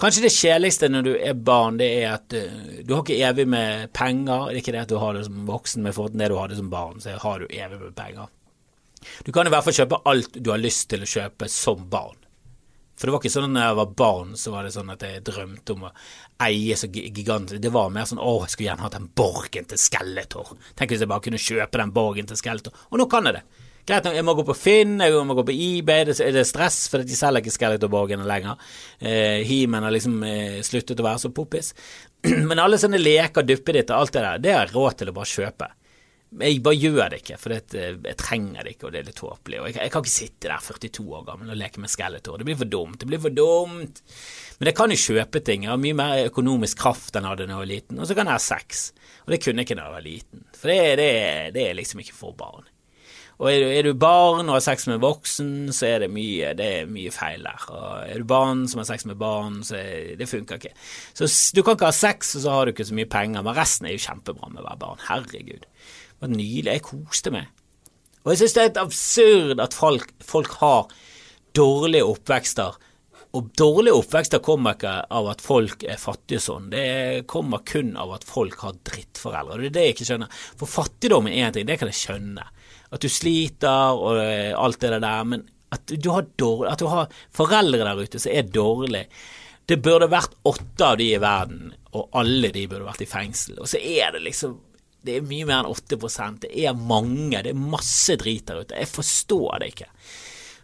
kanskje 0.00 0.26
det 0.26 0.34
kjedeligste 0.34 0.90
når 0.90 1.06
du 1.06 1.12
er 1.14 1.42
barn, 1.50 1.78
det 1.78 1.90
er 2.02 2.16
at 2.16 2.34
uh, 2.34 2.78
du 2.82 2.96
har 2.96 3.04
ikke 3.04 3.20
evig 3.30 3.46
med 3.46 3.92
penger. 3.94 4.48
Det 4.48 4.56
er 4.56 4.62
ikke 4.64 4.74
det 4.74 4.86
at 4.88 4.94
du 4.94 4.98
har 4.98 5.14
det 5.14 5.26
som 5.28 5.44
voksen, 5.46 5.86
men 5.86 5.94
for 5.94 6.10
det 6.10 6.32
du 6.32 6.40
hadde 6.40 6.58
som 6.58 6.72
barn, 6.72 6.98
så 7.04 7.14
har 7.14 7.44
du 7.44 7.46
evig 7.46 7.78
med 7.78 7.94
penger. 7.98 8.32
Du 9.24 9.32
kan 9.34 9.46
i 9.46 9.52
hvert 9.52 9.66
fall 9.66 9.76
kjøpe 9.80 10.02
alt 10.10 10.38
du 10.38 10.52
har 10.52 10.62
lyst 10.62 10.88
til 10.92 11.04
å 11.04 11.08
kjøpe 11.08 11.48
som 11.52 11.88
barn. 11.90 12.20
For 12.94 13.08
det 13.08 13.14
var 13.14 13.22
ikke 13.24 13.34
sånn 13.34 13.48
at 13.48 13.56
da 13.56 13.66
jeg 13.66 13.78
var 13.80 13.94
barn, 13.98 14.34
så 14.38 14.52
var 14.54 14.66
det 14.66 14.74
sånn 14.76 14.92
at 14.94 15.02
jeg 15.02 15.22
drømte 15.26 15.74
om 15.74 15.88
å 15.88 15.92
eie 16.46 16.76
så 16.78 16.86
gigantisk 16.86 17.62
Det 17.62 17.72
var 17.74 17.90
mer 17.90 18.06
sånn 18.06 18.22
å, 18.22 18.36
jeg 18.44 18.54
skulle 18.54 18.68
gjerne 18.68 18.86
hatt 18.86 18.94
den 18.94 19.10
borgen 19.18 19.66
til 19.70 19.80
Skeletor. 19.82 20.54
Tenk 20.78 20.94
hvis 20.94 21.02
jeg 21.02 21.10
bare 21.10 21.24
kunne 21.24 21.42
kjøpe 21.42 21.80
den 21.80 21.94
borgen 21.94 22.30
til 22.30 22.38
Skeletor. 22.38 22.84
Og 22.92 23.02
nå 23.02 23.08
kan 23.10 23.26
jeg 23.26 23.40
det. 23.40 23.44
Greit 23.84 24.06
jeg 24.16 24.24
må 24.24 24.32
gå 24.32 24.46
på 24.48 24.54
Finn, 24.56 24.94
jeg 25.02 25.24
må 25.28 25.34
gå 25.36 25.42
på 25.44 25.52
eBay, 25.52 26.06
det 26.08 26.14
er 26.24 26.46
stress, 26.48 26.86
for 26.88 27.04
de 27.04 27.16
selger 27.18 27.42
ikke 27.42 27.52
Skeletor-borgene 27.52 28.24
lenger. 28.24 28.62
Eh, 28.96 29.42
He-Man 29.44 29.84
har 29.84 29.92
liksom 29.92 30.22
eh, 30.24 30.62
sluttet 30.64 31.02
å 31.02 31.04
være 31.04 31.20
så 31.26 31.34
poppis. 31.36 31.74
Men 32.48 32.62
alle 32.62 32.78
sånne 32.80 33.02
leker, 33.02 33.44
duppeditter, 33.44 33.98
alt 33.98 34.14
det 34.14 34.22
der, 34.24 34.40
det 34.40 34.54
har 34.54 34.64
jeg 34.64 34.76
råd 34.78 35.02
til 35.02 35.12
å 35.12 35.16
bare 35.18 35.32
kjøpe. 35.34 35.68
Jeg 36.34 36.62
bare 36.66 36.78
gjør 36.80 37.12
det 37.12 37.20
ikke, 37.20 37.36
for 37.38 37.52
det, 37.54 37.76
jeg 37.78 38.16
trenger 38.18 38.66
det 38.66 38.72
ikke, 38.74 38.88
og 38.88 38.94
det 38.94 39.00
er 39.00 39.06
litt 39.06 39.18
tåpelig. 39.20 39.58
Og 39.60 39.68
jeg, 39.68 39.76
jeg, 39.78 39.92
kan 39.94 40.02
ikke 40.02 40.14
sitte 40.14 40.50
der 40.50 40.64
42 40.66 41.04
år 41.14 41.26
gammel 41.28 41.52
og 41.54 41.60
leke 41.60 41.82
med 41.82 41.92
Skeletor. 41.92 42.40
Det 42.40 42.48
blir 42.48 42.58
for 42.58 42.70
dumt. 42.72 42.98
Det 42.98 43.10
blir 43.10 43.22
for 43.22 43.34
dumt. 43.34 44.02
Men 44.58 44.70
jeg 44.70 44.78
kan 44.80 44.94
jo 44.94 44.98
kjøpe 44.98 45.44
ting. 45.46 45.66
Jeg 45.66 45.70
har 45.70 45.82
mye 45.82 45.98
mer 46.00 46.26
økonomisk 46.26 46.82
kraft 46.82 47.14
enn 47.14 47.28
jeg 47.28 47.36
hadde 47.36 47.46
da 47.46 47.54
jeg 47.54 47.62
var 47.62 47.70
liten. 47.70 48.00
Og 48.00 48.10
så 48.10 48.18
kan 48.18 48.30
jeg 48.30 48.40
ha 48.40 48.42
sex. 48.42 48.84
Og 49.24 49.34
det 49.34 49.40
kunne 49.44 49.62
jeg 49.62 49.68
ikke 49.68 49.78
da 49.78 49.86
jeg 49.86 49.98
var 49.98 50.06
liten. 50.08 50.46
For 50.58 50.72
det, 50.72 50.78
det, 50.98 51.10
det 51.54 51.68
er 51.68 51.78
liksom 51.78 52.02
ikke 52.02 52.18
for 52.18 52.34
barn. 52.38 52.66
Og 53.42 53.48
er 53.50 53.58
du, 53.58 53.66
er 53.66 53.86
du, 53.86 53.94
barn 53.98 54.46
og 54.46 54.56
har 54.56 54.62
sex 54.62 54.86
med 54.86 55.00
voksen, 55.02 55.72
så 55.74 55.88
er 55.88 56.04
det 56.04 56.10
mye, 56.14 56.52
det 56.54 56.68
er 56.70 56.90
mye 56.90 57.10
feil 57.14 57.42
der. 57.42 57.64
Og 57.74 57.86
er 58.06 58.22
du 58.22 58.28
barn 58.30 58.62
som 58.70 58.82
har 58.82 58.86
sex 58.90 59.06
med 59.10 59.18
barn, 59.18 59.58
så 59.66 59.78
er, 59.80 60.14
det 60.20 60.30
funker 60.30 60.60
ikke. 60.60 60.70
Så 61.18 61.26
du 61.54 61.64
kan 61.64 61.74
ikke 61.74 61.90
ha 61.90 61.96
sex, 61.96 62.36
og 62.38 62.44
så 62.44 62.54
har 62.54 62.64
du 62.66 62.74
ikke 62.74 62.86
så 62.86 62.94
mye 62.94 63.10
penger, 63.10 63.42
men 63.42 63.58
resten 63.58 63.90
er 63.90 63.96
jo 63.96 64.04
kjempebra 64.06 64.52
med 64.52 64.62
å 64.62 64.68
være 64.68 64.82
barn. 64.86 65.02
Herregud 65.08 65.66
var 66.24 66.32
nydelig. 66.32 66.72
Jeg 66.72 66.86
koste 66.88 67.34
meg. 67.34 67.52
Og 68.24 68.32
jeg 68.32 68.40
synes 68.40 68.56
det 68.56 68.60
er 68.60 68.68
helt 68.70 68.82
absurd 68.82 69.60
at 69.60 69.76
folk, 69.76 70.10
folk 70.24 70.58
har 70.62 70.90
dårlige 71.56 72.08
oppvekster. 72.08 72.76
Og 73.34 73.48
dårlige 73.58 73.98
oppvekster 73.98 74.40
kommer 74.44 74.76
ikke 74.76 74.92
av 75.12 75.28
at 75.32 75.42
folk 75.42 75.82
er 75.90 75.98
fattige 75.98 76.42
sånn, 76.42 76.68
det 76.70 77.24
kommer 77.30 77.64
kun 77.66 77.96
av 77.98 78.12
at 78.14 78.26
folk 78.28 78.60
har 78.62 78.76
drittforeldre. 78.86 79.58
Det 79.64 79.70
er 79.70 79.74
det 79.74 79.86
jeg 79.86 79.96
ikke 79.96 80.08
skjønner. 80.10 80.42
For 80.60 80.70
fattigdom 80.70 81.28
er 81.28 81.40
én 81.42 81.56
ting, 81.56 81.66
det 81.66 81.80
kan 81.80 81.90
jeg 81.90 81.98
skjønne. 81.98 82.46
At 82.94 83.02
du 83.02 83.10
sliter 83.10 83.98
og 83.98 84.20
eh, 84.22 84.52
alt 84.54 84.78
det 84.84 84.92
der, 84.94 85.24
men 85.26 85.48
at 85.74 85.90
du 85.90 86.12
har, 86.14 86.28
dårlig, 86.38 86.68
at 86.70 86.84
du 86.84 86.86
har 86.86 87.16
foreldre 87.34 87.82
der 87.82 88.04
ute 88.06 88.20
som 88.22 88.30
er 88.30 88.46
dårlige 88.46 89.08
Det 89.66 89.80
burde 89.82 90.06
vært 90.12 90.36
åtte 90.46 90.86
av 90.86 90.98
de 91.00 91.06
i 91.16 91.18
verden, 91.18 91.72
og 91.96 92.14
alle 92.20 92.50
de 92.52 92.66
burde 92.68 92.84
vært 92.84 93.02
i 93.02 93.08
fengsel. 93.08 93.56
Og 93.58 93.70
så 93.70 93.80
er 93.80 94.12
det 94.12 94.20
liksom 94.26 94.58
det 95.04 95.18
er 95.18 95.26
mye 95.26 95.46
mer 95.48 95.62
enn 95.62 95.70
8 95.70 95.98
Det 96.46 96.50
er 96.64 96.74
mange. 96.74 97.42
Det 97.42 97.52
er 97.52 97.66
masse 97.76 98.16
drit 98.20 98.46
der 98.48 98.62
ute. 98.64 98.78
Jeg 98.78 98.88
forstår 98.88 99.60
det 99.60 99.68
ikke. 99.74 99.90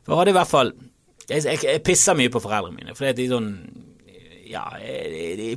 For 0.04 0.14
jeg 0.14 0.20
hadde 0.22 0.32
i 0.32 0.38
hvert 0.38 0.50
fall 0.50 0.72
Jeg, 1.30 1.44
jeg, 1.44 1.58
jeg 1.62 1.82
pisser 1.86 2.16
mye 2.18 2.32
på 2.32 2.40
foreldrene 2.42 2.74
mine, 2.74 2.94
for 2.96 3.06
det 3.06 3.12
er 3.12 3.18
de 3.20 3.26
sånn 3.30 3.50
ja, 4.50 4.64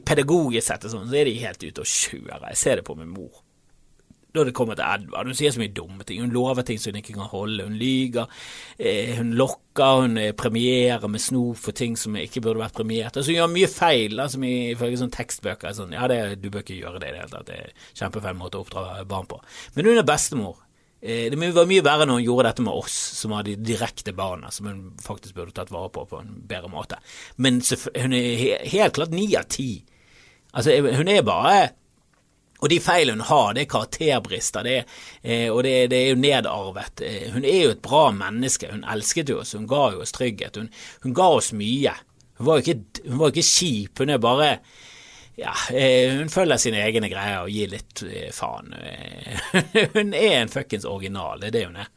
pedagogisk 0.05 0.67
sett 0.67 0.85
sånn, 0.91 1.07
så 1.09 1.17
er 1.17 1.25
de 1.25 1.39
helt 1.41 1.63
ute 1.63 1.81
og 1.81 1.89
kjører. 1.89 2.43
Jeg 2.51 2.59
ser 2.61 2.77
det 2.77 2.85
på 2.85 2.95
min 2.99 3.09
mor. 3.09 3.42
Da 4.33 4.43
det 4.47 4.55
kommer 4.57 4.77
til 4.77 4.85
Edvard. 4.87 5.29
Hun 5.29 5.37
sier 5.37 5.53
så 5.53 5.61
mye 5.61 5.73
dumme 5.75 6.05
ting. 6.07 6.21
Hun 6.23 6.33
lover 6.33 6.65
ting 6.65 6.79
som 6.81 6.93
hun 6.93 7.01
ikke 7.03 7.15
kan 7.17 7.29
holde. 7.29 7.67
Hun 7.67 7.77
lyver. 7.77 8.31
Eh, 8.79 9.13
hun 9.19 9.35
lokker. 9.37 10.01
Hun 10.01 10.17
eh, 10.17 10.33
premierer 10.37 11.05
med 11.11 11.21
snop 11.21 11.61
for 11.61 11.77
ting 11.77 11.97
som 11.99 12.17
ikke 12.17 12.41
burde 12.41 12.63
vært 12.63 12.77
premiert. 12.77 13.13
Altså, 13.13 13.29
hun 13.31 13.39
gjør 13.39 13.53
mye 13.53 13.69
feil, 13.71 14.17
da, 14.17 14.27
som 14.31 14.45
ifølge 14.47 15.01
sånne 15.03 15.17
tekstbøker. 15.17 15.77
Sånn, 15.77 15.93
ja, 15.97 16.09
det, 16.09 16.19
du 16.41 16.49
bør 16.49 16.65
ikke 16.65 16.79
gjøre 16.81 17.03
det 17.03 17.11
i 17.11 17.15
det 17.15 17.23
hele 17.23 17.33
tatt. 17.35 17.49
Det 17.49 17.59
er 17.61 17.89
kjempefeil 18.01 18.39
måte 18.41 18.59
å 18.59 18.65
oppdra 18.65 19.03
barn 19.09 19.29
på. 19.29 19.41
Men 19.77 19.91
hun 19.91 20.01
er 20.01 20.09
bestemor. 20.09 20.63
Eh, 21.03 21.29
det 21.29 21.53
var 21.53 21.67
mye 21.67 21.83
verre 21.83 22.07
når 22.07 22.21
hun 22.21 22.27
gjorde 22.29 22.49
dette 22.49 22.63
med 22.65 22.73
oss, 22.79 22.97
som 23.19 23.33
har 23.35 23.43
de 23.43 23.57
direkte 23.59 24.13
barna, 24.15 24.49
som 24.55 24.69
hun 24.71 24.83
faktisk 25.03 25.35
burde 25.35 25.53
tatt 25.57 25.73
vare 25.73 25.91
på 25.91 26.05
på 26.07 26.21
en 26.21 26.37
bedre 26.47 26.71
måte. 26.71 26.97
Men 27.35 27.59
hun 27.59 28.15
er 28.15 28.63
helt 28.71 28.95
klart 28.95 29.13
ni 29.13 29.27
av 29.35 29.49
ti. 29.51 29.83
Altså, 30.53 30.77
hun 30.95 31.09
er 31.09 31.25
bare 31.25 31.73
og 32.63 32.69
de 32.71 32.79
feilene 32.79 33.19
hun 33.19 33.27
har, 33.27 33.49
det 33.55 33.65
er 33.65 33.71
karakterbrister, 33.73 34.63
det 34.63 34.77
eh, 35.21 35.49
og 35.51 35.65
det, 35.65 35.89
det, 35.91 35.97
er 35.99 36.13
jo 36.13 36.21
nedarvet. 36.23 37.03
Eh, 37.03 37.25
hun 37.33 37.43
er 37.43 37.65
jo 37.65 37.73
et 37.73 37.83
bra 37.83 38.05
menneske, 38.15 38.69
hun 38.71 38.85
elsket 38.87 39.33
jo 39.33 39.41
oss, 39.41 39.51
hun 39.57 39.67
ga 39.67 39.89
jo 39.91 39.99
oss 40.05 40.15
trygghet, 40.15 40.61
hun, 40.61 40.69
hun 41.03 41.15
ga 41.17 41.27
oss 41.35 41.51
mye. 41.59 41.91
Hun 42.39 42.47
var 42.47 42.61
jo 42.61 42.63
ikke, 42.63 43.03
hun 43.09 43.19
var 43.19 43.33
ikke 43.33 43.47
kjip, 43.49 43.99
hun 43.99 44.15
er 44.15 44.23
bare 44.23 44.49
ja, 45.35 45.51
eh, 45.75 46.13
hun 46.15 46.31
følger 46.31 46.61
sine 46.61 46.79
egne 46.85 47.09
greier 47.11 47.43
og 47.43 47.51
gir 47.51 47.71
litt 47.73 48.03
faen. 48.37 48.69
Hun 49.95 50.11
er 50.13 50.35
en 50.43 50.51
fuckings 50.53 50.85
original, 50.85 51.39
det 51.41 51.47
er 51.49 51.55
det 51.55 51.63
hun 51.65 51.79
er. 51.81 51.87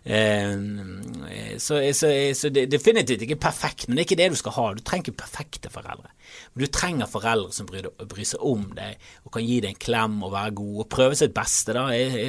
Så, 0.00 1.76
så, 1.92 2.08
så 2.32 2.48
det 2.48 2.62
er 2.62 2.70
definitivt 2.72 3.20
ikke 3.26 3.36
perfekt, 3.42 3.84
men 3.86 3.98
det 3.98 4.02
er 4.02 4.06
ikke 4.08 4.16
det 4.20 4.28
du 4.32 4.38
skal 4.40 4.54
ha. 4.56 4.66
Du 4.72 4.80
trenger 4.80 5.10
ikke 5.10 5.22
perfekte 5.22 5.72
foreldre. 5.72 6.08
Men 6.54 6.64
du 6.64 6.70
trenger 6.72 7.10
foreldre 7.10 7.52
som 7.52 7.68
bryr, 7.68 7.90
bryr, 8.00 8.28
seg 8.30 8.46
om 8.46 8.62
deg 8.76 8.96
og 9.26 9.34
kan 9.34 9.44
gi 9.44 9.58
deg 9.60 9.74
en 9.74 9.82
klem 9.82 10.16
og 10.24 10.32
være 10.32 10.54
god 10.62 10.78
og 10.84 10.88
prøve 10.94 11.18
sitt 11.20 11.34
beste, 11.36 11.76
da, 11.76 11.84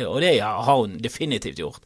og 0.09 0.19
det 0.23 0.33
har 0.41 0.81
hun 0.81 0.99
definitivt 1.01 1.63
gjort. 1.63 1.85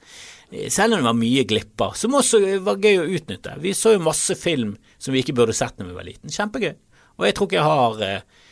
Selv 0.74 0.96
om 0.96 1.02
det 1.02 1.10
var 1.10 1.20
mye 1.20 1.46
glipper, 1.50 1.94
som 1.98 2.18
også 2.18 2.42
var 2.66 2.82
gøy 2.82 3.02
å 3.02 3.08
utnytte. 3.18 3.56
Vi 3.62 3.74
så 3.78 3.96
jo 3.96 4.04
masse 4.06 4.38
film 4.40 4.76
som 4.98 5.14
vi 5.14 5.22
ikke 5.22 5.38
burde 5.38 5.56
sett 5.58 5.78
når 5.80 5.92
vi 5.92 6.00
var 6.00 6.10
liten. 6.10 6.34
Kjempegøy. 6.34 6.74
Og 7.16 7.28
jeg 7.28 7.38
tror 7.38 7.50
ikke 7.50 7.60
jeg 7.60 7.70
har 7.70 8.04
eh, 8.06 8.44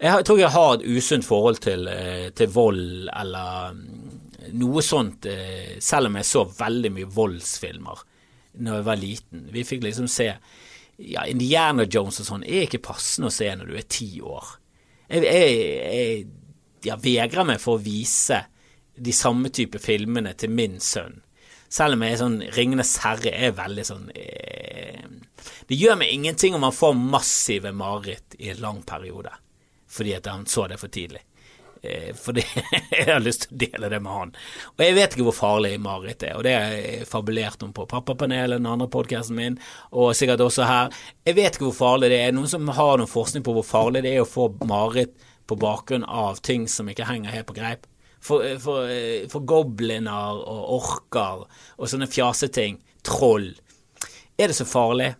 jeg 0.00 0.24
tror 0.24 0.38
jeg 0.40 0.52
har 0.54 0.74
et 0.74 0.86
usunt 0.96 1.26
forhold 1.26 1.58
til, 1.60 1.88
eh, 1.88 2.30
til, 2.32 2.48
vold 2.54 3.10
eller 3.12 3.74
noe 4.58 4.82
sånt, 4.84 5.26
eh, 5.26 5.78
selv 5.82 6.10
om 6.10 6.18
jeg 6.18 6.28
så 6.28 6.44
veldig 6.44 6.92
mye 6.96 7.10
voldsfilmer 7.10 8.04
når 8.60 8.76
jeg 8.76 8.86
var 8.88 9.00
liten. 9.00 9.46
Vi 9.54 9.64
fikk 9.66 9.84
liksom 9.86 10.08
se 10.10 10.30
ja, 11.00 11.24
Indiana 11.26 11.86
Jones 11.88 12.20
og 12.20 12.28
sånn 12.28 12.44
er 12.44 12.66
ikke 12.66 12.82
passende 12.90 13.30
å 13.30 13.34
se 13.34 13.48
når 13.56 13.70
du 13.70 13.76
er 13.78 13.88
ti 13.88 14.10
år. 14.20 14.54
Jeg, 15.10 15.24
jeg, 15.24 15.58
jeg, 15.80 16.24
jeg, 16.86 17.02
vegrer 17.02 17.48
meg 17.48 17.60
for 17.62 17.78
å 17.78 17.82
vise 17.82 18.42
de 19.00 19.14
samme 19.16 19.50
type 19.54 19.80
filmene 19.82 20.34
til 20.38 20.52
min 20.54 20.78
sønn. 20.82 21.20
Selv 21.70 21.96
om 21.96 22.02
jeg 22.04 22.16
er 22.16 22.20
sånn 22.20 22.40
Ringenes 22.56 22.96
herre 23.04 23.30
er 23.30 23.52
veldig 23.54 23.82
sånn 23.86 24.08
eh, 24.18 25.04
Det 25.70 25.76
gjør 25.78 26.00
meg 26.00 26.10
ingenting 26.10 26.56
om 26.56 26.64
han 26.66 26.74
får 26.74 26.96
massive 26.98 27.70
mareritt 27.70 28.34
i 28.42 28.50
en 28.50 28.64
lang 28.64 28.80
periode 28.82 29.30
fordi 29.90 30.12
at 30.14 30.26
han 30.30 30.44
så 30.46 30.68
det 30.70 30.76
for 30.78 30.86
tidlig. 30.92 31.18
Eh, 31.82 32.14
fordi 32.16 32.44
jeg 32.90 33.06
har 33.08 33.22
lyst 33.24 33.46
til 33.46 33.54
å 33.54 33.60
dele 33.62 33.90
det 33.92 34.00
med 34.04 34.12
han. 34.12 34.32
Og 34.74 34.82
jeg 34.84 34.96
vet 34.98 35.14
ikke 35.14 35.26
hvor 35.30 35.36
farlig 35.36 35.72
mareritt 35.80 36.24
er, 36.28 36.34
og 36.36 36.44
det 36.44 36.54
har 36.56 36.74
jeg 36.76 37.08
fabulert 37.08 37.62
om 37.64 37.72
på 37.76 37.86
Pappapanelet, 37.88 38.58
den 38.58 38.68
andre 38.68 38.90
podkasten 38.92 39.38
min, 39.38 39.56
og 39.90 40.12
sikkert 40.16 40.44
også 40.44 40.68
her. 40.68 40.92
Jeg 41.24 41.38
vet 41.38 41.56
ikke 41.56 41.70
hvor 41.70 41.78
farlig 41.78 42.12
det 42.12 42.20
er. 42.20 42.34
Noen 42.36 42.50
som 42.52 42.68
har 42.68 43.00
noen 43.00 43.10
forskning 43.10 43.46
på 43.46 43.56
hvor 43.56 43.66
farlig 43.66 44.04
det 44.04 44.12
er 44.16 44.24
å 44.24 44.28
få 44.28 44.50
mareritt 44.68 45.16
på 45.48 45.58
bakgrunn 45.58 46.04
av 46.04 46.42
ting 46.46 46.68
som 46.70 46.90
ikke 46.90 47.08
henger 47.08 47.32
helt 47.34 47.48
på 47.48 47.56
greip. 47.56 47.88
For, 48.20 48.44
for, 48.60 48.90
for 49.32 49.48
gobliner 49.48 50.42
og 50.44 50.74
orker 50.76 51.46
og 51.80 51.88
sånne 51.88 52.10
fjaseting, 52.12 52.76
troll, 53.06 53.48
er 54.36 54.52
det 54.52 54.56
så 54.58 54.66
farlig? 54.68 55.14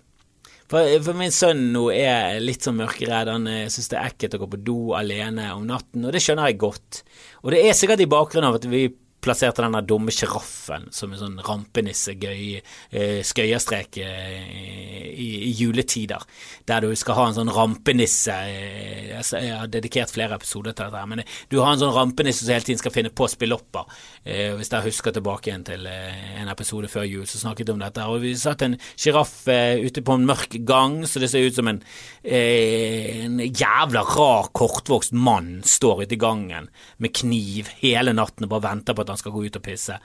For, 0.71 0.87
for, 1.03 1.19
min 1.19 1.33
sønn 1.35 1.65
nå 1.75 1.89
er 1.91 2.39
litt 2.43 2.63
sånn 2.63 2.79
mørkeredd. 2.79 3.33
Han 3.33 3.49
eh, 3.51 3.67
syns 3.73 3.91
det 3.91 3.99
er 3.99 4.13
ekkelt 4.13 4.37
å 4.37 4.43
gå 4.45 4.51
på 4.53 4.61
do 4.69 4.79
alene 4.95 5.49
om 5.57 5.65
natten, 5.67 6.05
og 6.07 6.15
det 6.15 6.23
skjønner 6.23 6.53
jeg 6.53 6.61
godt. 6.63 7.01
Og 7.43 7.55
det 7.55 7.65
er 7.67 7.75
sikkert 7.75 8.05
i 8.05 8.11
bakgrunnen 8.11 8.53
av 8.53 8.61
at 8.61 8.69
vi 8.71 8.85
plasserte 9.21 9.65
den 9.65 9.79
dumme 9.87 10.13
sjiraffen 10.15 10.89
som 10.95 11.13
en 11.13 11.21
sånn 11.21 11.39
rampenissegøy 11.45 12.45
eh, 12.57 13.21
skøyestrek 13.27 14.01
eh, 14.03 15.11
i, 15.11 15.29
i, 15.49 15.53
juletider, 15.59 16.25
der 16.69 16.85
du 16.85 16.95
skal 16.99 17.19
ha 17.19 17.27
en 17.29 17.37
sånn 17.41 17.53
rampenisse 17.55 18.35
eh, 18.49 19.11
Jeg 19.11 19.53
har 19.53 19.71
dedikert 19.71 20.13
flere 20.13 20.39
episoder 20.39 20.77
til 20.77 20.91
dette, 20.91 21.07
men 21.11 21.25
du 21.53 21.59
har 21.61 21.75
en 21.75 21.83
sånn 21.83 21.95
rampenisse 21.95 22.45
som 22.45 22.55
hele 22.55 22.67
tiden 22.67 22.81
skal 22.81 22.95
finne 22.95 23.13
på 23.13 23.29
spillopper. 23.31 23.89
Eh, 24.25 24.55
hvis 24.59 24.73
jeg 24.73 24.87
husker 24.89 25.15
tilbake 25.15 25.51
igjen 25.51 25.67
til 25.69 25.87
eh, 25.91 26.41
en 26.41 26.51
episode 26.53 26.91
før 26.91 27.07
jul, 27.09 27.27
så 27.29 27.41
snakket 27.43 27.69
vi 27.69 27.77
om 27.77 27.83
dette. 27.83 28.07
Og 28.09 28.25
vi 28.25 28.35
satt 28.39 28.65
en 28.67 28.79
sjiraff 28.95 29.35
eh, 29.51 29.81
ute 29.85 30.05
på 30.05 30.17
en 30.17 30.27
mørk 30.29 30.57
gang, 30.69 31.01
så 31.09 31.23
det 31.23 31.31
ser 31.33 31.47
ut 31.47 31.57
som 31.57 31.71
en, 31.71 31.83
en 32.25 33.41
jævla 33.45 34.05
rar, 34.15 34.51
kortvokst 34.57 35.15
mann 35.17 35.61
står 35.67 36.05
ute 36.05 36.17
i 36.17 36.21
gangen 36.21 36.71
med 37.01 37.15
kniv 37.17 37.71
hele 37.81 38.15
natten 38.17 38.47
og 38.47 38.55
bare 38.55 38.69
venter 38.69 38.97
på 38.97 39.05
at 39.05 39.10
han 39.13 39.21
skal 39.21 39.35
gå 39.35 39.45
ut 39.47 39.59
og 39.59 39.65
pisse. 39.65 39.97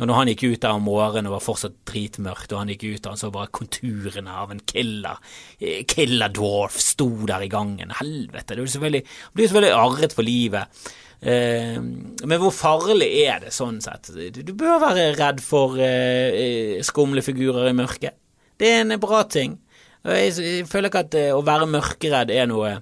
Og 0.00 0.08
når 0.08 0.18
han 0.18 0.30
gikk 0.32 0.44
ut 0.48 0.64
der 0.64 0.74
om 0.74 0.86
morgenen 0.88 1.28
og 1.30 1.36
var 1.36 1.44
fortsatt 1.44 1.76
dritmørkt, 1.86 2.50
og 2.52 2.62
han 2.62 2.72
gikk 2.72 2.86
ut 2.88 3.08
han 3.10 3.20
så 3.20 3.30
bare 3.34 3.52
konturene 3.54 4.34
av 4.42 4.50
en 4.50 4.62
killer, 4.66 5.20
eh, 5.60 5.84
killer 5.86 6.32
dwarf 6.34 6.80
sto 6.82 7.08
der 7.28 7.46
i 7.46 7.52
gangen. 7.52 7.94
Helvete, 8.00 8.56
det 8.56 8.64
blir 8.64 8.74
selvfølgelig, 8.74 9.02
blir 9.34 9.50
selvfølgelig 9.50 9.78
arret 9.78 10.16
for 10.16 10.26
livet. 10.26 10.84
Eh, 11.20 11.78
men 11.78 12.40
hvor 12.42 12.52
farlig 12.54 13.10
er 13.22 13.46
det 13.46 13.54
sånn 13.54 13.78
sett? 13.84 14.10
Du 14.34 14.52
bør 14.52 14.82
være 14.82 15.12
redd 15.14 15.40
for 15.44 15.78
eh, 15.78 16.82
skumle 16.82 17.22
figurer 17.22 17.70
i 17.70 17.76
mørket. 17.76 18.18
Det 18.58 18.70
er 18.70 18.82
en 18.82 18.98
bra 19.02 19.22
ting. 19.30 19.60
Jeg 20.04 20.66
føler 20.68 20.90
ikke 20.90 21.06
at 21.06 21.14
å 21.32 21.40
være 21.46 21.70
mørkeredd 21.70 22.30
er 22.34 22.50
noe, 22.50 22.74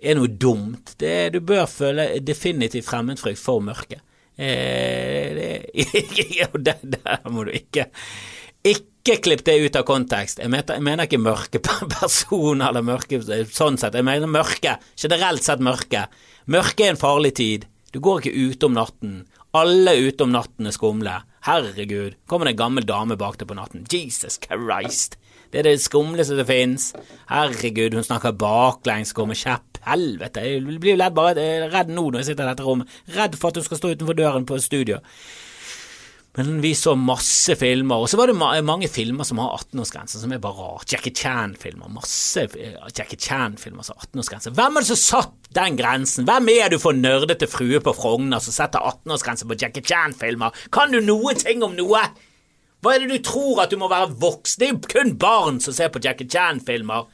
er 0.00 0.18
noe 0.18 0.32
dumt. 0.32 0.96
Det, 0.98 1.30
du 1.36 1.38
bør 1.44 1.68
føle 1.70 2.08
definitivt 2.24 2.88
fremmedfrykt 2.88 3.38
for 3.38 3.62
mørket. 3.62 4.02
Eh, 4.38 5.34
det, 5.34 6.76
der 6.94 7.30
må 7.30 7.44
du 7.48 7.54
ikke 7.54 7.88
ikke 8.68 9.16
klipp 9.22 9.44
det 9.46 9.56
ut 9.62 9.76
av 9.78 9.86
kontekst. 9.88 10.40
Jeg 10.42 10.50
mener, 10.52 10.76
jeg 10.76 10.84
mener 10.84 11.08
ikke 11.08 11.20
mørke 11.22 11.60
personer 11.98 12.70
eller 12.70 12.84
mørke 12.86 13.20
sånn 13.22 13.78
sett. 13.80 13.96
Jeg 13.96 14.06
mener 14.06 14.30
mørke. 14.30 14.76
Generelt 14.98 15.46
sett 15.46 15.62
mørke. 15.64 16.06
Mørke 16.50 16.86
er 16.86 16.94
en 16.94 17.00
farlig 17.00 17.34
tid. 17.38 17.68
Du 17.92 18.00
går 18.04 18.22
ikke 18.22 18.48
ute 18.52 18.68
om 18.68 18.76
natten. 18.76 19.14
Alle 19.56 19.94
ute 19.96 20.26
om 20.26 20.34
natten 20.34 20.68
er 20.68 20.76
skumle. 20.76 21.14
Herregud, 21.48 22.18
kommer 22.28 22.48
det 22.48 22.56
en 22.56 22.62
gammel 22.64 22.84
dame 22.88 23.16
bak 23.16 23.38
deg 23.40 23.48
på 23.48 23.56
natten. 23.56 23.86
Jesus 23.88 24.36
Christ. 24.42 25.16
Det 25.48 25.62
er 25.62 25.68
det 25.70 25.80
skumleste 25.80 26.36
som 26.36 26.48
fins. 26.48 26.92
Herregud, 27.30 27.96
hun 27.96 28.06
snakker 28.06 28.36
baklengs, 28.36 29.14
går 29.16 29.30
med 29.30 29.40
kjepp 29.40 29.68
helvete, 29.88 30.44
jeg 30.44 30.78
blir 30.80 30.96
jo 30.96 31.00
ledd 31.00 31.14
bare 31.16 31.50
redd 31.72 31.92
nå 31.92 32.08
når 32.08 32.22
jeg 32.22 32.32
sitter 32.32 32.46
i 32.46 32.52
dette 32.52 32.64
rommet. 32.66 32.96
Redd 33.16 33.36
for 33.38 33.50
at 33.50 33.60
hun 33.60 33.68
skal 33.68 33.80
stå 33.80 33.92
utenfor 33.94 34.18
døren 34.18 34.48
på 34.48 34.58
studio. 34.62 34.98
Men 36.38 36.60
vi 36.62 36.70
så 36.78 36.92
masse 36.94 37.56
filmer, 37.58 37.98
og 37.98 38.10
så 38.10 38.18
var 38.20 38.30
det 38.30 38.36
mange 38.38 38.86
filmer 38.92 39.26
som 39.26 39.40
har 39.42 39.56
18-årsgrense, 39.56 40.20
som 40.20 40.30
er 40.30 40.42
bare 40.42 40.54
rart. 40.54 40.92
Jackie 40.92 41.10
Chan-filmer. 41.10 41.90
Masse 41.90 42.44
eh, 42.54 42.76
Jackie 42.94 43.18
Chan-filmer 43.18 43.82
som 43.82 43.98
har 43.98 44.06
18-årsgrense. 44.06 44.52
Hvem 44.54 44.78
er 44.78 44.84
det 44.84 44.90
som 44.92 45.00
satt 45.02 45.50
den 45.56 45.80
grensen? 45.80 46.28
Hvem 46.28 46.52
er 46.52 46.70
du 46.70 46.78
for 46.78 46.94
nerdete 46.94 47.48
frue 47.50 47.80
på 47.82 47.96
Frogner 47.96 48.44
som 48.44 48.54
setter 48.54 48.86
18-årsgrense 48.86 49.48
på 49.50 49.58
Jackie 49.58 49.82
Chan-filmer? 49.82 50.54
Kan 50.70 50.94
du 50.94 51.00
noen 51.02 51.42
ting 51.42 51.64
om 51.66 51.74
noe? 51.74 52.06
Hva 52.80 52.94
er 52.94 53.02
det 53.02 53.10
du 53.10 53.24
tror 53.26 53.64
at 53.64 53.72
du 53.74 53.78
må 53.80 53.88
være 53.90 54.12
voksen? 54.22 54.60
Det 54.60 54.66
er 54.68 54.74
jo 54.76 54.92
kun 54.92 55.16
barn 55.18 55.58
som 55.60 55.74
ser 55.74 55.90
på 55.90 56.02
Jackie 56.04 56.30
Chan-filmer. 56.30 57.08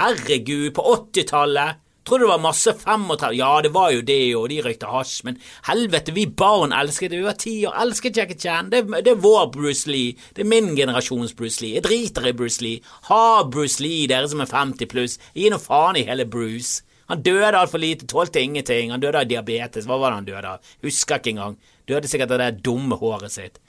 Herregud, 0.00 0.72
på 0.74 0.82
80-tallet 0.82 1.80
Tror 2.04 2.18
du 2.18 2.24
det 2.26 2.32
var 2.34 2.40
masse 2.42 2.72
35 2.72 3.30
Ja, 3.32 3.62
det 3.62 3.70
var 3.72 3.92
jo 3.94 4.02
det, 4.04 4.36
og 4.36 4.48
de 4.52 4.58
røykte 4.60 4.90
hasj, 4.92 5.22
men 5.24 5.38
helvete, 5.64 6.12
vi 6.12 6.26
barn 6.26 6.74
elsket 6.76 7.14
det. 7.14 7.20
Vi 7.22 7.24
var 7.24 7.38
ti 7.40 7.54
år, 7.64 7.78
elsket 7.80 8.18
Jackie 8.20 8.36
Chan. 8.36 8.68
Det, 8.68 8.82
det, 8.92 9.14
er 9.14 9.22
vår 9.24 9.46
Bruce 9.54 9.88
Lee. 9.88 10.12
Det 10.36 10.44
er 10.44 10.50
min 10.50 10.74
generasjons 10.76 11.32
Bruce 11.32 11.64
Lee. 11.64 11.78
Jeg 11.78 11.86
driter 11.86 12.28
i 12.28 12.34
Bruce 12.36 12.60
Lee. 12.60 12.82
Ha 13.08 13.44
Bruce 13.48 13.80
Lee, 13.80 14.04
dere 14.10 14.28
som 14.28 14.44
er 14.44 14.50
50 14.52 14.90
pluss. 14.92 15.16
Gi 15.32 15.48
noe 15.48 15.62
faen 15.62 15.96
i 15.96 16.04
hele 16.04 16.28
Bruce. 16.28 16.84
Han 17.08 17.24
døde 17.24 17.54
altfor 17.56 17.80
lite, 17.80 18.08
tålte 18.10 18.42
ingenting. 18.42 18.92
Han 18.92 19.00
døde 19.00 19.24
av 19.24 19.30
diabetes. 19.30 19.88
Hva 19.88 19.96
var 19.96 20.12
det 20.12 20.20
han 20.20 20.28
døde 20.28 20.56
av? 20.58 20.74
Husker 20.84 21.22
ikke 21.22 21.32
engang. 21.32 21.56
Døde 21.88 22.10
sikkert 22.10 22.36
av 22.36 22.44
det 22.44 22.64
dumme 22.68 23.00
håret 23.00 23.32
sitt. 23.32 23.60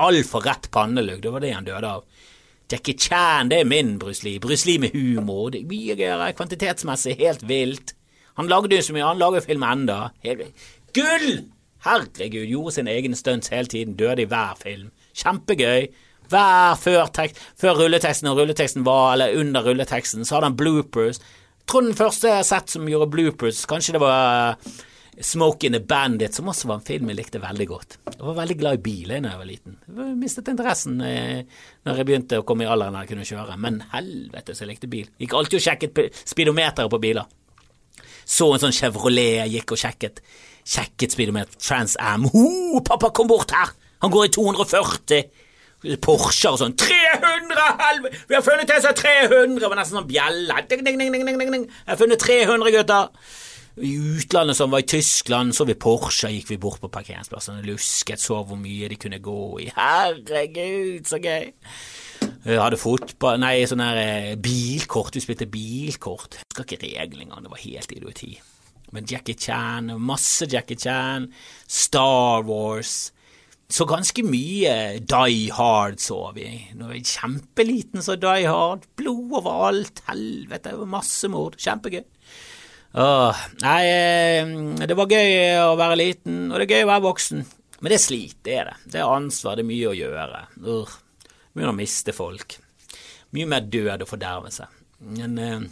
Altfor 0.00 0.44
rett 0.46 0.70
pannelugg, 0.72 1.22
det 1.22 1.32
var 1.34 1.44
det 1.44 1.52
han 1.54 1.66
døde 1.66 1.92
av. 1.98 2.04
Jackie 2.68 2.98
Chan, 3.00 3.48
det 3.48 3.62
er 3.62 3.68
min 3.68 3.96
Bruce 4.00 4.24
Lee. 4.26 4.40
Bruce 4.40 4.68
Lee 4.68 4.80
med 4.82 4.92
humor. 4.92 5.50
Det 5.52 5.62
er 5.62 5.70
mye 5.70 5.96
gøyere, 5.96 6.32
kvantitetsmessig, 6.36 7.16
helt 7.20 7.46
vilt. 7.48 7.94
Han 8.38 8.50
lagde 8.50 8.76
jo 8.76 8.84
så 8.84 8.94
mye, 8.94 9.06
han 9.08 9.20
lager 9.20 9.44
film 9.44 9.64
enda. 9.66 10.10
Gull! 10.94 11.30
Herregud, 11.86 12.44
gjorde 12.50 12.74
sine 12.74 12.92
egne 12.92 13.16
stunts 13.16 13.52
hele 13.54 13.70
tiden, 13.70 13.96
døde 13.96 14.24
i 14.24 14.28
hver 14.28 14.58
film. 14.60 14.90
Kjempegøy. 15.16 15.88
Hver 16.28 16.76
før, 16.76 17.06
tekst, 17.14 17.40
før 17.56 17.78
rulleteksten 17.78 18.28
og 18.28 18.42
rulleteksten 18.42 18.84
var, 18.84 19.14
eller 19.14 19.38
under 19.40 19.64
rulleteksten, 19.64 20.26
så 20.28 20.36
hadde 20.36 20.50
han 20.50 20.58
bloopers. 20.58 21.22
Jeg 21.22 21.70
tror 21.72 21.86
den 21.86 21.96
første 21.96 22.28
jeg 22.28 22.40
har 22.42 22.48
sett 22.48 22.74
som 22.74 22.88
gjorde 22.88 23.10
bloopers, 23.14 23.62
kanskje 23.68 23.96
det 23.96 24.02
var 24.02 24.58
Smoking 25.20 25.72
the 25.74 25.80
Bandit, 25.80 26.34
som 26.34 26.48
også 26.50 26.68
var 26.70 26.78
en 26.78 26.86
film 26.86 27.08
jeg 27.10 27.18
likte 27.18 27.40
veldig 27.42 27.66
godt. 27.66 27.96
Jeg 28.12 28.22
var 28.22 28.36
veldig 28.38 28.56
glad 28.60 28.78
i 28.78 28.82
bil 28.82 29.10
da 29.10 29.32
jeg 29.32 29.40
var 29.40 29.48
liten. 29.48 29.78
Jeg 29.88 30.14
mistet 30.18 30.50
interessen 30.52 31.00
eh, 31.02 31.40
når 31.86 32.00
jeg 32.00 32.08
begynte 32.10 32.38
å 32.38 32.44
komme 32.46 32.66
i 32.66 32.70
alderen 32.70 32.94
der 32.94 33.06
jeg 33.06 33.12
kunne 33.14 33.26
kjøre, 33.26 33.56
men 33.58 33.80
helvete 33.94 34.54
så 34.54 34.64
jeg 34.64 34.72
likte 34.74 34.90
bil. 34.92 35.08
Gikk 35.18 35.34
alltid 35.38 35.58
og 35.58 35.64
sjekket 35.64 36.22
speedometeret 36.22 36.92
på 36.92 37.02
biler. 37.02 37.26
Så 38.28 38.50
en 38.52 38.62
sånn 38.62 38.76
Chevrolet, 38.76 39.40
jeg 39.40 39.56
gikk 39.56 39.74
og 39.74 39.80
sjekket, 39.80 40.22
sjekket 40.68 41.16
speedometer, 41.16 41.58
Trans 41.64 41.96
Am. 41.98 42.28
Ho, 42.34 42.80
pappa, 42.84 43.10
kom 43.16 43.30
bort 43.30 43.54
her! 43.56 43.74
Han 44.04 44.12
går 44.14 44.28
i 44.28 44.32
240! 44.36 45.44
Porscher 46.02 46.54
og 46.54 46.60
sånn. 46.60 46.74
300! 46.78 47.66
Helvete! 47.80 48.22
Vi 48.28 48.36
har 48.36 48.44
funnet 48.44 48.70
en 48.70 48.82
som 48.84 48.92
er 48.92 49.00
300! 49.00 49.58
Det 49.62 49.70
var 49.72 49.80
nesten 49.80 49.98
sånn 49.98 50.10
bjelle. 50.10 50.62
Ding, 50.70 50.84
ding, 50.86 51.00
ding. 51.00 51.68
Jeg 51.70 51.90
har 51.90 52.00
funnet 52.00 52.22
300, 52.22 52.74
gutter! 52.76 53.46
I 53.82 53.92
utlandet, 54.18 54.56
som 54.58 54.72
var 54.72 54.82
i 54.82 54.88
Tyskland, 54.88 55.54
så 55.54 55.66
vi 55.68 55.76
Porsche, 55.78 56.30
gikk 56.32 56.52
vi 56.52 56.58
bort 56.60 56.80
på 56.82 56.90
parkeringsplassen 56.92 57.60
og 57.60 57.68
lusket, 57.68 58.22
så 58.22 58.40
hvor 58.46 58.58
mye 58.58 58.88
de 58.90 58.98
kunne 59.00 59.20
gå 59.22 59.40
i. 59.64 59.68
Herregud, 59.76 61.04
så 61.08 61.20
gøy! 61.22 61.50
Jeg 62.48 62.60
hadde 62.62 62.78
fotball 62.80 63.38
Nei, 63.42 63.66
sånn 63.68 63.82
her 63.82 63.98
eh, 64.00 64.32
bilkort. 64.40 65.14
Vi 65.14 65.22
spilte 65.22 65.48
bilkort. 65.50 66.38
Jeg 66.40 66.48
husker 66.54 66.78
ikke 66.78 66.94
reglene, 66.96 67.42
det 67.44 67.52
var 67.52 67.62
helt 67.62 67.94
idioti. 67.94 68.32
Men 68.94 69.06
Jackie 69.10 69.36
Chan, 69.36 69.92
masse 70.00 70.48
Jackie 70.48 70.78
Chan, 70.80 71.28
Star 71.68 72.46
Wars 72.48 73.10
så 73.68 73.84
ganske 73.84 74.22
mye 74.24 74.96
Die 75.04 75.50
Hard 75.52 75.98
så 76.00 76.30
vi. 76.32 76.46
Når 76.72 76.94
jeg 76.94 77.02
var 77.02 77.10
kjempeliten 77.10 78.04
så 78.04 78.16
Die 78.16 78.48
Hard. 78.48 78.86
Blod 78.96 79.34
overalt. 79.42 80.00
Helvete, 80.08 80.72
masse 80.88 81.28
mord. 81.28 81.58
Kjempegøy. 81.60 82.06
Åh, 82.92 83.40
nei, 83.60 83.82
eh, 83.92 84.86
det 84.86 84.96
var 84.96 85.12
gøy 85.12 85.34
å 85.60 85.76
være 85.78 85.98
liten, 86.00 86.46
og 86.48 86.56
det 86.56 86.68
er 86.68 86.78
gøy 86.78 86.86
å 86.86 86.92
være 86.92 87.04
voksen. 87.04 87.44
Men 87.78 87.92
det 87.92 87.98
er 87.98 88.02
slit, 88.02 88.38
det 88.46 88.54
er 88.58 88.70
det. 88.70 88.76
Det 88.94 89.02
er 89.02 89.12
ansvar, 89.12 89.58
det 89.58 89.66
er 89.66 89.70
mye 89.70 89.90
å 89.90 89.98
gjøre. 89.98 90.40
Urgh. 90.64 90.96
Mye 91.58 91.70
å 91.70 91.76
miste 91.76 92.14
folk. 92.16 92.56
Mye 93.36 93.50
mer 93.50 93.66
død 93.68 94.06
og 94.06 94.10
fordervelse. 94.10 94.66
Men 95.18 95.38
eh, 95.38 95.68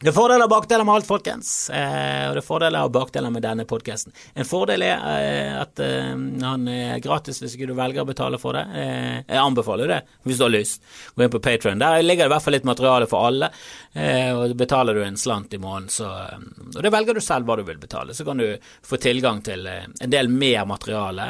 det 0.00 0.08
er 0.08 0.14
fordeler 0.16 0.46
og 0.46 0.48
bakdeler 0.48 0.86
med 0.88 0.94
alt, 0.96 1.04
folkens. 1.04 1.48
Eh, 1.76 2.22
og 2.30 2.32
det 2.32 2.40
er 2.40 2.46
fordeler 2.46 2.86
og 2.88 2.92
bakdeler 2.94 3.32
med 3.34 3.42
denne 3.44 3.66
podkasten. 3.68 4.14
En 4.32 4.46
fordel 4.48 4.80
er 4.86 4.94
eh, 4.96 5.56
at 5.60 5.82
eh, 5.84 6.14
han 6.40 6.62
er 6.72 7.02
gratis 7.04 7.42
hvis 7.42 7.58
ikke 7.58 7.68
du 7.68 7.74
velger 7.76 8.00
å 8.00 8.08
betale 8.08 8.38
for 8.40 8.56
det. 8.56 8.62
Eh, 8.80 9.18
jeg 9.18 9.42
anbefaler 9.42 9.92
det 9.92 9.98
hvis 10.24 10.40
du 10.40 10.46
har 10.46 10.54
lyst. 10.54 10.80
Gå 11.12 11.26
inn 11.26 11.34
på 11.34 11.42
Patron. 11.44 11.82
Der 11.84 12.00
ligger 12.00 12.24
det 12.24 12.30
i 12.30 12.32
hvert 12.32 12.46
fall 12.46 12.56
litt 12.56 12.68
materiale 12.70 13.08
for 13.10 13.28
alle. 13.28 13.50
Eh, 13.92 14.30
og 14.32 14.54
betaler 14.56 14.96
du 14.96 15.02
en 15.04 15.20
slant 15.20 15.52
i 15.52 15.60
måneden, 15.60 15.92
så 15.92 16.08
eh, 16.22 16.48
Og 16.70 16.80
det 16.80 16.94
velger 16.96 17.20
du 17.20 17.22
selv 17.26 17.50
hva 17.50 17.58
du 17.60 17.64
vil 17.68 17.84
betale. 17.84 18.16
Så 18.16 18.24
kan 18.24 18.40
du 18.40 18.46
få 18.80 18.96
tilgang 19.04 19.44
til 19.44 19.68
en 19.68 20.16
del 20.16 20.32
mer 20.32 20.64
materiale. 20.64 21.28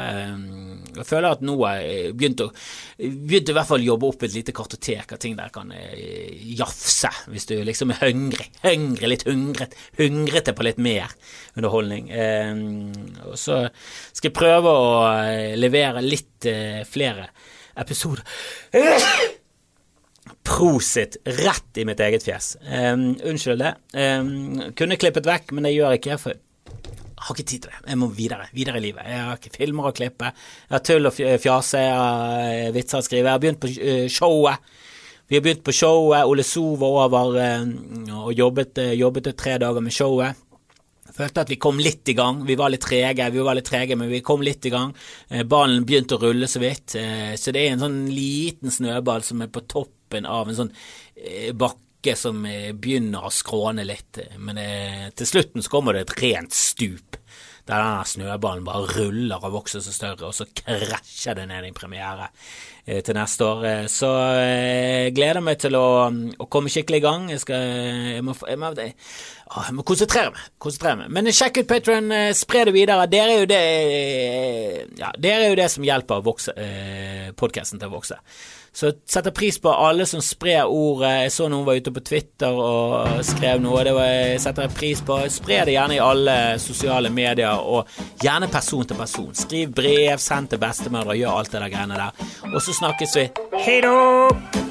jeg 0.95 1.09
føler 1.11 1.35
at 1.35 1.43
nå 1.43 1.57
har 1.65 1.83
jeg 1.83 2.15
begynt 2.15 2.45
å 2.47 2.49
begynt 3.01 3.51
i 3.51 3.59
hvert 3.59 3.67
fall 3.67 3.83
jobbe 3.83 4.07
opp 4.07 4.23
et 4.23 4.35
lite 4.39 4.55
kartotek 4.55 5.11
av 5.11 5.19
ting 5.19 5.35
der 5.35 5.51
kan 5.51 5.75
jafse, 6.55 7.11
hvis 7.27 7.49
du 7.49 7.57
liksom 7.67 7.91
er 7.97 8.05
hungrig 8.07 8.47
hungrig, 8.63 9.09
litt 9.09 9.25
hungret, 9.27 9.75
hungrete 9.97 10.53
på 10.57 10.65
litt 10.65 10.79
mer 10.81 11.11
underholdning. 11.57 12.09
Eh, 12.09 12.53
og 13.27 13.37
så 13.39 13.63
skal 14.11 14.29
jeg 14.29 14.37
prøve 14.37 14.73
å 14.73 14.91
eh, 15.23 15.57
levere 15.59 16.03
litt 16.05 16.47
eh, 16.49 16.81
flere 16.87 17.29
episoder. 17.81 18.23
Prosit 20.45 21.17
rett 21.41 21.81
i 21.81 21.85
mitt 21.87 22.01
eget 22.03 22.25
fjes. 22.25 22.55
Um, 22.65 23.11
unnskyld 23.29 23.61
det. 23.61 23.73
Um, 23.95 24.71
kunne 24.77 24.97
klippet 24.99 25.27
vekk, 25.27 25.53
men 25.55 25.67
det 25.67 25.75
gjør 25.75 25.93
jeg 25.93 26.01
ikke. 26.01 26.17
For 26.21 26.35
jeg 26.35 27.27
har 27.27 27.37
ikke 27.37 27.47
tid 27.51 27.65
til 27.65 27.71
det. 27.71 27.81
Jeg 27.93 27.99
må 28.01 28.09
videre. 28.17 28.47
Videre 28.57 28.81
i 28.81 28.85
livet. 28.87 29.05
Jeg 29.07 29.25
har 29.27 29.39
ikke 29.39 29.53
filmer 29.55 29.89
å 29.89 29.95
klippe. 29.95 30.31
Jeg 30.65 30.75
har 30.75 30.85
tull 30.85 31.09
og 31.09 31.15
fjase, 31.15 31.83
jeg 31.85 31.97
har 32.01 32.75
vitser 32.75 32.99
å 32.99 33.05
skrive. 33.05 33.29
Jeg 33.29 33.37
har 33.37 33.43
begynt 33.43 33.61
på 33.61 33.71
showet. 34.11 34.71
Vi 35.31 35.37
har 35.37 35.41
begynt 35.41 35.63
på 35.63 35.71
showet. 35.71 36.25
Ole 36.25 36.43
So 36.43 36.75
var 36.75 37.05
over 37.05 37.37
eh, 37.39 37.61
og 38.19 38.33
jobbet, 38.35 38.77
eh, 38.77 38.97
jobbet 38.99 39.29
tre 39.39 39.53
dager 39.63 39.79
med 39.79 39.93
showet. 39.95 40.41
Følte 41.15 41.45
at 41.45 41.53
vi 41.53 41.55
kom 41.55 41.79
litt 41.79 42.09
i 42.11 42.15
gang. 42.17 42.41
Vi 42.43 42.57
var 42.59 42.73
litt 42.73 42.83
trege, 42.83 43.29
vi 43.31 43.45
var 43.47 43.55
litt 43.55 43.69
trege, 43.69 43.95
men 43.95 44.11
vi 44.11 44.19
kom 44.27 44.43
litt 44.43 44.67
i 44.67 44.73
gang. 44.73 44.91
Eh, 45.29 45.45
ballen 45.47 45.85
begynte 45.87 46.17
å 46.17 46.21
rulle 46.25 46.51
så 46.51 46.59
vidt. 46.59 46.97
Så 47.39 47.55
det 47.55 47.63
er 47.63 47.77
en 47.77 47.85
sånn 47.85 48.01
liten 48.11 48.75
snøball 48.75 49.23
som 49.23 49.39
er 49.45 49.47
på 49.55 49.63
toppen 49.71 50.27
av 50.27 50.51
en 50.51 50.57
sånn 50.59 50.73
bakke 51.55 52.17
som 52.19 52.43
begynner 52.43 53.23
å 53.23 53.31
skråne 53.31 53.87
litt. 53.87 54.19
Men 54.35 54.59
til 55.15 55.31
slutten 55.31 55.63
så 55.63 55.71
kommer 55.71 55.95
det 55.95 56.09
et 56.09 56.17
rent 56.25 56.59
stup 56.59 57.20
der 57.67 57.81
denne 57.83 58.05
snøballen 58.07 58.65
bare 58.65 58.89
ruller 58.97 59.43
og 59.45 59.55
vokser 59.59 59.83
seg 59.83 59.95
større, 59.95 60.29
og 60.29 60.35
så 60.35 60.47
krasjer 60.49 61.37
det 61.37 61.47
ned 61.49 61.67
i 61.67 61.73
premiere 61.75 62.29
eh, 62.85 63.01
til 63.05 63.17
neste 63.17 63.47
år. 63.47 63.65
Eh, 63.69 63.83
så 63.91 64.09
jeg 64.37 65.07
eh, 65.07 65.11
gleder 65.15 65.43
meg 65.45 65.59
til 65.61 65.77
å, 65.77 65.85
å 66.09 66.47
komme 66.51 66.71
skikkelig 66.73 67.01
i 67.01 67.05
gang. 67.05 67.27
Jeg, 67.33 67.43
skal, 67.43 67.67
jeg, 68.15 68.25
må, 68.25 68.35
jeg, 68.49 68.61
må, 68.61 68.71
jeg 68.77 69.75
må, 69.77 69.85
konsentrere 69.87 70.33
meg. 70.35 70.47
konsentrere 70.61 71.03
meg. 71.03 71.13
Men 71.17 71.33
sjekk 71.35 71.61
ut 71.61 71.69
Patron, 71.69 72.15
spre 72.37 72.65
det 72.69 72.75
videre. 72.75 73.09
Dere 73.11 73.35
er 73.35 73.43
jo 73.43 73.51
det, 73.51 73.61
ja, 75.01 75.13
dere 75.21 75.45
er 75.45 75.53
jo 75.53 75.61
det 75.61 75.69
som 75.73 75.85
hjelper 75.85 76.33
eh, 76.55 77.29
podkasten 77.37 77.81
til 77.81 77.91
å 77.91 77.95
vokse. 77.99 78.19
Så 78.73 78.87
jeg 78.87 78.95
setter 79.11 79.33
pris 79.35 79.57
på 79.59 79.71
alle 79.73 80.05
som 80.07 80.23
sprer 80.23 80.63
ordet. 80.63 81.11
Jeg 81.25 81.33
så 81.35 81.49
noen 81.51 81.65
var 81.67 81.75
ute 81.75 81.91
på 81.91 82.03
Twitter 82.07 82.55
og 82.55 83.19
skrev 83.27 83.59
noe. 83.63 83.83
Det 83.83 83.93
var, 83.97 84.07
jeg 84.07 84.39
setter 84.45 84.67
jeg 84.67 84.75
pris 84.77 85.03
på. 85.07 85.19
Spre 85.33 85.59
det 85.67 85.75
gjerne 85.75 85.99
i 85.99 86.01
alle 86.03 86.37
sosiale 86.63 87.11
medier, 87.11 87.59
og 87.59 87.91
gjerne 88.23 88.47
person 88.51 88.87
til 88.87 88.99
person. 89.03 89.29
Skriv 89.35 89.75
brev, 89.75 90.15
send 90.23 90.53
til 90.53 90.63
bestemødre, 90.63 91.19
gjør 91.19 91.41
alt 91.41 91.51
det 91.51 91.65
der 91.65 91.75
greiene 91.75 91.99
der. 91.99 92.27
Og 92.53 92.59
så 92.63 92.79
snakkes 92.79 93.17
vi. 93.19 93.29
Hei 93.59 93.81
då! 93.83 94.70